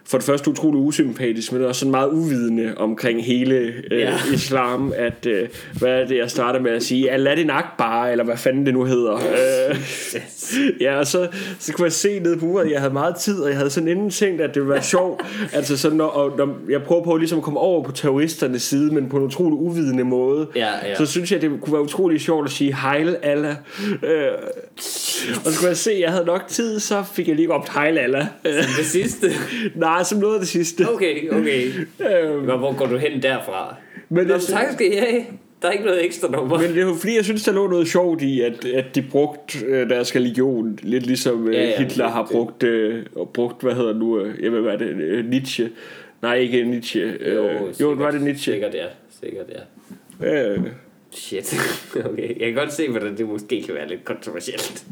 for 0.09 0.17
det 0.17 0.25
første 0.25 0.49
utrolig 0.49 0.79
usympatisk, 0.81 1.51
men 1.51 1.63
også 1.65 1.79
sådan 1.79 1.91
meget 1.91 2.09
uvidende 2.09 2.73
omkring 2.77 3.25
hele 3.25 3.55
øh, 3.91 3.99
Ja. 3.99 4.13
islam, 4.33 4.93
at, 4.95 5.25
øh, 5.25 5.47
hvad 5.79 5.89
er 6.01 6.07
det, 6.07 6.17
jeg 6.17 6.29
starter 6.31 6.59
med 6.59 6.71
at 6.71 6.83
sige, 6.83 7.11
Aladdin 7.11 7.49
Akbar, 7.49 8.07
eller 8.07 8.23
hvad 8.23 8.37
fanden 8.37 8.65
det 8.65 8.73
nu 8.73 8.83
hedder. 8.83 9.19
Øh, 9.67 10.81
ja, 10.81 10.97
og 10.99 11.07
så, 11.07 11.27
så 11.59 11.73
kunne 11.73 11.85
jeg 11.85 11.91
se 11.91 12.19
ned 12.19 12.37
på 12.37 12.45
uret, 12.45 12.65
at 12.65 12.71
jeg 12.71 12.79
havde 12.79 12.93
meget 12.93 13.15
tid, 13.15 13.39
og 13.41 13.49
jeg 13.49 13.57
havde 13.57 13.69
sådan 13.69 13.89
inden 13.89 14.09
tænkt, 14.09 14.41
at 14.41 14.49
det 14.53 14.61
ville 14.61 14.73
være 14.73 14.83
sjovt. 14.95 15.21
altså 15.53 15.77
sådan, 15.77 15.97
når, 15.97 16.05
og, 16.05 16.37
når 16.37 16.57
jeg 16.69 16.83
prøver 16.83 17.03
på 17.03 17.17
ligesom 17.17 17.37
at 17.37 17.43
komme 17.43 17.59
over 17.59 17.83
på 17.83 17.91
terroristernes 17.91 18.61
side, 18.61 18.93
men 18.93 19.09
på 19.09 19.17
en 19.17 19.23
utrolig 19.23 19.57
uvidende 19.59 20.03
måde, 20.03 20.47
Ja, 20.55 20.69
ja. 20.85 20.95
så 20.95 21.05
synes 21.05 21.31
jeg, 21.31 21.41
det 21.41 21.51
kunne 21.61 21.73
være 21.73 21.81
utrolig 21.81 22.21
sjovt 22.21 22.45
at 22.45 22.51
sige 22.51 22.75
Heil 22.75 23.17
Allah. 23.23 23.55
Øh, 24.03 24.09
og 25.45 25.51
så 25.51 25.59
kunne 25.59 25.67
jeg 25.67 25.77
se, 25.77 25.91
at 25.91 25.99
jeg 25.99 26.11
havde 26.11 26.25
nok 26.25 26.47
tid, 26.47 26.79
så 26.79 27.03
fik 27.13 27.27
jeg 27.27 27.35
lige 27.35 27.49
Heil 27.75 27.97
Allah. 27.97 28.25
Øh, 28.45 28.53
Det 28.53 28.85
sidste. 28.85 29.27
nej, 29.75 30.03
som 30.03 30.19
noget 30.19 30.33
af 30.33 30.39
det 30.39 30.49
sidste. 30.49 30.89
Okay, 30.93 31.29
okay. 31.31 31.67
Øh, 31.99 32.43
Hvor, 32.43 32.77
går 32.77 32.85
du 32.85 32.97
hen 32.97 33.21
derfra? 33.21 33.75
men, 34.09 34.27
Nå, 34.27 34.33
jeg, 34.33 34.41
tak 34.41 34.71
skal 34.73 34.93
I 34.93 34.95
have. 34.95 35.23
Der 35.61 35.67
er 35.67 35.71
ikke 35.71 35.85
noget 35.85 36.05
ekstra 36.05 36.31
nummer. 36.31 36.59
men 36.61 36.75
det 36.75 36.85
var 36.85 36.93
fordi, 36.95 37.15
jeg 37.15 37.23
synes, 37.25 37.43
der 37.43 37.51
lå 37.51 37.67
noget 37.67 37.87
sjovt 37.87 38.21
i, 38.21 38.41
at, 38.41 38.65
at 38.65 38.95
de 38.95 39.01
brugte 39.01 39.65
øh, 39.65 39.89
deres 39.89 40.15
religion, 40.15 40.79
lidt 40.83 41.05
ligesom 41.05 41.47
øh, 41.47 41.53
Ja, 41.55 41.63
ja, 41.63 41.77
Hitler 41.83 42.07
har 42.09 42.27
brugt, 42.31 42.63
øh, 42.63 43.05
og 43.15 43.29
brugt, 43.33 43.61
hvad 43.61 43.73
hedder 43.73 43.93
nu, 43.93 44.19
øh, 44.19 44.43
jeg 44.43 44.51
ved, 44.51 44.61
hvad 44.61 44.73
er 44.73 44.77
det, 44.77 44.87
øh, 44.87 45.25
Nietzsche. 45.29 45.69
Nej, 46.21 46.35
ikke 46.35 46.63
Nietzsche. 46.63 47.01
Øh, 47.01 47.35
jo, 47.35 47.43
jo, 47.47 47.73
sikkert. 47.73 47.99
var 47.99 48.11
det 48.11 48.21
Nietzsche. 48.21 48.51
Sikkert, 48.53 48.73
ja. 48.73 48.85
Sikkert, 49.23 49.45
ja. 50.21 50.53
Øh, 50.53 50.59
Shit. 51.11 51.55
Okay, 52.05 52.27
jeg 52.39 52.45
kan 52.47 52.53
godt 52.53 52.73
se, 52.73 52.89
hvordan 52.89 53.17
det 53.17 53.27
måske 53.27 53.63
kan 53.63 53.75
være 53.75 53.87
lidt 53.87 54.05
kontroversielt. 54.05 54.85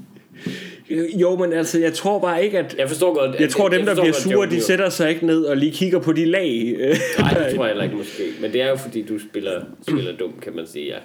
jo, 1.19 1.35
men 1.35 1.53
altså, 1.53 1.79
jeg 1.79 1.93
tror 1.93 2.19
bare 2.19 2.43
ikke, 2.45 2.59
at... 2.59 2.75
Jeg 2.77 2.87
forstår 2.89 3.13
godt... 3.13 3.39
Jeg 3.39 3.49
tror, 3.49 3.69
dem, 3.69 3.79
der 3.85 3.95
forstår 3.95 4.03
bliver 4.03 4.13
sure, 4.13 4.49
de 4.49 4.61
sætter 4.61 4.89
sig 4.89 5.09
ikke 5.09 5.25
ned 5.25 5.43
og 5.43 5.57
lige 5.57 5.71
kigger 5.71 5.99
på 5.99 6.13
de 6.13 6.25
lag. 6.25 6.75
øh. 6.77 6.95
Nej, 7.19 7.33
det 7.33 7.55
tror 7.55 7.63
jeg 7.65 7.67
heller 7.67 7.83
ikke 7.83 7.95
måske. 7.95 8.23
Men 8.41 8.53
det 8.53 8.61
er 8.61 8.69
jo 8.69 8.75
fordi, 8.75 9.01
du 9.01 9.19
spiller, 9.19 9.61
spiller 9.81 10.17
dum, 10.17 10.33
kan 10.41 10.55
man 10.55 10.67
sige. 10.67 10.85
Ja. 10.85 10.97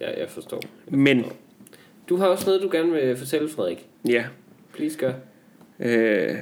ja, 0.00 0.20
jeg 0.20 0.28
forstår. 0.28 0.62
Men, 0.90 1.24
Du 2.08 2.16
har 2.16 2.26
også 2.26 2.46
noget, 2.46 2.62
du 2.62 2.68
gerne 2.72 2.92
vil 2.92 3.16
fortælle, 3.16 3.48
Frederik. 3.48 3.86
ja. 4.08 4.24
Please 4.74 4.98
gør. 4.98 5.12
Øh, 5.80 6.34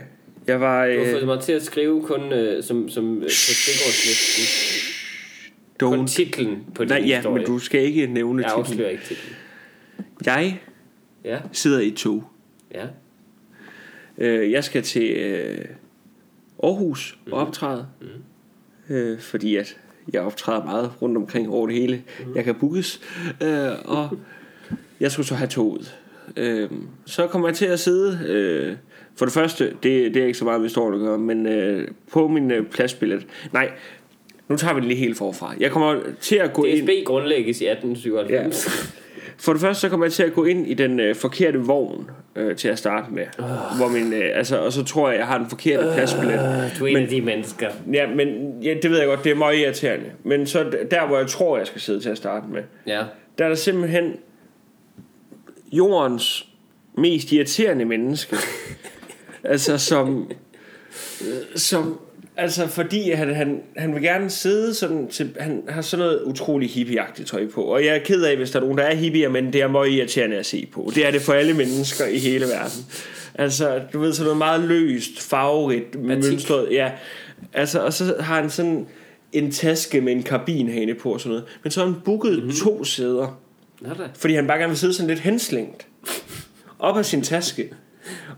jeg 0.47 0.61
var... 0.61 0.87
Du 0.87 0.93
har 0.93 1.01
Øh, 1.01 1.11
fået 1.13 1.27
mig 1.27 1.41
til 1.41 1.53
at 1.53 1.63
skrive 1.63 2.03
kun 2.03 2.33
øh, 2.33 2.63
som, 2.63 2.89
som 2.89 3.17
øh, 3.17 3.23
på 3.23 3.29
stikordslisten. 3.29 4.96
Don't. 5.83 6.07
titlen 6.07 6.65
på 6.75 6.83
din 6.85 6.89
Nej, 6.89 6.99
ja, 7.07 7.17
historie. 7.17 7.37
men 7.37 7.47
du 7.47 7.59
skal 7.59 7.81
ikke 7.83 8.07
nævne 8.07 8.43
Jeg 8.43 8.51
titlen. 8.51 8.65
afslører 8.67 8.91
ikke 8.91 9.05
titlen. 9.05 9.35
Jeg 10.27 10.61
Ja, 11.25 11.39
sidder 11.53 11.81
i 11.81 11.91
tog. 11.91 12.25
ja. 12.75 12.87
Øh, 14.19 14.51
jeg 14.51 14.65
skal 14.65 14.83
til 14.83 15.11
øh, 15.13 15.65
Aarhus 16.63 17.19
og 17.33 17.39
optræde. 17.39 17.87
Øh, 18.91 19.19
fordi 19.21 19.57
at 19.57 19.77
jeg 20.13 20.23
optræder 20.23 20.65
meget 20.65 20.93
rundt 21.03 21.17
omkring 21.17 21.49
over 21.51 21.67
det 21.67 21.77
hele. 21.77 22.03
Jeg 22.35 22.45
kan 22.45 22.55
bookes. 22.55 23.01
Øh, 23.43 23.69
og 23.85 24.19
jeg 25.01 25.13
skulle 25.13 25.27
så 25.27 25.35
have 25.35 25.49
toget. 25.49 25.97
Øh, 26.37 26.71
så 27.07 27.27
kommer 27.27 27.49
jeg 27.49 27.57
til 27.57 27.67
at 27.67 27.81
sidde... 27.81 28.27
Øh, 28.29 28.77
for 29.17 29.25
det 29.25 29.33
første, 29.35 29.65
det, 29.83 30.15
det 30.15 30.17
er 30.17 30.27
ikke 30.27 30.39
så 30.39 30.45
meget 30.45 30.61
med 30.61 30.69
historien 30.69 30.95
at 31.01 31.07
gøre, 31.07 31.19
men 31.19 31.47
øh, 31.47 31.89
på 32.13 32.29
min 32.29 32.51
øh, 32.51 32.67
pladsbillet... 32.67 33.27
Nej, 33.53 33.73
nu 34.49 34.57
tager 34.57 34.75
vi 34.75 34.81
det 34.81 34.89
lige 34.89 34.99
helt 34.99 35.19
forfra. 35.19 35.55
Jeg 35.61 35.71
kommer 35.71 35.97
til 36.21 36.37
at 36.37 36.53
gå 36.53 36.65
ind... 36.65 36.83
DSB 36.83 37.07
grundlægges 37.07 37.61
i 37.61 37.67
1897. 37.67 38.93
For 39.39 39.53
det 39.53 39.61
første 39.61 39.81
så 39.81 39.89
kommer 39.89 40.07
jeg 40.07 40.13
til 40.13 40.23
at 40.23 40.33
gå 40.33 40.45
ind 40.45 40.67
i 40.67 40.75
den 40.75 41.01
øh, 41.01 41.15
forkerte 41.15 41.59
vogn 41.59 42.11
øh, 42.37 42.57
til 42.57 42.69
at 42.69 42.79
starte 42.79 43.13
med. 43.13 43.25
Uh. 43.39 43.45
Hvor 43.77 43.89
min, 43.89 44.13
øh, 44.13 44.31
altså, 44.35 44.59
og 44.59 44.73
så 44.73 44.85
tror 44.85 45.11
jeg, 45.11 45.19
jeg 45.19 45.27
har 45.27 45.39
den 45.39 45.49
forkerte 45.49 45.91
pladsbillet. 45.95 46.73
Du 46.79 46.85
er 46.85 46.89
en 46.89 46.97
af 46.97 47.09
de 47.09 47.21
mennesker. 47.21 47.71
Ja, 47.93 48.07
men 48.15 48.59
ja, 48.63 48.75
det 48.83 48.91
ved 48.91 48.99
jeg 48.99 49.07
godt, 49.07 49.25
det 49.25 49.31
er 49.33 49.37
meget 49.37 49.59
irriterende. 49.59 50.07
Men 50.25 50.47
så 50.47 50.71
der, 50.91 51.07
hvor 51.07 51.19
jeg 51.19 51.27
tror, 51.27 51.59
jeg 51.59 51.67
skal 51.67 51.81
sidde 51.81 52.01
til 52.01 52.09
at 52.09 52.17
starte 52.17 52.47
med, 52.53 52.63
Ja. 52.87 53.03
der 53.39 53.45
er 53.45 53.49
der 53.49 53.57
simpelthen 53.57 54.13
jordens 55.73 56.47
mest 56.99 57.33
irriterende 57.33 57.85
menneske. 57.85 58.37
altså 59.45 59.79
som, 59.79 60.31
som 61.57 61.99
altså 62.37 62.67
fordi 62.67 63.11
han, 63.11 63.35
han, 63.35 63.61
han 63.77 63.95
vil 63.95 64.03
gerne 64.03 64.31
sidde 64.31 64.75
sådan 64.75 65.09
til, 65.09 65.37
han 65.41 65.63
har 65.69 65.83
sådan 65.83 66.07
noget 66.07 66.23
utrolig 66.23 66.71
hippieagtigt 66.71 67.29
tøj 67.29 67.47
på. 67.51 67.63
Og 67.63 67.85
jeg 67.85 67.95
er 67.95 67.99
ked 67.99 68.23
af, 68.23 68.37
hvis 68.37 68.51
der 68.51 68.59
er 68.59 68.63
nogen, 68.63 68.79
der 68.79 68.85
er 68.85 68.95
hippier, 68.95 69.29
men 69.29 69.53
det 69.53 69.63
er 69.63 69.69
meget 69.69 69.91
irriterende 69.91 70.37
at 70.37 70.47
se 70.47 70.69
på. 70.73 70.93
Det 70.95 71.07
er 71.07 71.11
det 71.11 71.23
for 71.23 71.33
alle 71.33 71.55
mennesker 71.55 72.07
i 72.07 72.19
hele 72.19 72.45
verden. 72.45 72.85
Altså, 73.35 73.81
du 73.93 73.99
ved, 74.01 74.13
sådan 74.13 74.25
noget 74.25 74.39
meget 74.39 74.61
løst, 74.61 75.21
farverigt, 75.23 76.01
mønstret. 76.03 76.69
Ja, 76.71 76.91
altså, 77.53 77.81
og 77.81 77.93
så 77.93 78.15
har 78.21 78.41
han 78.41 78.51
sådan 78.51 78.87
en 79.33 79.51
taske 79.53 80.01
med 80.01 80.13
en 80.13 80.23
karbinhane 80.23 80.95
på 80.95 81.13
og 81.13 81.21
sådan 81.21 81.31
noget. 81.31 81.45
Men 81.63 81.71
så 81.71 81.81
har 81.81 81.87
han 81.87 81.97
booket 82.05 82.33
Mhm. 82.33 82.41
mm-hmm. 82.43 82.57
to 82.57 82.85
sæder, 82.85 83.41
Nå 83.81 83.89
da. 83.89 84.03
fordi 84.15 84.35
han 84.35 84.47
bare 84.47 84.59
gerne 84.59 84.69
vil 84.71 84.79
sidde 84.79 84.95
sådan 84.95 85.09
lidt 85.09 85.21
henslængt. 85.21 85.87
Op 86.79 86.97
af 86.99 87.05
sin 87.05 87.23
taske. 87.23 87.71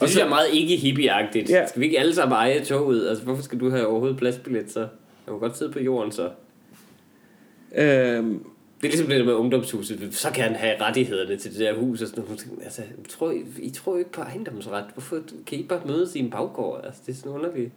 Det 0.00 0.08
synes 0.08 0.16
jeg 0.16 0.24
er 0.24 0.28
meget 0.28 0.46
ikke 0.52 0.76
hippieagtigt. 0.76 1.50
Ja. 1.50 1.66
Skal 1.66 1.80
vi 1.80 1.86
ikke 1.86 1.98
alle 1.98 2.14
sammen 2.14 2.36
eje 2.36 2.64
toget? 2.64 3.08
Altså, 3.08 3.24
hvorfor 3.24 3.42
skal 3.42 3.60
du 3.60 3.70
have 3.70 3.86
overhovedet 3.86 4.18
pladsbillet 4.18 4.72
så? 4.72 4.80
Jeg 4.80 5.32
må 5.32 5.38
godt 5.38 5.58
sidde 5.58 5.72
på 5.72 5.80
jorden 5.80 6.12
så. 6.12 6.30
Øhm, 7.74 8.44
Det 8.80 8.86
er 8.86 8.90
ligesom 8.90 9.06
det 9.06 9.18
der 9.18 9.24
med 9.24 9.34
ungdomshuset. 9.34 10.08
Så 10.14 10.30
gerne 10.34 10.54
have 10.56 10.80
rettighederne 10.82 11.36
til 11.36 11.50
det 11.50 11.60
der 11.60 11.74
hus 11.74 12.02
og 12.02 12.08
sådan 12.08 12.24
noget. 12.24 12.46
Altså, 12.64 12.82
tror 13.08 13.30
I, 13.30 13.44
I 13.58 13.70
tror 13.70 13.92
jo 13.92 13.98
ikke 13.98 14.12
på 14.12 14.20
ejendomsret. 14.20 14.84
Hvorfor 14.94 15.18
kan 15.46 15.58
I 15.58 15.62
bare 15.62 15.80
mødes 15.86 16.14
i 16.16 16.18
en 16.18 16.30
baggård? 16.30 16.80
Altså, 16.84 17.02
det 17.06 17.12
er 17.12 17.16
sådan 17.16 17.32
underligt. 17.32 17.72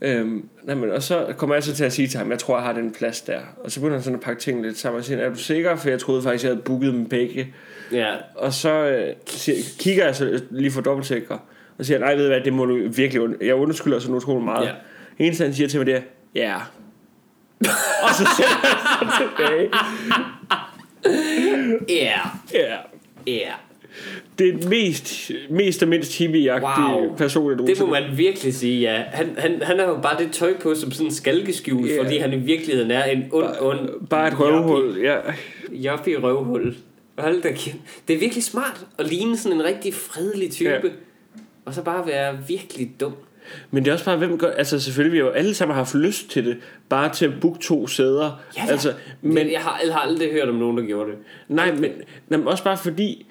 Øhm, 0.00 0.48
nej, 0.62 0.74
men, 0.74 0.90
og 0.90 1.02
så 1.02 1.34
kommer 1.36 1.56
jeg 1.56 1.62
så 1.64 1.74
til 1.74 1.84
at 1.84 1.92
sige 1.92 2.08
til 2.08 2.18
ham, 2.18 2.30
jeg 2.30 2.38
tror, 2.38 2.56
jeg 2.56 2.64
har 2.66 2.72
den 2.72 2.92
plads 2.92 3.20
der. 3.20 3.40
Og 3.64 3.70
så 3.70 3.80
begynder 3.80 3.96
han 3.96 4.02
sådan 4.02 4.18
at 4.18 4.24
pakke 4.24 4.40
tingene 4.42 4.66
lidt 4.68 4.78
sammen 4.78 4.98
og 4.98 5.04
siger, 5.04 5.18
er 5.18 5.28
du 5.28 5.34
sikker? 5.38 5.76
For 5.76 5.88
jeg 5.88 5.98
troede 6.00 6.22
faktisk, 6.22 6.44
jeg 6.44 6.50
havde 6.52 6.62
booket 6.62 6.92
dem 6.92 7.08
begge. 7.08 7.54
Ja. 7.92 8.14
Og 8.34 8.52
så 8.52 8.70
øh, 8.72 9.14
siger, 9.26 9.58
kigger 9.78 10.04
jeg 10.04 10.16
så 10.16 10.42
lige 10.50 10.70
for 10.70 10.80
dobbeltsikre, 10.80 11.38
og 11.78 11.84
siger, 11.84 11.98
nej, 11.98 12.14
ved 12.14 12.22
du 12.22 12.28
hvad, 12.28 12.40
det 12.40 12.52
må 12.52 12.64
du 12.64 12.88
virkelig, 12.88 13.22
und- 13.22 13.44
jeg 13.46 13.54
undskylder 13.54 13.98
sådan 13.98 14.16
utrolig 14.16 14.44
meget. 14.44 14.66
Ja. 14.66 14.72
Eneste 15.18 15.44
han 15.44 15.54
siger 15.54 15.68
til 15.68 15.78
mig, 15.80 15.86
det 15.86 15.94
er, 15.94 16.00
ja. 16.34 16.56
og 18.02 18.10
så 18.14 18.28
sætter 18.36 18.66
han 18.66 19.08
sig 19.08 19.28
tilbage. 19.36 19.70
Ja. 21.88 22.20
Ja. 22.54 22.76
Ja. 23.26 23.52
Det 24.38 24.48
er 24.48 24.68
mest, 24.68 25.30
mest 25.50 25.82
og 25.82 25.88
mindst 25.88 26.20
hippie-agtige 26.20 26.92
Wow. 26.92 27.16
person, 27.16 27.50
jeg 27.50 27.58
Det 27.66 27.80
må 27.80 27.86
man 27.86 28.02
virkelig 28.16 28.54
sige, 28.54 28.80
ja. 28.80 29.02
Han, 29.12 29.34
han, 29.38 29.62
han 29.62 29.78
har 29.78 29.86
jo 29.86 30.00
bare 30.02 30.24
det 30.24 30.32
tøj 30.32 30.54
på 30.60 30.74
som 30.74 30.90
sådan 30.90 31.06
en 31.06 31.12
skalkeskjul, 31.12 31.86
yeah. 31.88 32.04
fordi 32.04 32.18
han 32.18 32.32
i 32.32 32.36
virkeligheden 32.36 32.90
er 32.90 33.04
en 33.04 33.24
ond, 33.32 33.46
ond... 33.60 34.08
Bare 34.10 34.28
et 34.28 34.40
røvhul, 34.40 34.98
ja. 35.02 35.16
Joppy 35.72 36.08
røvhul. 36.08 36.76
Hold 37.18 37.42
da 37.42 37.48
kæft. 37.52 37.76
Det 38.08 38.14
er 38.14 38.20
virkelig 38.20 38.44
smart 38.44 38.86
at 38.98 39.08
ligne 39.08 39.36
sådan 39.36 39.58
en 39.58 39.64
rigtig 39.64 39.94
fredelig 39.94 40.50
type. 40.50 40.70
Ja. 40.70 40.88
Og 41.64 41.74
så 41.74 41.82
bare 41.82 42.06
være 42.06 42.38
virkelig 42.48 42.90
dum. 43.00 43.14
Men 43.70 43.84
det 43.84 43.90
er 43.90 43.92
også 43.92 44.04
bare, 44.04 44.16
hvem 44.16 44.38
gør... 44.38 44.50
Altså 44.50 44.80
selvfølgelig, 44.80 45.12
vi 45.12 45.18
har 45.18 45.24
jo 45.24 45.30
alle 45.30 45.54
sammen 45.54 45.74
haft 45.74 45.94
lyst 45.94 46.30
til 46.30 46.44
det. 46.44 46.56
Bare 46.88 47.12
til 47.12 47.26
at 47.26 47.32
booke 47.40 47.58
to 47.58 47.86
sæder. 47.86 48.42
Ja, 48.56 48.64
ja. 48.64 48.70
Altså, 48.70 48.92
Men 49.22 49.52
jeg 49.52 49.60
har, 49.60 49.80
jeg 49.84 49.94
har 49.94 50.00
aldrig 50.00 50.32
hørt 50.32 50.48
om 50.48 50.54
nogen, 50.54 50.78
der 50.78 50.84
gjorde 50.84 51.10
det. 51.10 51.18
nej, 51.48 51.72
men, 51.72 51.90
nej, 52.28 52.38
men 52.38 52.48
også 52.48 52.64
bare 52.64 52.76
fordi... 52.76 53.26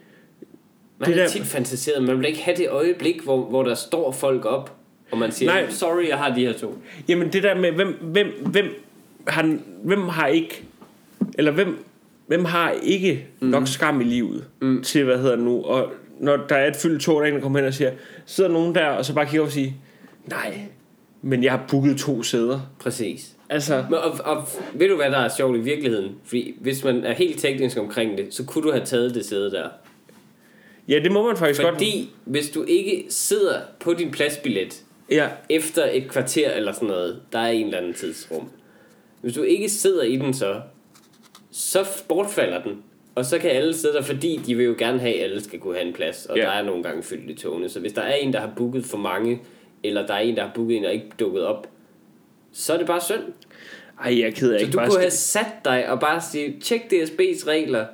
Man 1.00 1.10
Det 1.10 1.16
har 1.18 1.24
der- 1.24 1.30
tit 1.32 1.46
fantaseret, 1.46 2.04
man 2.04 2.20
vil 2.20 2.28
ikke 2.28 2.42
have 2.42 2.58
det 2.58 2.70
øjeblik, 2.70 3.22
hvor, 3.24 3.46
hvor 3.46 3.64
der 3.64 3.76
står 3.76 4.12
folk 4.12 4.46
op, 4.46 4.76
og 5.12 5.18
man 5.18 5.32
siger, 5.32 5.52
Nej. 5.52 5.70
sorry, 5.70 6.08
jeg 6.10 6.18
har 6.18 6.36
de 6.36 6.46
her 6.46 6.54
to. 6.54 6.78
Jamen 7.08 7.34
det 7.34 7.44
der 7.44 7.56
med, 7.56 7.72
hvem, 7.72 8.00
hvem, 8.02 8.28
hvem, 8.46 8.66
har, 9.28 9.58
hvem 9.84 10.02
har 10.08 10.28
ikke... 10.28 10.64
Eller 11.38 11.52
hvem, 11.52 11.86
hvem 12.28 12.46
har 12.46 12.72
ikke 12.84 13.26
mm. 13.40 13.48
nok 13.48 13.68
skam 13.68 14.02
i 14.02 14.04
livet 14.04 14.46
mm. 14.62 14.84
til, 14.84 15.04
hvad 15.04 15.18
hedder 15.18 15.36
det 15.36 15.46
nu, 15.46 15.64
og 15.64 15.92
når 16.20 16.38
der 16.38 16.56
er 16.56 16.68
et 16.68 16.76
fyldt 16.76 17.02
tog, 17.02 17.22
der 17.22 17.28
er 17.28 17.40
kommer 17.40 17.60
hen 17.60 17.68
og 17.68 17.74
siger, 17.74 17.92
sidder 18.26 18.50
nogen 18.50 18.76
der, 18.76 18.86
og 18.86 19.06
så 19.06 19.14
bare 19.14 19.26
kigger 19.26 19.46
og 19.46 19.52
siger, 19.52 19.72
nej, 20.28 20.60
men 21.22 21.44
jeg 21.44 21.52
har 21.52 21.66
booket 21.70 21.98
to 21.98 22.24
sæder. 22.24 22.60
Præcis. 22.80 23.32
Altså, 23.50 23.86
Men, 23.90 24.00
og, 24.00 24.12
og 24.26 24.48
ved 24.74 24.90
du, 24.90 24.96
hvad 24.96 25.12
der 25.12 25.18
er 25.18 25.30
sjovt 25.38 25.58
i 25.58 25.60
virkeligheden? 25.60 26.12
Fordi 26.24 26.56
hvis 26.62 26.84
man 26.84 27.04
er 27.04 27.14
helt 27.14 27.40
teknisk 27.40 27.78
omkring 27.78 28.18
det, 28.18 28.34
så 28.34 28.44
kunne 28.44 28.64
du 28.64 28.72
have 28.72 28.86
taget 28.86 29.16
det 29.16 29.26
sæde 29.26 29.52
der. 29.52 29.68
Ja, 30.88 31.00
det 31.00 31.12
må 31.12 31.28
man 31.28 31.38
faktisk 31.38 31.62
godt. 31.62 31.76
Fordi 31.76 32.10
hvis 32.26 32.50
du 32.50 32.64
ikke 32.64 33.06
sidder 33.10 33.62
på 33.80 33.94
din 33.94 34.12
pladsbillet 34.12 34.82
Ja, 35.12 35.28
efter 35.50 35.90
et 35.92 36.10
kvarter 36.10 36.52
eller 36.52 36.72
sådan 36.72 36.88
noget, 36.88 37.22
der 37.34 37.40
er 37.40 37.48
en 37.48 37.66
eller 37.66 37.78
anden 37.78 37.94
tidsrum. 37.94 38.50
Hvis 39.22 39.34
du 39.34 39.42
ikke 39.44 39.70
sidder 39.70 40.04
i 40.04 40.16
den 40.16 40.34
så, 40.34 40.62
så 41.52 41.86
bortfalder 42.08 42.64
den. 42.64 42.84
Og 43.16 43.26
så 43.26 43.38
kan 43.40 43.50
alle 43.50 43.74
sidde 43.74 43.94
der, 43.94 44.02
fordi 44.02 44.42
de 44.46 44.56
vil 44.56 44.66
jo 44.66 44.76
gerne 44.78 45.00
have, 45.00 45.16
at 45.16 45.24
alle 45.24 45.44
skal 45.44 45.60
kunne 45.60 45.76
have 45.76 45.88
en 45.88 45.94
plads. 45.94 46.26
Og 46.26 46.38
Ja. 46.38 46.44
der 46.44 46.50
er 46.50 46.64
nogle 46.64 46.84
gange 46.84 47.04
fyldt 47.04 47.30
i 47.30 47.34
togene. 47.34 47.70
Så 47.70 47.80
hvis 47.80 47.94
der 47.94 48.02
er 48.02 48.16
en, 48.16 48.34
der 48.34 48.40
har 48.40 48.52
booket 48.58 48.86
for 48.86 48.98
mange, 48.98 49.42
eller 49.84 50.08
der 50.08 50.14
er 50.14 50.20
en, 50.20 50.36
der 50.36 50.42
har 50.44 50.52
booket 50.56 50.78
en, 50.78 50.84
der 50.84 50.90
ikke 50.90 51.10
dukket 51.20 51.44
op, 51.46 51.68
så 52.54 52.74
er 52.74 52.78
det 52.78 52.88
bare 52.88 53.02
synd. 53.02 53.24
ej, 54.04 54.20
jeg 54.20 54.28
er 54.28 54.32
ked 54.32 54.52
af, 54.54 54.60
Så 54.60 54.66
ikke 54.66 54.74
du 54.74 54.78
bare 54.78 54.90
kunne 54.90 55.00
have 55.00 55.12
sat 55.12 55.48
dig 55.66 55.90
og 55.90 56.00
bare 56.00 56.22
sige, 56.22 56.60
tjek 56.62 56.82
DSB's 56.94 57.48
regler. 57.48 57.86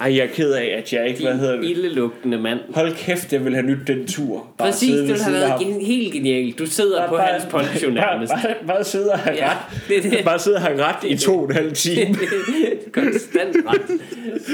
Ej, 0.00 0.16
jeg 0.16 0.22
er 0.24 0.28
ked 0.34 0.52
af, 0.52 0.74
at 0.78 0.92
jeg 0.92 1.08
ikke, 1.08 1.22
hvad 1.22 1.34
hedder 1.34 1.56
det? 1.56 1.64
ildelugtende 1.70 2.38
mand. 2.38 2.58
Hold 2.74 2.94
kæft, 2.94 3.32
jeg 3.32 3.44
vil 3.44 3.54
have 3.54 3.66
nyt 3.66 3.78
den 3.86 4.06
tur. 4.06 4.46
Bare 4.58 4.68
Præcis, 4.70 4.90
det 4.90 5.02
ville 5.08 5.22
have 5.22 5.34
været 5.34 5.60
gen- 5.60 5.80
helt 5.80 6.12
genialt. 6.12 6.58
Du 6.58 6.66
sidder 6.66 7.08
på 7.08 7.16
hans 7.16 7.44
poncho 7.50 7.90
nærmest. 7.90 8.32
Bare, 8.32 8.42
bare, 8.42 8.54
bare 8.66 8.84
sidde 8.84 9.10
og 9.12 9.18
have 9.18 9.36
Ja, 9.36 9.50
ret. 9.50 9.58
det 9.88 10.02
det. 10.12 10.24
Bare 10.24 10.38
sidde 10.38 10.56
og 10.56 10.62
have 10.62 10.82
ret 10.84 11.04
i 11.04 11.16
to 11.16 11.38
og 11.38 11.44
en 11.44 11.52
halv 11.52 11.72
time. 11.72 12.16
Konstant 12.92 13.56
ret 13.68 14.00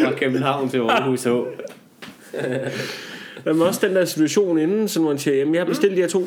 fra 0.02 0.12
København 0.12 0.68
til 0.70 0.78
Aarhus 0.78 1.24
H. 1.24 1.28
Men 3.44 3.62
også 3.62 3.86
den 3.86 3.96
der 3.96 4.04
situation 4.04 4.58
inden, 4.58 4.88
så 4.88 5.00
man 5.00 5.18
siger, 5.18 5.36
jamen 5.36 5.54
jeg 5.54 5.60
har 5.60 5.66
bestilt 5.66 5.96
de 5.96 6.00
her 6.00 6.08
to. 6.08 6.26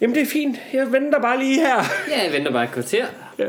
Jamen 0.00 0.14
det 0.16 0.22
er 0.22 0.26
fint, 0.26 0.56
jeg 0.72 0.92
venter 0.92 1.20
bare 1.20 1.38
lige 1.38 1.54
her. 1.60 1.76
Ja, 2.10 2.24
jeg 2.24 2.32
venter 2.32 2.52
bare 2.52 2.64
et 2.64 2.70
kvarter. 2.70 3.04
Ja. 3.38 3.44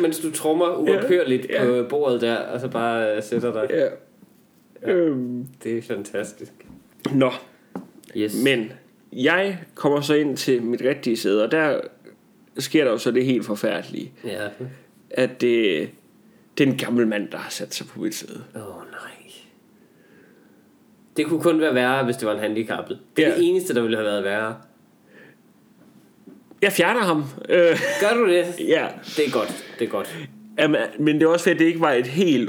Mens 0.00 0.18
du 0.18 0.30
trommer 0.32 0.66
uophørligt 0.76 1.46
Ja. 1.50 1.64
på 1.64 1.86
bordet 1.88 2.20
der, 2.20 2.36
og 2.36 2.60
så 2.60 2.68
bare 2.68 3.16
øh, 3.16 3.22
sætter 3.22 3.52
dig. 3.52 3.62
Ja. 3.70 3.84
Øhm, 4.86 5.46
Det 5.64 5.78
er 5.78 5.82
fantastisk. 5.82 6.52
nå, 7.14 7.30
Yes. 8.16 8.34
men 8.44 8.72
jeg 9.12 9.58
kommer 9.74 10.00
så 10.00 10.14
ind 10.14 10.36
til 10.36 10.62
mit 10.62 10.82
rigtige 10.82 11.16
sæde, 11.16 11.44
og 11.44 11.50
der 11.50 11.80
sker 12.58 12.84
der 12.84 12.90
jo 12.90 12.98
så 12.98 13.10
det 13.10 13.24
helt 13.24 13.44
forfærdelige, 13.46 14.12
Ja. 14.24 14.48
at 15.10 15.40
det, 15.40 15.90
det 16.58 16.66
er 16.66 16.70
en 16.72 16.78
gammel 16.78 17.06
mand, 17.06 17.28
der 17.28 17.38
har 17.38 17.50
sat 17.50 17.74
sig 17.74 17.86
på 17.86 18.00
mit 18.00 18.14
sæde. 18.14 18.42
Åh 18.56 18.62
oh, 18.76 18.82
nej. 18.90 19.32
Det 21.16 21.26
kunne 21.26 21.40
kun 21.40 21.60
være 21.60 21.74
værre, 21.74 22.04
hvis 22.04 22.16
det 22.16 22.26
var 22.28 22.34
en 22.34 22.40
handicappet. 22.40 22.98
Det 23.16 23.24
er 23.24 23.28
Ja. 23.28 23.36
det 23.36 23.48
eneste, 23.48 23.74
der 23.74 23.82
ville 23.82 23.96
have 23.96 24.06
været 24.06 24.24
værre. 24.24 24.56
Jeg 26.62 26.72
fjerner 26.72 27.00
ham. 27.00 27.24
Øh, 27.48 27.78
Gør 28.00 28.14
du 28.16 28.28
det? 28.28 28.44
ja, 28.68 28.88
Det 29.16 29.26
er 29.26 29.30
godt. 29.32 29.64
Det 29.78 29.84
er 29.84 29.90
godt. 29.90 30.18
Jamen, 30.58 30.80
men 30.98 31.14
det 31.14 31.22
er 31.22 31.26
også 31.28 31.42
fordi, 31.44 31.54
at 31.54 31.58
det 31.58 31.66
ikke 31.66 31.80
var 31.80 31.92
et 31.92 32.06
helt 32.06 32.48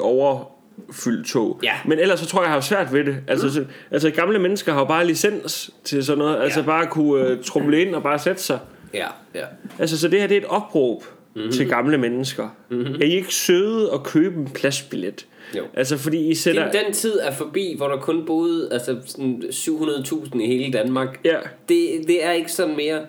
overfyldt 0.85 1.27
tog. 1.27 1.59
Ja. 1.63 1.73
Men 1.85 1.99
ellers 1.99 2.19
så 2.19 2.25
tror 2.25 2.39
jeg, 2.41 2.45
jeg 2.45 2.53
har 2.53 2.61
svært 2.61 2.93
ved 2.93 3.03
det. 3.05 3.17
Altså, 3.27 3.53
så, 3.53 3.65
altså 3.91 4.09
gamle 4.11 4.39
mennesker 4.39 4.73
har 4.73 4.79
jo 4.79 4.85
bare 4.85 5.07
licens 5.07 5.69
til 5.83 6.05
sådan 6.05 6.17
noget. 6.17 6.43
Altså 6.43 6.59
Ja. 6.59 6.65
bare 6.65 6.87
kunne 6.87 7.31
uh, 7.37 7.43
trumle 7.43 7.81
ind 7.81 7.95
og 7.95 8.03
bare 8.03 8.19
sætte 8.19 8.41
sig. 8.41 8.59
Ja, 8.93 9.07
ja. 9.35 9.45
Altså, 9.79 9.97
så 9.99 10.07
det 10.07 10.19
her 10.19 10.27
det 10.27 10.37
er 10.37 10.41
et 10.41 10.47
opråb 10.47 11.03
Mhm. 11.03 11.43
mm-hmm. 11.43 11.51
til 11.57 11.69
gamle 11.69 11.97
mennesker. 11.97 12.55
Mm-hmm. 12.69 12.95
Er 12.95 13.05
I 13.05 13.11
ikke 13.15 13.33
søde 13.33 13.89
at 13.93 14.03
købe 14.03 14.39
en 14.39 14.47
pladsbillet? 14.49 15.25
Jo. 15.57 15.63
Altså, 15.73 15.97
fordi 15.97 16.27
I 16.29 16.35
sætter... 16.35 16.71
Den, 16.71 16.83
den 16.85 16.93
tid 16.93 17.19
er 17.21 17.31
forbi, 17.31 17.73
hvor 17.77 17.87
der 17.87 17.97
kun 17.97 18.25
boede 18.25 18.69
altså 18.71 18.97
sådan 19.05 19.43
700.000 19.51 20.39
i 20.41 20.47
hele 20.47 20.73
Danmark. 20.73 21.19
Ja, 21.25 21.35
Det, 21.69 21.87
det 22.07 22.25
er 22.25 22.31
ikke 22.31 22.51
sådan 22.51 22.75
mere. 22.75 23.01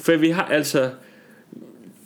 for 0.00 0.16
vi 0.16 0.30
har 0.30 0.44
altså... 0.44 0.90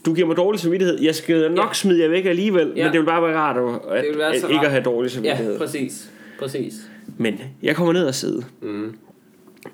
Du 0.08 0.14
giver 0.14 0.26
mig 0.26 0.36
dårlig 0.36 0.60
samvittighed. 0.60 1.00
Jeg 1.02 1.14
skal 1.14 1.52
nok 1.52 1.68
Ja. 1.68 1.72
smide 1.74 2.02
jer 2.02 2.08
væk 2.08 2.24
alligevel, 2.26 2.72
Ja. 2.76 2.84
men 2.84 2.92
det 2.92 3.00
vil 3.00 3.06
bare 3.06 3.22
være 3.22 3.36
rart 3.36 3.56
at, 3.56 3.96
at, 3.96 4.04
Det 4.04 4.10
vil 4.10 4.18
være 4.18 4.34
at 4.34 4.40
så 4.40 4.48
ikke 4.48 4.64
at 4.66 4.70
have 4.70 4.82
dårlig 4.82 5.08
Ja, 5.10 5.14
samvittighed. 5.14 5.58
præcis. 5.58 6.10
Præcis. 6.38 6.74
Men 7.16 7.40
jeg 7.62 7.76
kommer 7.76 7.92
ned 7.92 8.06
og 8.06 8.14
sidde. 8.14 8.44
Mm. 8.62 8.96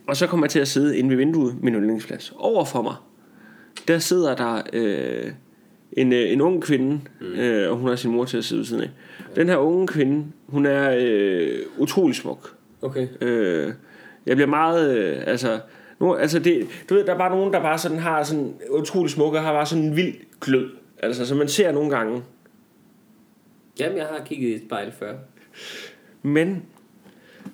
Og 0.07 0.17
så 0.17 0.27
kommer 0.27 0.47
jeg 0.47 0.51
til 0.51 0.61
at 0.61 0.69
sidde 0.69 0.99
inde 0.99 1.11
ved 1.11 1.17
vinduet, 1.17 1.55
min 1.63 1.75
yndlingsplads. 1.75 2.33
Over 2.37 2.65
for 2.65 2.83
mig, 2.83 2.95
der 3.89 3.99
sidder 3.99 4.35
der 4.37 4.63
øh, 4.73 5.31
en, 5.93 6.13
øh, 6.13 6.33
en 6.33 6.41
ung 6.41 6.63
kvinde, 6.63 7.01
mm. 7.21 7.27
øh, 7.27 7.71
og 7.71 7.77
hun 7.77 7.89
har 7.89 7.97
sin 7.97 8.11
mor 8.11 8.25
til 8.25 8.39
at 8.39 8.45
sidde 8.45 8.59
ved 8.59 8.67
siden 8.67 8.83
af. 8.83 8.91
Den 9.37 9.49
her 9.49 9.57
unge 9.57 9.87
kvinde, 9.87 10.25
hun 10.47 10.67
er 10.67 10.97
øh, 11.01 11.59
utrolig 11.79 12.17
smuk. 12.17 12.55
Okay. 12.83 13.07
Øh, 13.21 13.73
jeg 14.27 14.37
bliver 14.37 14.49
meget, 14.49 14.97
øh, 14.99 15.17
altså, 15.27 15.59
nu, 16.05 16.15
altså 16.15 16.39
det, 16.39 16.67
du 16.89 16.95
ved, 16.95 17.05
der 17.05 17.15
er 17.15 17.19
bare 17.19 17.31
nogen, 17.31 17.53
der 17.53 17.61
bare 17.61 17.79
sådan 17.79 17.99
har 17.99 18.23
sådan 18.23 18.55
utrolig 18.71 19.11
smukke, 19.11 19.39
har 19.39 19.53
bare 19.53 19.67
sådan 19.67 19.85
en 19.85 19.97
vild 19.97 20.15
glød. 20.41 20.71
Altså, 21.03 21.27
som 21.27 21.37
man 21.39 21.49
ser 21.49 21.73
nogle 21.73 21.91
gange. 21.91 22.23
Jamen, 23.81 23.99
jeg 23.99 24.07
har 24.07 24.25
kigget 24.25 24.49
i 24.49 24.55
et 24.55 24.63
spejl 24.67 24.93
før. 24.99 25.15
Men, 26.23 26.63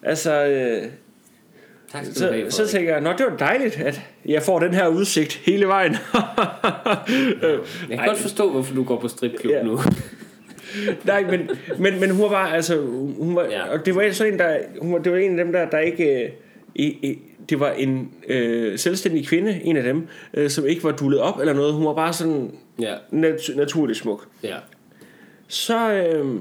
altså, 0.02 0.44
øh, 0.46 0.82
Tak 1.92 2.04
skal 2.04 2.14
du 2.14 2.18
Så, 2.18 2.32
have, 2.32 2.50
så 2.50 2.66
tænker 2.66 2.92
jeg, 2.92 3.00
nå 3.00 3.12
det 3.18 3.26
var 3.30 3.36
dejligt, 3.36 3.76
at 3.80 4.00
jeg 4.26 4.42
får 4.42 4.58
den 4.58 4.74
her 4.74 4.88
udsigt 4.88 5.34
hele 5.36 5.66
vejen. 5.66 5.92
Jeg 7.90 7.98
kan 7.98 8.06
godt 8.06 8.18
forstå, 8.18 8.50
hvorfor 8.50 8.74
du 8.74 8.84
går 8.84 9.00
på 9.00 9.08
stripklub 9.08 9.52
Ja. 9.52 9.62
nu. 9.62 9.78
Nej, 11.04 11.22
men, 11.30 11.50
men, 11.78 12.00
men 12.00 12.10
hun 12.10 12.22
var 12.22 12.28
bare, 12.28 12.54
altså, 12.54 12.80
hun 13.18 13.36
var, 13.36 13.44
Ja. 13.44 13.50
ja. 13.50 13.72
og 13.72 13.86
det 13.86 13.94
var 13.94 14.10
sådan 14.12 14.32
en, 14.32 14.38
der, 14.38 14.58
hun 14.80 14.92
var, 14.92 14.98
det 14.98 15.12
var 15.12 15.18
en 15.18 15.38
af 15.38 15.44
dem 15.44 15.52
der, 15.52 15.70
der 15.70 15.78
ikke, 15.78 16.24
øh, 16.24 16.30
i, 16.74 16.84
i, 16.86 17.18
det 17.50 17.60
var 17.60 17.70
en 17.70 18.14
øh, 18.28 18.78
selvstændig 18.78 19.26
kvinde, 19.26 19.60
en 19.62 19.76
af 19.76 19.82
dem, 19.82 20.06
øh, 20.34 20.50
som 20.50 20.66
ikke 20.66 20.84
var 20.84 20.92
dullet 20.92 21.20
op 21.20 21.38
eller 21.40 21.52
noget. 21.52 21.74
Hun 21.74 21.86
var 21.86 21.94
bare 21.94 22.12
sådan 22.12 22.58
ja, 22.78 22.94
nat- 23.10 23.56
naturligt 23.56 23.98
smuk. 23.98 24.28
ja. 24.42 24.56
Så 25.48 25.92
øh, 25.92 26.40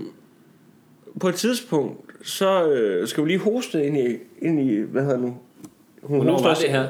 på 1.20 1.30
et 1.30 1.36
tidspunkt, 1.36 2.28
så 2.28 2.72
øh, 2.72 3.08
skal 3.08 3.24
vi 3.24 3.30
lige 3.30 3.40
hoste 3.40 3.86
ind 3.88 3.98
i, 3.98 4.18
ind 4.42 4.60
i 4.72 4.80
hvad 4.80 5.02
hedder 5.04 5.18
nu? 5.18 5.38
Hun 6.04 6.18
Hvornår 6.18 6.32
hoster 6.34 6.48
var 6.48 6.56
det 6.56 6.70
her? 6.70 6.88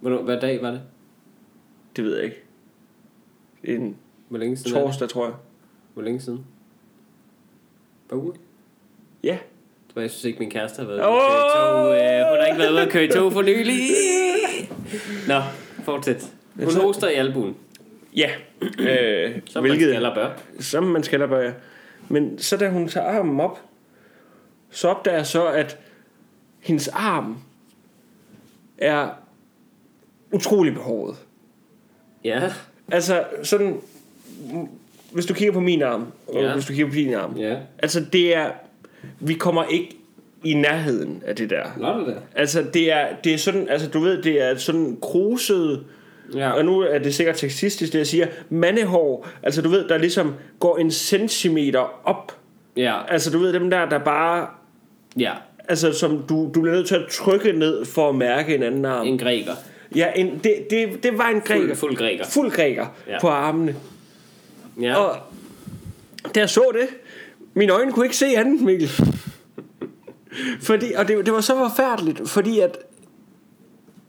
Hvornår, 0.00 0.22
hvad 0.22 0.40
dag 0.40 0.62
var 0.62 0.70
det? 0.70 0.80
Det 1.96 2.04
ved 2.04 2.14
jeg 2.16 2.24
ikke. 2.24 2.42
En 3.64 3.96
Hvor 4.28 4.38
længe 4.38 4.56
siden 4.56 4.72
det? 4.74 4.82
torsdag, 4.82 5.08
tror 5.08 5.24
jeg. 5.24 5.34
Hvor 5.94 6.02
længe 6.02 6.20
siden? 6.20 6.44
Par 8.08 8.16
uger? 8.16 8.32
Ja. 9.24 9.38
Var, 9.94 10.02
jeg 10.02 10.10
synes 10.10 10.24
ikke, 10.24 10.38
min 10.38 10.50
kæreste 10.50 10.80
har 10.82 10.86
været 10.88 10.98
ude 10.98 11.04
at 11.04 11.10
køre 11.10 11.46
i 11.46 11.50
tog. 11.56 11.94
Øh, 11.94 12.28
hun 12.30 12.38
har 12.40 12.46
ikke 12.46 12.58
været 12.58 12.70
ude 12.72 12.80
at 12.82 12.88
køre 12.90 13.04
i 13.04 13.08
tog 13.08 13.32
for 13.32 13.42
nylig. 13.42 13.80
Nå, 15.28 15.40
fortsæt. 15.84 16.32
Hun 16.62 16.70
så- 16.70 16.80
hoster 16.80 17.08
i 17.08 17.14
albuen, 17.14 17.56
Ja, 18.16 18.30
øh, 18.78 19.38
som 19.46 19.62
man 19.62 19.70
hvilket, 19.70 19.88
skal 19.94 20.04
og 20.06 20.14
bør. 20.14 20.30
som 20.60 20.82
man 20.84 21.02
skal 21.02 21.28
bør, 21.28 21.40
ja. 21.40 21.52
Men 22.08 22.38
så 22.38 22.56
da 22.56 22.68
hun 22.68 22.88
tager 22.88 23.06
armen 23.06 23.40
op, 23.40 23.58
så 24.70 24.88
opdager 24.88 25.16
jeg 25.16 25.26
så, 25.26 25.46
at 25.46 25.78
hendes 26.60 26.88
arm 26.88 27.38
er 28.78 29.08
utrolig 30.32 30.74
behåret. 30.74 31.16
Ja. 32.24 32.52
Altså, 32.92 33.24
sådan... 33.42 33.80
Hvis 35.12 35.26
du 35.26 35.34
kigger 35.34 35.52
på 35.52 35.60
min 35.60 35.82
arm, 35.82 36.06
og 36.28 36.42
Ja. 36.42 36.52
hvis 36.54 36.64
du 36.66 36.72
kigger 36.72 36.86
på 36.88 36.94
din 36.94 37.14
arm. 37.14 37.36
Ja. 37.36 37.56
Altså, 37.78 38.04
det 38.12 38.36
er... 38.36 38.50
Vi 39.20 39.34
kommer 39.34 39.64
ikke 39.64 39.96
i 40.44 40.54
nærheden 40.54 41.22
af 41.26 41.36
det 41.36 41.50
der. 41.50 41.64
Nå 41.76 41.98
det 41.98 42.06
der. 42.06 42.20
Altså, 42.34 42.64
det 42.74 42.92
er, 42.92 43.06
det 43.24 43.34
er 43.34 43.38
sådan... 43.38 43.68
Altså, 43.68 43.88
du 43.88 44.00
ved, 44.00 44.22
det 44.22 44.42
er 44.42 44.56
sådan 44.56 44.96
kruset... 45.02 45.84
Ja. 46.34 46.50
Og 46.50 46.64
nu 46.64 46.80
er 46.80 46.98
det 46.98 47.14
sikkert 47.14 47.38
sexistisk, 47.38 47.92
det 47.92 47.98
jeg 47.98 48.06
siger. 48.06 48.26
Mandehår, 48.50 49.28
altså 49.42 49.62
du 49.62 49.68
ved, 49.68 49.88
der 49.88 49.98
ligesom 49.98 50.34
går 50.60 50.78
en 50.78 50.90
centimeter 50.90 52.00
op. 52.04 52.36
Ja. 52.76 52.98
Altså 53.08 53.30
du 53.30 53.38
ved, 53.38 53.52
dem 53.52 53.70
der, 53.70 53.88
der 53.88 53.98
bare... 53.98 54.46
Ja. 55.18 55.32
Altså 55.68 55.92
som 55.92 56.24
du, 56.28 56.50
du 56.54 56.60
bliver 56.60 56.74
nødt 56.74 56.88
til 56.88 56.94
at 56.94 57.06
trykke 57.10 57.52
ned 57.52 57.84
for 57.84 58.08
at 58.08 58.14
mærke 58.14 58.54
en 58.54 58.62
anden 58.62 58.84
arm. 58.84 59.06
En 59.06 59.18
græker. 59.18 59.52
Ja, 59.96 60.06
en, 60.16 60.40
det, 60.44 60.54
det, 60.70 61.02
det 61.02 61.18
var 61.18 61.28
en 61.28 61.40
græker. 61.40 61.66
Fuld, 61.66 61.76
fuld 61.76 61.96
græker. 61.96 62.24
Fuld 62.24 62.50
græker 62.50 62.86
Ja. 63.08 63.20
på 63.20 63.28
armene. 63.28 63.76
Ja. 64.80 64.96
Og 64.96 65.16
da 66.34 66.40
jeg 66.40 66.50
så 66.50 66.64
det, 66.72 66.88
mine 67.54 67.72
øjne 67.72 67.92
kunne 67.92 68.06
ikke 68.06 68.16
se 68.16 68.26
andet, 68.26 68.60
Mikkel. 68.60 68.88
fordi, 70.60 70.92
og 70.92 71.08
det, 71.08 71.26
det 71.26 71.34
var 71.34 71.40
så 71.40 71.54
forfærdeligt, 71.54 72.28
fordi 72.28 72.60
at, 72.60 72.78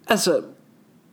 altså, 0.07 0.41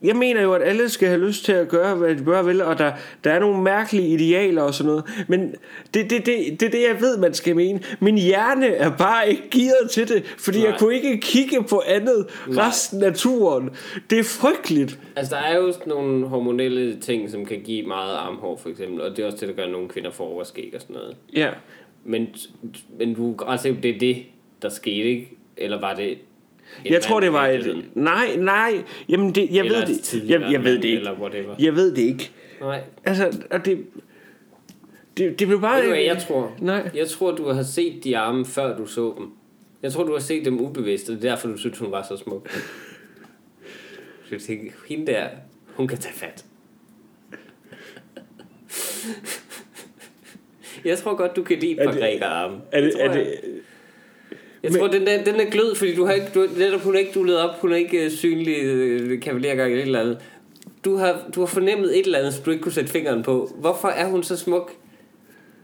jeg 0.03 0.17
mener 0.17 0.43
jo, 0.43 0.53
at 0.55 0.63
alle 0.63 0.89
skal 0.89 1.09
have 1.09 1.21
lyst 1.21 1.45
til 1.45 1.53
at 1.53 1.69
gøre, 1.69 1.95
hvad 1.95 2.15
de 2.15 2.25
bør 2.25 2.43
vil, 2.43 2.63
og 2.63 2.79
der, 2.79 2.93
der 3.25 3.33
er 3.33 3.39
nogle 3.39 3.63
mærkelige 3.63 4.09
idealer 4.09 4.63
og 4.63 4.75
sådan 4.75 4.89
noget. 4.89 5.05
Men 5.29 5.55
det 5.95 6.05
er 6.05 6.09
det, 6.09 6.27
det, 6.27 6.61
det, 6.61 6.73
det, 6.73 6.83
jeg 6.83 7.01
ved, 7.01 7.19
man 7.19 7.35
skal 7.35 7.57
mene. 7.57 7.81
Min 8.01 8.19
hjerne 8.19 8.67
er 8.67 8.97
bare 8.97 9.31
ikke 9.31 9.43
gearet 9.51 9.91
til 9.91 10.09
det, 10.09 10.25
fordi 10.39 10.59
Nej. 10.59 10.69
Jeg 10.71 10.79
kunne 10.79 10.95
ikke 10.95 11.21
kigge 11.21 11.63
på 11.63 11.83
andet 11.87 12.27
Nej. 12.49 12.67
resten 12.67 13.03
af 13.03 13.15
turen. 13.15 13.71
Det 14.11 14.19
er 14.19 14.25
frygteligt. 14.25 14.99
Altså, 15.17 15.35
der 15.37 15.43
er 15.43 15.57
jo 15.57 15.73
nogle 15.87 16.29
hormonelle 16.29 17.01
ting, 17.01 17.31
som 17.31 17.47
kan 17.47 17.61
give 17.65 17.87
meget 17.87 18.15
armhår, 18.15 18.57
for 18.57 18.69
eksempel. 18.69 19.01
Og 19.01 19.11
det 19.11 19.19
er 19.19 19.27
også 19.27 19.39
det, 19.39 19.49
der 19.49 19.55
gør, 19.55 19.65
at 19.65 19.71
nogle 19.71 19.89
kvinder 19.89 20.11
får 20.11 20.25
overskæg 20.25 20.73
og 20.75 20.81
sådan 20.81 20.95
noget. 20.95 21.17
Ja. 21.37 21.51
Men, 22.05 22.27
men 22.99 23.15
du 23.15 23.37
altså, 23.47 23.77
det 23.83 23.95
er 23.95 23.99
det, 23.99 24.23
der 24.63 24.69
skete, 24.69 25.09
ikke? 25.09 25.37
Eller 25.57 25.81
var 25.81 25.95
det... 25.95 26.19
Jeg 26.85 27.03
tror, 27.03 27.21
det 27.21 27.33
var 27.33 27.47
et... 27.47 27.85
Nej, 27.95 28.37
nej. 28.37 28.85
Jamen, 29.09 29.35
det, 29.35 29.49
jeg 29.51 29.65
Eller 29.65 29.87
ved 29.87 29.95
et 29.95 30.11
det. 30.13 30.31
Jeg, 30.31 30.53
jeg 30.53 30.65
ved 30.65 30.79
det 30.79 30.85
ikke. 30.85 31.11
Jeg 31.59 31.75
ved 31.75 31.95
det 31.95 32.03
ikke. 32.03 32.31
Nej. 32.61 32.81
Altså, 33.05 33.39
og 33.51 33.65
det... 33.65 33.87
Det, 35.17 35.39
det 35.39 35.47
blev 35.47 35.61
bare... 35.61 35.83
Ved 35.83 35.89
du, 35.89 35.95
jeg 35.95 36.19
tror? 36.29 36.57
Nej. 36.61 36.91
Jeg 36.95 37.09
tror, 37.09 37.33
du 37.33 37.49
har 37.49 37.63
set 37.63 38.05
de 38.05 38.19
arme, 38.19 38.45
før 38.45 38.77
du 38.77 38.87
så 38.87 39.15
dem. 39.19 39.31
Jeg 39.83 39.93
tror, 39.93 40.05
du 40.05 40.13
har 40.13 40.19
set 40.19 40.45
dem 40.45 40.61
ubevidst, 40.61 41.09
og 41.09 41.17
det 41.17 41.25
er 41.25 41.29
derfor, 41.29 41.49
du 41.49 41.57
synes, 41.57 41.79
hun 41.79 41.91
var 41.91 42.03
så 42.03 42.17
smuk. 42.17 42.51
Så 44.25 44.29
jeg 44.31 44.41
tænkte, 44.41 44.77
hende 44.89 45.07
der, 45.07 45.29
hun 45.67 45.89
kan 45.89 45.99
tage 45.99 46.15
fat. 46.15 46.45
Jeg 50.85 50.99
tror 50.99 51.15
godt, 51.17 51.37
du 51.37 51.43
kan 51.43 51.59
lide 51.59 51.71
et 51.73 51.79
par 51.85 51.91
det- 51.93 52.01
grækerarme. 52.01 52.57
Er 52.73 52.81
det, 52.81 52.93
er 52.99 53.13
det, 53.13 53.27
jeg. 54.63 54.73
Tror, 54.73 54.89
den, 54.89 55.07
der, 55.07 55.25
den 55.25 55.35
er 55.35 55.51
glød, 55.51 55.75
fordi 55.75 55.95
du 55.95 56.05
har 56.05 56.13
ikke, 56.13 56.27
du, 56.35 56.47
netop, 56.59 56.81
hun 56.81 56.95
er 56.95 56.99
ikke 56.99 57.13
dullet 57.15 57.39
op, 57.39 57.61
hun 57.61 57.73
er 57.73 57.77
ikke 57.77 58.07
uh, 58.07 58.13
synlig 58.13 58.57
uh, 59.13 59.21
kavalergang 59.21 59.71
eller 59.73 59.83
et 59.83 59.87
eller 59.87 60.01
andet. 60.01 60.19
Du 60.85 60.97
har, 60.97 61.23
du 61.35 61.41
har 61.41 61.47
fornemmet 61.47 61.99
et 61.99 62.05
eller 62.07 62.19
andet, 62.19 62.35
som 62.35 62.45
du 62.45 62.51
ikke 62.51 62.63
kunne 62.63 62.73
sætte 62.73 62.91
fingeren 62.91 63.23
på. 63.23 63.51
Hvorfor 63.59 63.89
er 63.89 64.07
hun 64.07 64.23
så 64.23 64.37
smuk? 64.37 64.73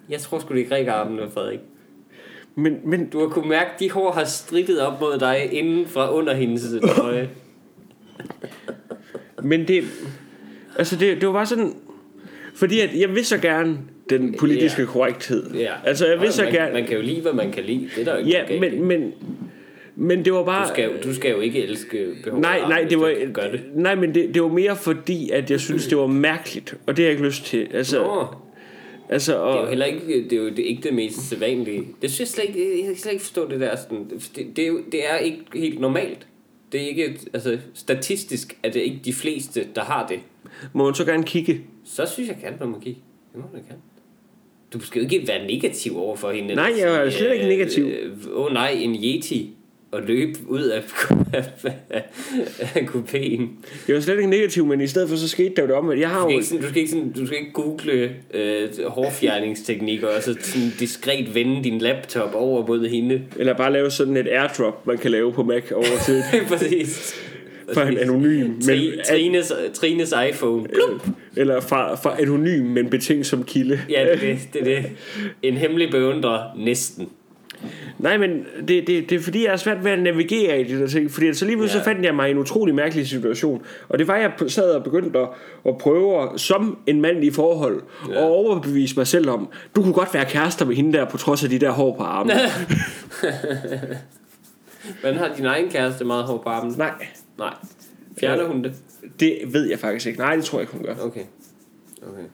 Jeg 0.08 0.20
tror 0.20 0.38
sgu, 0.38 0.54
det 0.54 0.62
er 0.62 0.68
grækerarmene, 0.68 1.30
Frederik. 1.34 1.58
men, 2.54 2.78
men, 2.84 3.08
Du 3.10 3.20
har 3.20 3.26
kunne 3.28 3.48
mærke, 3.48 3.70
at 3.74 3.80
de 3.80 3.90
hår 3.90 4.12
har 4.12 4.24
strittet 4.24 4.80
op 4.80 5.00
mod 5.00 5.18
dig 5.18 5.48
inden 5.52 5.86
fra 5.86 6.14
under 6.14 6.34
hendes 6.34 6.62
trøje. 6.96 7.30
men 9.42 9.68
det... 9.68 9.84
Altså, 10.78 10.96
det, 10.96 11.20
det 11.20 11.26
var 11.26 11.32
bare 11.32 11.46
sådan... 11.46 11.74
Fordi 12.54 12.80
at 12.80 12.90
jeg 13.00 13.14
vil 13.14 13.24
så 13.24 13.38
gerne 13.38 13.78
den 14.10 14.34
politiske 14.38 14.82
Ja. 14.82 14.86
korrekthed. 14.88 15.50
Ja. 15.54 15.72
Altså, 15.84 16.06
jeg 16.06 16.20
vil 16.20 16.32
så 16.32 16.42
man, 16.42 16.52
gerne... 16.52 16.72
Man 16.72 16.86
kan 16.86 16.96
jo 16.96 17.02
lide, 17.02 17.20
hvad 17.20 17.32
man 17.32 17.52
kan 17.52 17.64
lide. 17.64 17.88
Det 17.96 18.00
er 18.00 18.04
der 18.04 18.12
jo 18.12 18.18
ikke 18.18 18.30
Ja, 18.30 18.60
men, 18.60 18.84
men, 18.84 19.12
men 19.96 20.24
det 20.24 20.32
var 20.32 20.44
bare... 20.44 20.64
Du 20.64 20.68
skal, 20.74 20.84
jo, 20.84 20.90
du 21.04 21.14
skal 21.14 21.30
jo 21.30 21.40
ikke 21.40 21.62
elske 21.64 22.06
behov 22.24 22.40
Nej, 22.40 22.60
nej, 22.60 22.86
det 22.90 23.00
var, 23.00 23.32
Gør 23.32 23.50
det. 23.50 23.60
nej, 23.74 23.94
men 23.94 24.14
det, 24.14 24.34
det 24.34 24.42
var 24.42 24.48
mere 24.48 24.76
fordi, 24.76 25.30
at 25.30 25.50
jeg 25.50 25.60
synes, 25.60 25.86
det 25.86 25.98
var 25.98 26.06
mærkeligt, 26.06 26.74
og 26.86 26.96
det 26.96 27.02
har 27.04 27.08
jeg 27.08 27.12
ikke 27.12 27.24
lyst 27.26 27.44
til. 27.44 27.66
Altså, 27.74 28.02
Nå, 28.02 28.26
altså 29.08 29.32
det 29.32 29.38
er 29.40 29.44
jo 29.44 29.60
og, 29.62 29.68
heller 29.68 29.86
ikke 29.86 30.24
det, 30.30 30.32
er 30.32 30.36
jo 30.42 30.48
det, 30.48 30.58
ikke 30.58 30.82
det 30.82 30.94
mest 30.94 31.28
sædvanlige. 31.28 31.84
Det 32.02 32.10
synes 32.10 32.20
jeg 32.20 32.28
slet 32.28 32.44
ikke, 32.56 32.78
jeg 32.78 32.86
kan 32.86 32.96
slet 32.96 33.12
ikke 33.12 33.24
forstå 33.24 33.50
det 33.50 33.60
der. 33.60 33.76
Sådan, 33.76 34.10
det, 34.36 34.46
det, 34.56 34.64
er 34.64 34.68
jo, 34.68 34.80
det 34.92 35.10
er 35.12 35.16
ikke 35.16 35.40
helt 35.54 35.80
normalt. 35.80 36.26
Det 36.72 36.82
er 36.82 36.86
ikke, 36.88 37.18
altså 37.34 37.58
statistisk 37.74 38.58
er 38.62 38.70
det 38.70 38.80
ikke 38.80 39.00
de 39.04 39.12
fleste, 39.12 39.66
der 39.74 39.80
har 39.84 40.06
det. 40.06 40.18
må 40.72 40.84
man 40.84 40.94
så 40.94 41.04
gerne 41.04 41.22
kigge? 41.24 41.60
Så 41.84 42.06
synes 42.06 42.28
jeg 42.28 42.36
kan, 42.42 42.52
når 42.60 42.66
man 42.66 42.80
kigge. 42.80 43.00
Det 43.32 43.40
må 43.40 43.46
man 43.52 43.62
kan. 43.68 43.76
Du 44.72 44.80
skal 44.80 45.02
jo 45.02 45.08
ikke 45.10 45.28
være 45.28 45.46
negativ 45.46 45.98
over 45.98 46.16
for 46.16 46.30
hende. 46.30 46.54
Nej, 46.54 46.72
jeg 46.78 47.06
er 47.06 47.10
slet 47.10 47.34
ikke 47.34 47.46
negativ. 47.48 47.86
Åh 48.32 48.44
oh, 48.44 48.52
nej, 48.52 48.70
en 48.70 48.94
yeti 48.94 49.50
og 49.92 50.02
løbe 50.02 50.38
ud 50.46 50.62
af, 50.62 50.82
af 52.74 52.80
kupéen. 52.80 53.42
Jeg 53.88 53.94
var 53.94 54.00
slet 54.00 54.16
ikke 54.16 54.30
negativ, 54.30 54.66
men 54.66 54.80
i 54.80 54.86
stedet 54.86 55.08
for 55.08 55.16
så 55.16 55.28
skete 55.28 55.54
der 55.56 55.62
jo 55.62 55.68
det 55.68 55.76
om, 55.76 55.90
at 55.90 56.00
jeg 56.00 56.08
har 56.08 56.28
Du 56.28 56.28
skal 56.28 56.32
jo... 56.32 56.38
ikke, 56.38 56.46
sådan, 56.46 56.62
du 56.62 56.68
skal 56.68 56.78
ikke, 56.80 56.90
sådan, 56.90 57.12
du 57.12 57.26
skal 57.26 57.38
ikke 57.38 57.52
google 57.52 58.16
øh, 58.34 58.68
hårfjerningsteknikker 58.86 60.08
og 60.08 60.22
så 60.22 60.36
sådan 60.40 60.72
diskret 60.78 61.34
vende 61.34 61.64
din 61.64 61.78
laptop 61.78 62.34
over 62.34 62.66
mod 62.66 62.88
hende. 62.88 63.22
Eller 63.36 63.56
bare 63.56 63.72
lave 63.72 63.90
sådan 63.90 64.16
et 64.16 64.28
airdrop, 64.28 64.86
man 64.86 64.98
kan 64.98 65.10
lave 65.10 65.32
på 65.32 65.42
Mac 65.42 65.72
over 65.72 65.84
til 66.06 66.22
Præcis. 66.48 67.14
Fra 67.74 67.88
en 67.88 67.98
anonym, 67.98 68.46
men, 68.46 68.60
Tri, 68.62 68.92
Trines, 69.08 69.52
Trines 69.74 70.14
iPhone. 70.30 70.64
Plup. 70.68 71.06
eller 71.36 71.60
fra, 71.60 71.94
fra 71.94 72.16
anonym, 72.22 72.64
men 72.64 72.90
betingsom 72.90 73.44
kilde. 73.44 73.80
Ja, 73.90 74.02
det 74.04 74.12
er 74.12 74.16
det, 74.18 74.38
det 74.52 74.64
det. 74.66 74.84
En 75.42 75.56
hemmelig 75.56 75.90
beundrer, 75.90 76.42
næsten. 76.56 77.08
Nej, 77.98 78.16
men 78.18 78.30
det, 78.68 78.86
det, 78.86 79.10
det 79.10 79.12
er 79.12 79.20
fordi, 79.20 79.44
jeg 79.44 79.52
er 79.52 79.56
svært 79.56 79.84
ved 79.84 79.90
at 79.90 79.98
navigere 79.98 80.60
i 80.60 80.64
de 80.64 80.80
der 80.80 80.86
ting. 80.86 81.10
Fordi 81.10 81.34
så 81.34 81.44
lige 81.44 81.56
pludselig 81.56 81.78
Ja. 81.78 81.82
så 81.84 81.90
fandt 81.90 82.04
jeg 82.04 82.14
mig 82.14 82.28
i 82.28 82.30
en 82.30 82.38
utrolig 82.38 82.74
mærkelig 82.74 83.08
situation. 83.08 83.62
Og 83.88 83.98
det 83.98 84.08
var, 84.08 84.16
jeg 84.16 84.32
sad 84.48 84.70
og 84.70 84.84
begyndte 84.84 85.18
at, 85.18 85.28
at 85.68 85.78
prøve 85.78 86.22
at, 86.22 86.40
som 86.40 86.78
en 86.86 87.00
mand 87.00 87.24
i 87.24 87.30
forhold 87.30 87.82
ja. 88.10 88.22
Og 88.22 88.30
overbevise 88.30 88.96
mig 88.96 89.06
selv 89.06 89.30
om, 89.30 89.48
du 89.76 89.82
kunne 89.82 89.92
godt 89.92 90.14
være 90.14 90.24
kærester 90.24 90.66
med 90.66 90.76
hende 90.76 90.98
der, 90.98 91.04
på 91.04 91.16
trods 91.16 91.44
af 91.44 91.50
de 91.50 91.58
der 91.58 91.70
hår 91.70 91.96
på 91.96 92.02
armen. 92.02 92.32
Men 95.02 95.14
har 95.14 95.34
din 95.36 95.46
egen 95.46 95.68
kæreste 95.68 96.04
meget 96.04 96.24
hår 96.24 96.38
på 96.44 96.48
armen? 96.48 96.74
Nej, 96.78 96.90
Nej. 97.38 97.54
Fjerner 98.20 98.44
hun 98.46 98.64
det? 98.64 98.74
det 99.20 99.38
ved 99.52 99.68
jeg 99.68 99.78
faktisk 99.78 100.06
ikke. 100.06 100.18
Nej, 100.18 100.36
det 100.36 100.44
tror 100.44 100.58
jeg 100.58 100.62
ikke, 100.62 100.72
hun 100.72 100.82
gør. 100.82 100.94
Okay. 101.00 101.24
Okay. 102.02 102.24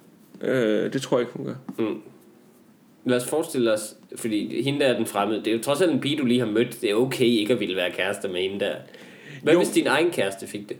Øh, 0.40 0.92
det 0.92 1.02
tror 1.02 1.18
jeg 1.18 1.22
ikke, 1.28 1.32
hun 1.36 1.46
gør. 1.46 1.54
Mm. 1.78 2.00
Lad 3.04 3.16
os 3.16 3.28
forestille 3.28 3.72
os, 3.72 3.94
fordi 4.16 4.62
hende 4.62 4.80
der 4.80 4.86
er 4.86 4.96
den 4.96 5.06
fremmede, 5.06 5.38
det 5.38 5.46
er 5.46 5.52
jo 5.56 5.62
trods 5.62 5.80
alt 5.80 5.92
en 5.92 6.00
pige, 6.00 6.16
du 6.18 6.24
lige 6.26 6.40
har 6.40 6.46
mødt. 6.46 6.80
Det 6.80 6.90
er 6.90 6.94
okay 6.94 7.24
ikke 7.24 7.52
at 7.54 7.60
ville 7.60 7.76
være 7.76 7.90
kærester 7.90 8.28
med 8.32 8.42
hende 8.42 8.60
der. 8.60 8.74
Hvad 9.42 9.52
Jo. 9.52 9.58
hvis 9.58 9.68
din 9.70 9.86
egen 9.86 10.10
kæreste 10.10 10.46
fik 10.46 10.68
det? 10.68 10.76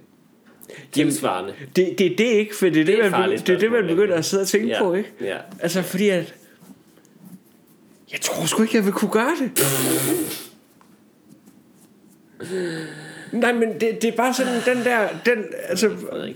Tilsvarende. 0.93 1.55
Det, 1.77 1.99
det 1.99 2.13
er 2.13 2.17
det 2.17 2.25
ikke, 2.25 2.55
for 2.57 2.67
det 2.67 2.77
er 2.81 2.85
det, 2.85 2.87
Det 2.87 2.99
er 2.99 3.03
det, 3.03 3.13
man, 3.13 3.31
det, 3.39 3.49
er 3.51 3.59
det, 3.59 3.73
man 3.73 3.87
begynder 3.87 4.15
at 4.17 4.25
sidde 4.25 4.41
og 4.41 4.47
tænke 4.49 4.67
Ja. 4.69 4.79
på, 4.83 4.95
ikke? 4.95 5.11
Ja. 5.21 5.37
Altså, 5.61 5.83
fordi 5.83 6.09
at... 6.09 6.35
Jeg 8.13 8.21
tror 8.21 8.47
sgu 8.47 8.63
ikke, 8.63 8.77
jeg 8.77 8.85
vil 8.85 8.93
kunne 8.93 9.11
gøre 9.11 9.33
det. 9.41 9.51
Nej, 13.41 13.53
men 13.53 13.73
det, 13.73 14.03
det 14.03 14.05
er 14.05 14.17
bare 14.17 14.35
sådan 14.35 14.61
den 14.67 14.85
der... 14.85 15.09
Den, 15.27 15.45
altså, 15.69 15.91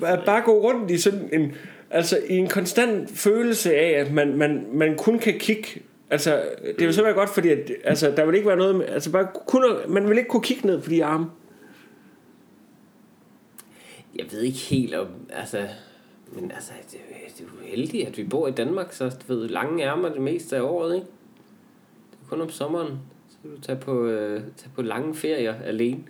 at 0.07 0.21
bare 0.27 0.43
gå 0.43 0.53
rundt 0.63 0.91
i 0.91 0.99
sådan 0.99 1.29
en... 1.33 1.53
Altså, 1.91 2.19
i 2.29 2.37
en 2.37 2.49
konstant 2.49 3.11
følelse 3.11 3.75
af, 3.75 4.01
at 4.01 4.13
man, 4.13 4.37
man, 4.37 4.67
man 4.73 4.97
kun 4.97 5.19
kan 5.19 5.39
kigge... 5.39 5.69
Altså, 6.11 6.43
det 6.79 6.87
vil 6.87 6.95
så 6.95 7.03
være 7.03 7.13
godt, 7.13 7.31
fordi 7.31 7.49
at, 7.49 7.71
altså, 7.85 8.11
der 8.17 8.27
vil 8.27 8.35
ikke 8.35 8.49
være 8.49 8.57
noget... 8.57 8.77
Med, 8.77 8.87
altså, 8.87 9.13
bare 9.13 9.29
kun, 9.47 9.65
man 9.89 10.09
vil 10.09 10.19
ikke 10.19 10.31
kunne 10.31 10.43
kigge 10.43 10.67
ned 10.67 10.81
på 10.81 10.91
de 10.91 11.05
arme. 11.05 11.27
Jeg 14.17 14.25
ved 14.31 14.41
ikke 14.41 14.59
helt 14.59 14.95
om, 14.95 15.09
altså... 15.31 15.63
Men 16.33 16.51
altså, 16.51 16.73
det, 16.91 16.99
det 17.39 17.41
er 17.41 17.45
jo 17.45 17.67
heldigt, 17.67 18.09
at 18.09 18.19
vi 18.19 18.25
bor 18.25 18.49
i 18.49 18.51
Danmark, 18.51 18.93
så 18.93 19.05
du 19.05 19.35
ved, 19.35 19.49
lange 19.49 19.85
ærmer 19.85 20.09
det 20.09 20.21
meste 20.21 20.57
af 20.57 20.61
året, 20.61 20.95
ikke? 20.95 21.07
Det 22.11 22.19
er 22.25 22.29
kun 22.29 22.41
om 22.41 22.51
sommeren. 22.51 22.99
Så 23.29 23.37
kan 23.43 23.51
du 23.51 23.61
tage 23.61 23.79
på, 23.79 24.07
øh, 24.07 24.41
tage 24.41 24.71
på 24.75 24.83
lange 24.83 25.15
ferier 25.15 25.55
alene. 25.65 26.05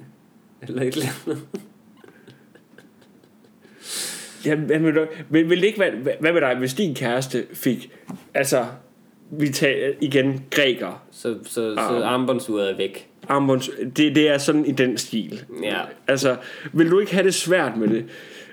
Eller 0.62 0.82
et 0.82 0.94
eller 0.94 1.06
andet. 1.26 1.42
Ja, 4.44 4.54
hvad 4.54 4.78
med, 4.78 4.92
dig? 4.92 5.06
vil, 5.30 5.50
vil 5.50 5.60
det 5.60 5.66
ikke 5.66 5.80
være, 5.80 5.90
hvad, 5.96 6.12
hvad 6.20 6.32
med 6.32 6.40
dig, 6.40 6.56
hvis 6.58 6.74
din 6.74 6.94
kæreste 6.94 7.46
fik, 7.52 7.90
altså, 8.34 8.66
vi 9.30 9.48
tager 9.48 9.92
igen 10.00 10.44
græker, 10.50 11.04
Så, 11.12 11.38
så, 11.44 11.50
så 11.50 11.74
Arm. 11.78 12.02
armbåndsuret 12.02 12.70
er 12.70 12.76
væk. 12.76 13.08
armbånds, 13.28 13.70
det, 13.96 14.14
det 14.14 14.28
er 14.28 14.38
sådan 14.38 14.64
i 14.66 14.72
den 14.72 14.98
stil. 14.98 15.44
Ja. 15.62 15.80
Altså, 16.08 16.36
vil 16.72 16.90
du 16.90 16.98
ikke 17.00 17.12
have 17.12 17.24
det 17.26 17.34
svært 17.34 17.76
med 17.76 17.88
det? 17.88 18.04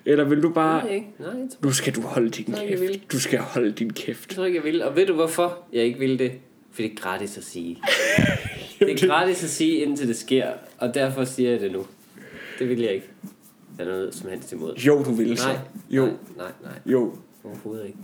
Eller 0.06 0.24
vil 0.24 0.44
du 0.44 0.50
bare, 0.50 0.84
Nej, 0.84 0.94
ikke? 0.94 1.08
Nej, 1.20 1.28
jeg 1.28 1.36
tror, 1.36 1.66
nu 1.68 1.72
skal 1.72 1.96
du 1.96 2.02
holde 2.02 2.30
din 2.30 2.46
Nej, 2.48 2.60
jeg 2.60 2.68
kæft. 2.70 2.82
vil. 2.82 3.02
Du 3.12 3.20
skal 3.20 3.40
holde 3.40 3.72
din 3.72 3.94
kæft. 3.94 4.30
jeg 4.30 4.36
tror 4.36 4.46
ikke, 4.46 4.58
jeg 4.58 4.64
vil. 4.64 4.84
Og 4.84 4.96
ved 4.96 5.06
du 5.06 5.14
hvorfor 5.14 5.58
jeg 5.74 5.84
ikke 5.84 6.00
vil 6.00 6.20
det? 6.20 6.32
For 6.72 6.82
det 6.82 6.92
er 6.92 6.96
gratis 6.96 7.38
at 7.38 7.44
sige. 7.44 7.78
Det 8.80 9.04
er 9.04 9.08
gratis 9.08 9.44
at 9.44 9.50
sige, 9.50 9.78
indtil 9.78 10.08
det 10.08 10.16
sker. 10.18 10.48
Og 10.78 10.94
derfor 10.94 11.24
siger 11.24 11.52
jeg 11.52 11.60
det 11.60 11.72
nu. 11.72 11.86
Det 12.60 12.70
vil 12.70 12.80
jeg 12.82 12.92
ikke. 12.94 13.08
er 13.80 13.86
noget 13.86 14.16
som 14.16 14.30
helst 14.30 14.52
imod. 14.54 14.76
Jo, 14.76 15.04
du 15.04 15.12
vil 15.12 15.38
så. 15.38 15.48
Nej, 15.48 15.58
Jo, 15.90 16.06
nej, 16.06 16.14
nej, 16.38 16.48
nej, 16.64 16.72
jo. 16.86 17.14
overhovedet 17.44 17.86
ikke. 17.86 17.98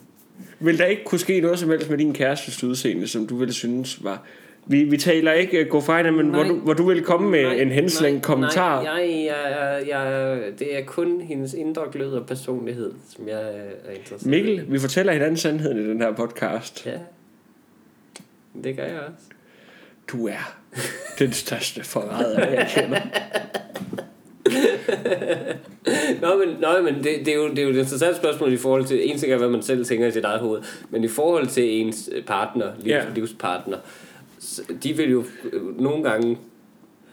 Vil 0.59 0.77
der 0.77 0.85
ikke 0.85 1.03
kunne 1.03 1.19
ske 1.19 1.41
noget 1.41 1.59
som 1.59 1.69
helst 1.69 1.89
med 1.89 1.97
din 1.97 2.13
kærestes 2.13 2.63
udseende, 2.63 3.07
som 3.07 3.27
du 3.27 3.35
ville 3.37 3.53
synes 3.53 4.03
var... 4.03 4.23
Vi, 4.65 4.83
vi 4.83 4.97
taler 4.97 5.31
ikke 5.33 5.61
uh, 5.61 5.67
gå 5.67 5.81
fejl, 5.81 6.13
men 6.13 6.29
hvor 6.29 6.39
Nej. 6.43 6.47
du, 6.47 6.55
hvor 6.59 6.73
du 6.73 6.83
vil 6.83 7.03
komme 7.03 7.29
med 7.29 7.43
Nej, 7.43 7.53
en 7.53 7.71
henslængt 7.71 8.23
kommentar. 8.23 8.83
Nej, 8.83 8.93
jeg, 8.93 9.25
jeg, 9.25 9.87
jeg, 9.87 10.39
det 10.59 10.77
er 10.77 10.83
kun 10.85 11.21
hendes 11.21 11.53
indre 11.53 11.83
glød 11.91 12.13
og 12.13 12.25
personlighed, 12.27 12.93
som 13.09 13.27
jeg 13.27 13.41
er 13.85 13.91
interesseret 13.91 14.25
Mikkel, 14.25 14.65
vi 14.71 14.79
fortæller 14.79 15.13
hinanden 15.13 15.37
sandheden 15.37 15.77
i 15.77 15.89
den 15.89 16.01
her 16.01 16.11
podcast. 16.11 16.85
i. 16.85 16.89
Ja, 16.89 16.97
det 18.63 18.75
gør 18.75 18.83
jeg 18.85 18.99
også. 18.99 19.25
Du 20.07 20.27
er 20.27 20.55
den 21.19 21.31
største 21.31 21.83
forræder, 21.83 22.49
jeg 22.49 22.71
kender. 22.75 23.01
Nå, 26.21 26.37
men, 26.45 26.55
nå, 26.61 26.81
men 26.83 26.95
det, 26.95 27.03
det, 27.03 27.27
er 27.27 27.35
jo, 27.35 27.49
det 27.49 27.59
er 27.59 27.63
jo 27.63 27.69
et 27.69 27.75
interessant 27.77 28.15
spørgsmål 28.17 28.53
i 28.53 28.57
forhold 28.57 28.85
til, 28.85 29.09
en 29.11 29.17
ting 29.17 29.31
er, 29.33 29.37
hvad 29.37 29.49
man 29.49 29.61
selv 29.61 29.85
tænker 29.85 30.07
i 30.07 30.11
sit 30.11 30.23
eget 30.25 30.39
hoved, 30.39 30.61
men 30.89 31.03
i 31.03 31.07
forhold 31.07 31.47
til 31.47 31.81
ens 31.81 32.09
partner, 32.27 32.65
livs, 32.79 32.87
Ja. 32.87 33.01
livspartner, 33.15 33.77
de 34.83 34.93
vil 34.93 35.11
jo 35.11 35.23
øh, 35.53 35.81
nogle 35.81 36.03
gange 36.03 36.37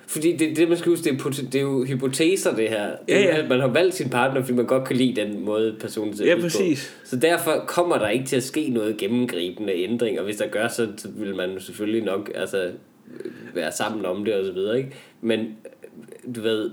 fordi 0.07 0.37
det, 0.37 0.57
det 0.57 0.69
man 0.69 0.79
skal 0.79 0.91
huske, 0.91 1.05
det 1.11 1.21
er, 1.21 1.31
det 1.31 1.55
er 1.55 1.61
jo 1.61 1.85
hypoteser 1.85 2.57
det 2.57 2.69
her. 2.69 2.91
Det 3.09 3.17
er 3.17 3.21
Ja, 3.21 3.25
ja. 3.37 3.43
at 3.43 3.49
Man 3.49 3.61
har 3.61 3.67
valgt 3.69 3.95
sin 3.95 4.09
partner, 4.11 4.41
fordi 4.43 4.53
man 4.57 4.67
godt 4.67 4.85
kan 4.89 4.97
lide 4.97 5.21
den 5.21 5.45
måde, 5.45 5.77
personen 5.81 6.17
ser 6.17 6.25
Ja, 6.27 6.35
ud 6.35 6.41
på. 6.41 6.43
præcis. 6.43 6.95
Så 7.05 7.17
derfor 7.17 7.65
kommer 7.67 7.99
der 7.99 8.09
ikke 8.09 8.27
til 8.27 8.37
at 8.37 8.43
ske 8.43 8.69
noget 8.71 8.97
gennemgribende 8.97 9.73
ændring, 9.75 10.19
og 10.19 10.25
hvis 10.25 10.37
der 10.37 10.47
gør, 10.47 10.69
så, 10.69 10.89
så 10.97 11.09
vil 11.17 11.35
man 11.35 11.61
selvfølgelig 11.61 12.05
nok 12.05 12.31
altså, 12.35 12.63
øh, 12.65 13.31
være 13.55 13.73
sammen 13.73 14.07
om 14.07 14.25
det 14.25 14.35
og 14.35 14.45
så 14.45 14.53
videre, 14.53 14.79
ikke? 14.79 14.91
Men 15.21 15.41
øh, 15.41 16.35
du 16.35 16.41
ved, 16.41 16.71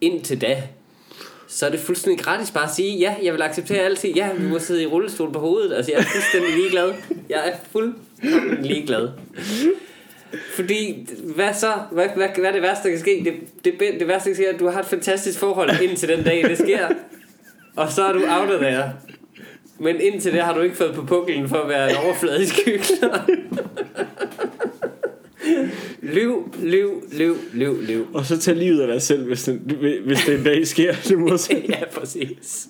indtil 0.00 0.40
da, 0.40 0.62
så 1.48 1.66
er 1.66 1.70
det 1.70 1.80
fuldstændig 1.80 2.24
gratis 2.24 2.50
bare 2.50 2.64
at 2.64 2.74
sige, 2.74 2.98
ja, 2.98 3.14
jeg 3.22 3.32
vil 3.32 3.42
acceptere 3.42 3.78
altid, 3.78 4.12
ja, 4.14 4.32
vi 4.32 4.48
må 4.48 4.58
sidde 4.58 4.82
i 4.82 4.86
rullestol 4.86 5.32
på 5.32 5.38
hovedet. 5.38 5.74
Altså, 5.74 5.92
jeg 5.92 6.00
er 6.00 6.04
fuldstændig 6.04 6.54
ligeglad. 6.54 6.92
Jeg 7.28 7.48
er 7.48 7.52
fuldstændig 7.72 8.70
ligeglad. 8.70 9.08
Fordi, 10.54 11.08
hvad 11.34 11.54
så? 11.54 11.72
Hvad, 11.92 12.08
hvad, 12.16 12.28
hvad 12.38 12.48
er 12.48 12.52
det 12.52 12.62
værste, 12.62 12.84
der 12.84 12.90
kan 12.90 13.00
ske? 13.00 13.22
Det, 13.24 13.34
det, 13.64 14.00
det 14.00 14.08
værste, 14.08 14.30
der 14.30 14.34
kan 14.34 14.42
ske, 14.42 14.46
er, 14.46 14.54
at 14.54 14.60
du 14.60 14.68
har 14.68 14.80
et 14.80 14.86
fantastisk 14.86 15.38
forhold 15.38 15.80
indtil 15.82 16.08
den 16.08 16.24
dag, 16.24 16.42
det 16.48 16.58
sker. 16.58 16.88
Og 17.76 17.92
så 17.92 18.04
er 18.04 18.12
du 18.12 18.18
out 18.18 18.50
of 18.50 18.60
der. 18.60 18.88
Men 19.78 20.00
indtil 20.00 20.32
det 20.32 20.42
har 20.42 20.54
du 20.54 20.60
ikke 20.60 20.76
fået 20.76 20.94
på 20.94 21.04
puklen 21.04 21.48
for 21.48 21.56
at 21.56 21.68
være 21.68 21.90
en 21.90 21.96
overfladisk 21.96 22.54
hyggelig. 22.64 22.98
Lyv, 26.12 26.54
lyv, 26.62 27.02
lyv, 27.18 27.36
lyv, 27.52 27.82
lyv. 27.82 28.06
Og 28.14 28.24
så 28.26 28.38
tag 28.38 28.56
livet 28.56 28.80
af 28.80 28.86
dig 28.86 29.02
selv, 29.02 29.26
hvis, 29.26 29.44
den, 29.44 29.58
hvis 30.06 30.18
det 30.26 30.38
en 30.38 30.44
dag 30.44 30.66
sker 30.66 30.94
det 31.08 31.18
modsatte. 31.28 31.68
ja, 31.68 31.84
præcis. 31.94 32.68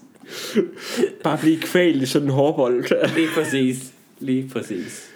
Bare 1.24 1.38
blive 1.38 1.60
kvalt 1.60 2.02
i 2.02 2.06
sådan 2.06 2.28
en 2.28 2.34
hårbold. 2.34 3.14
Lige 3.16 3.28
præcis. 3.34 3.92
Lige 4.18 4.48
præcis. 4.52 5.10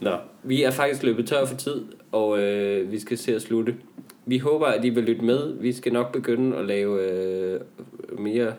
Nå, 0.00 0.16
vi 0.42 0.62
er 0.62 0.70
faktisk 0.70 1.02
løbet 1.02 1.26
tør 1.26 1.44
for 1.46 1.56
tid, 1.56 1.82
og 2.12 2.38
øh, 2.42 2.92
vi 2.92 2.98
skal 2.98 3.18
se 3.18 3.34
at 3.34 3.42
slutte. 3.42 3.74
Vi 4.26 4.38
håber, 4.38 4.66
at 4.66 4.84
I 4.84 4.88
vil 4.88 5.04
lytte 5.04 5.24
med. 5.24 5.52
Vi 5.60 5.72
skal 5.72 5.92
nok 5.92 6.12
begynde 6.12 6.56
at 6.56 6.64
lave 6.64 7.10
øh, 7.10 7.60
mere 8.18 8.52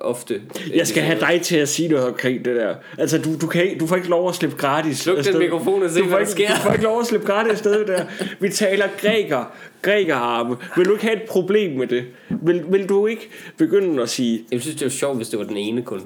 ofte. 0.00 0.40
Jeg 0.74 0.86
skal 0.86 1.02
have 1.02 1.20
dig 1.20 1.40
til 1.42 1.56
at 1.56 1.68
sige 1.68 1.88
noget 1.88 2.06
omkring 2.06 2.44
det 2.44 2.56
der. 2.56 2.74
Altså, 2.98 3.18
du, 3.18 3.36
du, 3.40 3.46
kan 3.46 3.78
du 3.78 3.86
får 3.86 3.96
ikke 3.96 4.08
lov 4.08 4.28
at 4.28 4.34
slippe 4.34 4.56
gratis. 4.56 4.98
Sluk 4.98 5.14
den 5.16 5.18
afsted. 5.18 5.38
mikrofon 5.38 5.82
og 5.82 5.90
se, 5.90 5.98
du 5.98 6.04
får 6.04 6.08
hvad 6.08 6.16
der 6.16 6.20
ikke, 6.20 6.30
sker. 6.30 6.48
Du 6.48 6.60
får 6.60 6.72
ikke 6.72 6.84
lov 6.84 7.00
at 7.00 7.06
slippe 7.06 7.26
gratis 7.26 7.52
afsted 7.52 7.86
der. 7.86 8.04
Vi 8.40 8.48
taler 8.48 8.88
græker. 9.00 9.52
Grækerarme. 9.82 10.56
Vil 10.76 10.86
du 10.86 10.92
ikke 10.92 11.04
have 11.04 11.16
et 11.16 11.28
problem 11.28 11.78
med 11.78 11.86
det? 11.86 12.04
Vil, 12.42 12.64
vil 12.68 12.88
du 12.88 13.06
ikke 13.06 13.28
begynde 13.56 14.02
at 14.02 14.08
sige... 14.08 14.44
Jeg 14.52 14.60
synes, 14.60 14.76
det 14.76 14.84
var 14.84 14.90
sjovt, 14.90 15.16
hvis 15.16 15.28
det 15.28 15.38
var 15.38 15.44
den 15.44 15.56
ene 15.56 15.82
kun. 15.82 16.02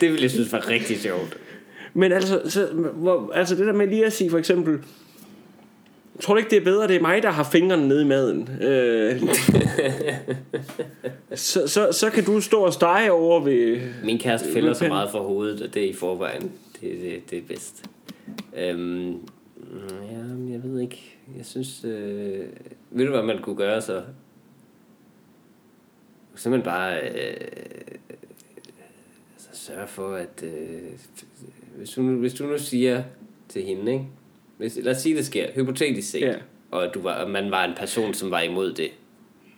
Det 0.00 0.10
ville 0.10 0.22
jeg 0.22 0.30
synes 0.30 0.52
var 0.52 0.68
rigtig 0.68 1.00
sjovt. 1.00 1.36
Men 1.94 2.12
altså, 2.12 2.40
så, 2.48 2.66
hvor, 2.94 3.32
altså 3.34 3.54
det 3.54 3.66
der 3.66 3.72
med 3.72 3.86
lige 3.86 4.06
at 4.06 4.12
sige 4.12 4.30
for 4.30 4.38
eksempel... 4.38 4.78
Tror 6.20 6.34
du 6.34 6.38
ikke, 6.38 6.50
det 6.50 6.56
er 6.58 6.64
bedre, 6.64 6.88
det 6.88 6.96
er 6.96 7.00
mig, 7.00 7.22
der 7.22 7.30
har 7.30 7.44
fingrene 7.44 7.88
nede 7.88 8.02
i 8.02 8.06
maden? 8.06 8.48
Øh, 8.62 9.20
så, 11.34 11.66
så, 11.68 11.92
så 11.92 12.10
kan 12.10 12.24
du 12.24 12.40
stå 12.40 12.60
og 12.60 12.72
stege 12.72 13.12
over 13.12 13.40
ved... 13.40 13.80
Min 14.04 14.18
kæreste 14.18 14.52
fælder 14.52 14.72
så 14.72 14.88
meget 14.88 15.10
for 15.10 15.22
hovedet, 15.22 15.60
at 15.60 15.74
det 15.74 15.84
er 15.84 15.88
i 15.90 15.92
forvejen. 15.92 16.42
Det, 16.80 17.00
det, 17.02 17.30
det 17.30 17.38
er 17.38 17.42
bedst. 17.48 17.84
Øhm, 18.56 19.10
ja, 20.10 20.18
jeg 20.52 20.60
ved 20.64 20.80
ikke. 20.80 21.16
Jeg 21.36 21.46
synes... 21.46 21.84
Øh, 21.84 22.46
ved 22.90 23.04
du, 23.04 23.10
hvad 23.10 23.22
man 23.22 23.38
kunne 23.42 23.56
gøre 23.56 23.82
så? 23.82 24.02
Simpelthen 26.34 26.64
bare... 26.70 27.00
Øh, 27.00 27.36
altså 29.34 29.48
sørge 29.52 29.86
for, 29.86 30.14
at... 30.14 30.42
Øh, 30.42 30.78
hvis, 31.76 31.90
du, 31.90 32.02
nu- 32.02 32.18
hvis 32.18 32.34
du 32.34 32.44
nu 32.46 32.58
siger 32.58 33.02
til 33.48 33.62
hende, 33.62 33.92
ikke? 33.92 34.04
Hvis, 34.58 34.78
lad 34.82 34.94
os 34.94 35.02
sige, 35.02 35.16
det 35.16 35.26
sker. 35.26 35.46
Hypotetisk 35.54 36.10
set. 36.10 36.20
Ja. 36.20 36.34
Og 36.70 36.84
at 36.84 36.90
du 36.94 37.00
var, 37.00 37.12
at 37.14 37.30
man 37.30 37.50
var 37.50 37.64
en 37.64 37.72
person, 37.76 38.14
som 38.14 38.30
var 38.30 38.40
imod 38.40 38.72
det. 38.72 38.88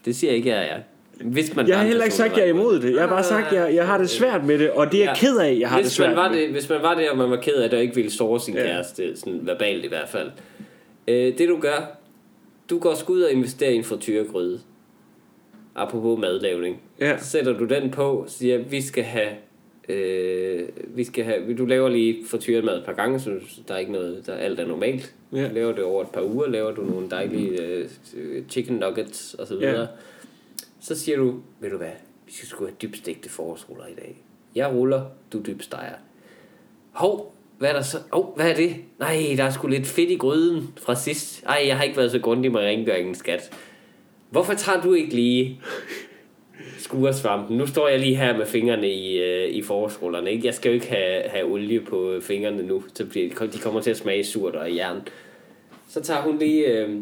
Det 0.04 0.16
siger 0.16 0.30
jeg 0.30 0.36
ikke, 0.36 0.48
jeg 0.50 0.68
er. 0.68 0.78
Hvis 1.24 1.56
man 1.56 1.68
Jeg 1.68 1.78
har 1.78 1.84
heller 1.86 2.04
ikke 2.04 2.16
sagt, 2.16 2.32
at 2.32 2.38
jeg 2.38 2.44
er 2.46 2.50
imod 2.50 2.80
det. 2.80 2.92
Jeg 2.92 3.00
har 3.00 3.08
bare 3.08 3.24
sagt, 3.24 3.46
at 3.46 3.54
jeg, 3.54 3.74
jeg 3.74 3.86
har 3.86 3.98
det 3.98 4.10
svært 4.10 4.44
med 4.44 4.58
det, 4.58 4.70
og 4.70 4.92
det 4.92 5.00
er 5.00 5.04
jeg 5.04 5.16
ked 5.16 5.36
af, 5.38 5.56
jeg 5.60 5.68
har 5.68 5.76
det 5.76 5.84
hvis 5.84 5.92
svært 5.92 6.08
man 6.08 6.16
var 6.16 6.28
med. 6.30 6.38
det, 6.38 6.48
hvis 6.50 6.68
man 6.68 6.82
var 6.82 6.94
det, 6.94 7.10
og 7.10 7.16
man 7.18 7.30
var 7.30 7.36
ked 7.36 7.54
af 7.54 7.70
det, 7.70 7.76
og 7.76 7.82
ikke 7.82 7.94
ville 7.94 8.10
såre 8.10 8.40
sin 8.40 8.54
Ja. 8.54 8.60
ja. 8.60 8.66
kæreste, 8.66 9.16
sådan 9.16 9.40
verbalt 9.46 9.84
i 9.84 9.88
hvert 9.88 10.08
fald. 10.08 10.30
Øh, 11.08 11.38
det 11.38 11.48
du 11.48 11.58
gør, 11.60 11.98
du 12.70 12.78
går 12.78 12.94
sgu 12.94 13.12
ud 13.12 13.22
og 13.22 13.32
investerer 13.32 13.70
i 13.70 13.74
en 13.76 13.84
frityregryde. 13.84 14.60
Apropos 15.74 16.18
madlavning. 16.20 16.80
Ja. 17.00 17.18
Så 17.18 17.24
sætter 17.24 17.52
du 17.58 17.64
den 17.64 17.90
på, 17.90 18.02
og 18.10 18.30
siger, 18.30 18.58
vi 18.58 18.82
skal 18.82 19.04
have, 19.04 19.28
øh, 19.88 20.68
vi 20.86 21.04
skal 21.04 21.24
have, 21.24 21.54
du 21.54 21.64
laver 21.64 21.88
lige 21.88 22.16
frityret 22.26 22.64
mad 22.64 22.78
et 22.78 22.84
par 22.84 22.92
gange, 22.92 23.20
så 23.20 23.30
der 23.68 23.74
er 23.74 23.78
ikke 23.78 23.92
noget, 23.92 24.26
der 24.26 24.34
alt 24.34 24.60
er 24.60 24.66
normalt. 24.66 25.14
Ja. 25.32 25.48
Du 25.48 25.54
laver 25.54 25.72
det 25.72 25.84
over 25.84 26.02
et 26.02 26.10
par 26.10 26.22
uger, 26.22 26.46
laver 26.46 26.74
du 26.74 26.84
nogle 26.84 27.10
dejlige 27.10 27.62
øh, 27.62 27.88
chicken 28.48 28.76
nuggets 28.76 29.34
og 29.34 29.46
så 29.46 29.56
videre. 29.56 29.80
Ja. 29.80 29.86
Så 30.80 30.94
siger 30.94 31.18
du, 31.18 31.40
ved 31.60 31.70
du 31.70 31.76
hvad, 31.76 31.92
vi 32.26 32.32
skal 32.32 32.48
sgu 32.48 32.64
have 32.64 32.74
dybstegte 32.82 33.28
forårsruller 33.28 33.86
i 33.86 33.94
dag. 33.94 34.22
Jeg 34.54 34.72
ruller, 34.72 35.04
du 35.32 35.42
dybsteger. 35.46 35.94
Hov, 36.92 37.34
hvad 37.58 37.68
er 37.68 37.72
der 37.72 37.82
så? 37.82 37.98
Hov, 38.12 38.32
hvad 38.36 38.50
er 38.50 38.54
det? 38.54 38.76
Nej, 38.98 39.34
der 39.36 39.44
er 39.44 39.50
sgu 39.50 39.66
lidt 39.66 39.86
fedt 39.86 40.10
i 40.10 40.16
gryden 40.16 40.68
fra 40.76 40.94
sidst. 40.94 41.42
Ej, 41.46 41.64
jeg 41.66 41.76
har 41.76 41.84
ikke 41.84 41.96
været 41.96 42.10
så 42.10 42.18
grundig 42.18 42.52
med 42.52 42.60
rengøringen, 42.60 43.14
skat. 43.14 43.52
Hvorfor 44.30 44.54
tager 44.54 44.80
du 44.80 44.92
ikke 44.92 45.14
lige 45.14 45.60
skuresvampen? 46.78 47.56
Nu 47.58 47.66
står 47.66 47.88
jeg 47.88 48.00
lige 48.00 48.16
her 48.16 48.36
med 48.36 48.46
fingrene 48.46 48.90
i, 48.90 49.18
øh, 49.18 49.48
i 49.48 49.62
forårsrullerne. 49.62 50.32
Ikke? 50.32 50.46
Jeg 50.46 50.54
skal 50.54 50.68
jo 50.68 50.74
ikke 50.74 50.88
have, 50.88 51.22
have 51.22 51.44
olie 51.44 51.80
på 51.80 52.18
fingrene 52.22 52.62
nu, 52.62 52.84
så 52.94 53.06
bliver, 53.06 53.28
de 53.46 53.58
kommer 53.58 53.80
til 53.80 53.90
at 53.90 53.96
smage 53.96 54.24
surt 54.24 54.54
og 54.54 54.74
jern. 54.74 55.08
Så 55.88 56.00
tager 56.00 56.22
hun 56.22 56.38
lige, 56.38 56.66
øh, 56.66 56.98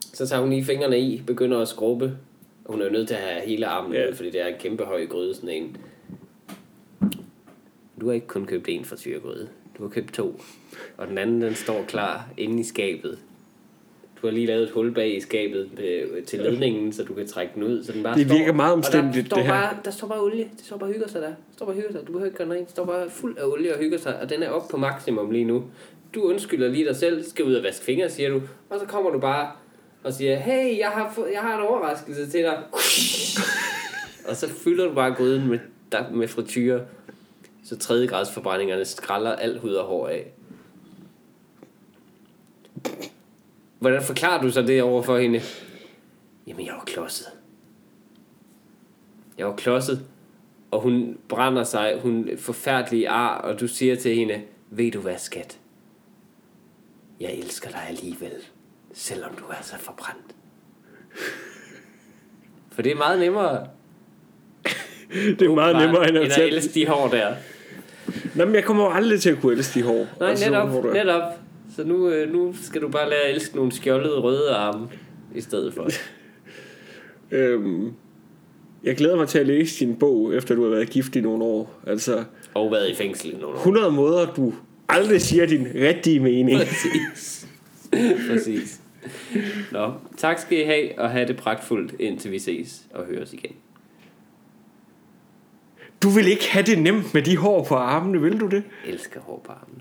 så 0.00 0.26
tager 0.26 0.40
hun 0.40 0.50
lige 0.50 0.64
fingrene 0.64 1.00
i, 1.00 1.22
begynder 1.26 1.58
at 1.60 1.68
skrubbe. 1.68 2.16
Hun 2.66 2.80
er 2.80 2.84
jo 2.84 2.92
nødt 2.92 3.08
til 3.08 3.14
at 3.14 3.20
have 3.20 3.46
hele 3.46 3.66
armen 3.66 3.94
yeah. 3.94 4.14
fordi 4.14 4.30
det 4.30 4.40
er 4.40 4.46
en 4.46 4.54
kæmpe 4.60 4.84
høj 4.84 5.06
gryde, 5.06 5.34
sådan 5.34 5.50
en. 5.50 5.76
Du 8.00 8.06
har 8.06 8.12
ikke 8.12 8.26
kun 8.26 8.46
købt 8.46 8.68
en 8.68 8.84
fra 8.84 8.96
tyregryde. 8.96 9.48
Du 9.78 9.82
har 9.82 9.90
købt 9.90 10.14
to. 10.14 10.40
Og 10.96 11.08
den 11.08 11.18
anden, 11.18 11.42
den 11.42 11.54
står 11.54 11.84
klar 11.88 12.28
inde 12.36 12.60
i 12.60 12.64
skabet. 12.64 13.18
Du 14.22 14.26
har 14.26 14.34
lige 14.34 14.46
lavet 14.46 14.62
et 14.62 14.70
hul 14.70 14.94
bag 14.94 15.16
i 15.16 15.20
skabet 15.20 15.68
øh, 15.78 16.24
til 16.24 16.38
ledningen, 16.40 16.92
så 16.92 17.02
du 17.04 17.14
kan 17.14 17.26
trække 17.26 17.52
den 17.54 17.62
ud. 17.62 17.84
Så 17.84 17.92
den 17.92 18.02
bare 18.02 18.14
Det 18.18 18.26
står, 18.26 18.36
virker 18.38 18.52
meget 18.52 18.72
og 18.72 18.76
der 18.82 18.86
omstændigt, 18.86 19.26
står 19.26 19.36
det 19.36 19.46
her. 19.46 19.52
Bare, 19.52 19.76
der 19.84 19.90
står 19.90 20.06
bare 20.08 20.20
olie. 20.22 20.44
Det 20.56 20.64
står 20.66 20.76
bare 20.76 20.92
hygger 20.92 21.08
sig 21.08 21.20
der. 21.22 21.26
Det 21.28 21.36
står 21.56 21.66
bare 21.66 21.74
hygger 21.76 21.92
sig. 21.92 22.00
Du 22.00 22.06
behøver 22.06 22.24
ikke 22.26 22.38
gøre 22.38 22.48
noget. 22.48 22.62
Det 22.62 22.70
står 22.70 22.84
bare 22.84 23.10
fuld 23.10 23.38
af 23.38 23.44
olie 23.44 23.72
og 23.74 23.78
hygger 23.78 23.98
sig. 23.98 24.20
Og 24.20 24.30
den 24.30 24.42
er 24.42 24.48
oppe 24.50 24.68
på 24.70 24.76
maksimum 24.76 25.30
lige 25.30 25.44
nu. 25.44 25.64
Du 26.14 26.22
undskylder 26.22 26.68
lige 26.68 26.84
dig 26.84 26.96
selv. 26.96 27.24
Skal 27.24 27.44
ud 27.44 27.54
og 27.54 27.62
vaske 27.62 27.84
fingre, 27.84 28.10
siger 28.10 28.28
du. 28.30 28.42
Og 28.70 28.80
så 28.80 28.86
kommer 28.86 29.10
du 29.10 29.18
bare 29.18 29.50
og 30.04 30.12
siger, 30.12 30.36
hey, 30.36 30.78
jeg 30.78 30.88
har, 30.88 31.12
fået, 31.14 31.28
jeg 31.32 31.40
har 31.40 31.58
en 31.60 31.66
overraskelse 31.66 32.30
til 32.30 32.40
dig. 32.42 32.58
og 34.28 34.36
så 34.36 34.48
fylder 34.48 34.88
du 34.88 34.94
bare 34.94 35.14
gryden 35.14 35.48
med, 35.48 35.58
der- 35.92 36.10
med 36.12 36.28
frityre. 36.28 36.80
Så 37.64 37.78
tredje 37.78 38.06
grads 38.06 38.32
forbrændingerne 38.32 38.84
skralder 38.84 39.32
alt 39.32 39.58
hud 39.60 39.72
og 39.72 39.84
hår 39.86 40.08
af. 40.08 40.32
Hvordan 43.78 44.02
forklarer 44.02 44.42
du 44.42 44.50
så 44.50 44.62
det 44.62 44.82
over 44.82 45.02
for 45.02 45.18
hende? 45.18 45.40
Jamen, 46.46 46.66
jeg 46.66 46.74
var 46.74 46.84
klodset. 46.86 47.26
Jeg 49.38 49.46
var 49.46 49.56
klodset, 49.56 50.06
og 50.70 50.80
hun 50.80 51.18
brænder 51.28 51.64
sig, 51.64 51.98
hun 52.02 52.28
forfærdelig 52.38 53.08
ar, 53.08 53.38
og 53.38 53.60
du 53.60 53.68
siger 53.68 53.96
til 53.96 54.14
hende, 54.14 54.42
ved 54.70 54.92
du 54.92 55.00
hvad, 55.00 55.18
skat? 55.18 55.58
Jeg 57.20 57.34
elsker 57.34 57.70
dig 57.70 57.80
alligevel, 57.88 58.32
selvom 58.94 59.34
du 59.34 59.44
er 59.44 59.62
så 59.62 59.78
forbrændt. 59.78 60.34
For 62.72 62.82
det 62.82 62.92
er 62.92 62.96
meget 62.96 63.18
nemmere. 63.18 63.66
Det 65.12 65.42
er 65.42 65.54
meget 65.54 65.76
nemmere 65.76 66.08
end 66.08 66.16
at 66.18 66.24
end 66.24 66.32
at 66.32 66.46
elske 66.46 66.74
de 66.74 66.86
hår 66.86 67.08
der. 67.08 67.34
Nå, 68.34 68.44
men 68.44 68.54
jeg 68.54 68.64
kommer 68.64 68.84
jo 68.84 68.90
aldrig 68.90 69.20
til 69.20 69.30
at 69.30 69.40
kunne 69.40 69.52
elske 69.56 69.80
de 69.80 69.84
hår. 69.84 70.06
Nej, 70.20 70.34
netop, 70.34 70.68
hvor 70.68 70.80
du- 70.80 70.92
netop. 70.92 71.22
Så 71.76 71.84
nu, 71.84 72.08
øh, 72.10 72.32
nu 72.32 72.54
skal 72.62 72.82
du 72.82 72.88
bare 72.88 73.10
lære 73.10 73.20
at 73.20 73.34
elske 73.34 73.56
nogle 73.56 73.72
skjoldede 73.72 74.20
røde 74.20 74.50
arme 74.50 74.88
i 75.34 75.40
stedet 75.40 75.74
for. 75.74 75.88
Øhm, 77.30 77.92
Jeg 78.84 78.96
glæder 78.96 79.16
mig 79.16 79.28
til 79.28 79.38
at 79.38 79.46
læse 79.46 79.86
din 79.86 79.96
bog, 79.96 80.34
efter 80.34 80.54
du 80.54 80.62
har 80.62 80.70
været 80.70 80.90
gift 80.90 81.16
i 81.16 81.20
nogle 81.20 81.44
år. 81.44 81.80
Altså, 81.86 82.24
Og 82.54 82.70
været 82.70 82.90
i 82.90 82.94
fængsel 82.94 83.30
i 83.30 83.32
nogle 83.32 83.46
år. 83.46 83.54
100 83.54 83.90
måder, 83.90 84.34
du 84.34 84.54
aldrig 84.88 85.20
siger 85.20 85.46
din 85.46 85.66
rigtige 85.74 86.20
mening. 86.20 86.58
Præcis. 86.58 87.48
Præcis. 88.30 88.80
Nå, 89.72 89.92
tak 90.16 90.38
skal 90.38 90.58
I 90.58 90.64
have, 90.64 90.98
og 90.98 91.10
have 91.10 91.26
det 91.28 91.36
pragtfuldt, 91.36 91.94
indtil 92.00 92.30
vi 92.30 92.38
ses 92.38 92.86
og 92.94 93.04
høres 93.04 93.32
igen. 93.32 93.52
Du 96.02 96.08
vil 96.08 96.26
ikke 96.26 96.48
have 96.50 96.66
det 96.66 96.78
nemt 96.78 97.14
med 97.14 97.22
de 97.22 97.36
hår 97.36 97.64
på 97.64 97.74
armene, 97.74 98.20
vil 98.20 98.40
du 98.40 98.46
det? 98.46 98.62
Jeg 98.86 98.92
elsker 98.92 99.20
hår 99.20 99.42
på 99.46 99.52
armene. 99.52 99.80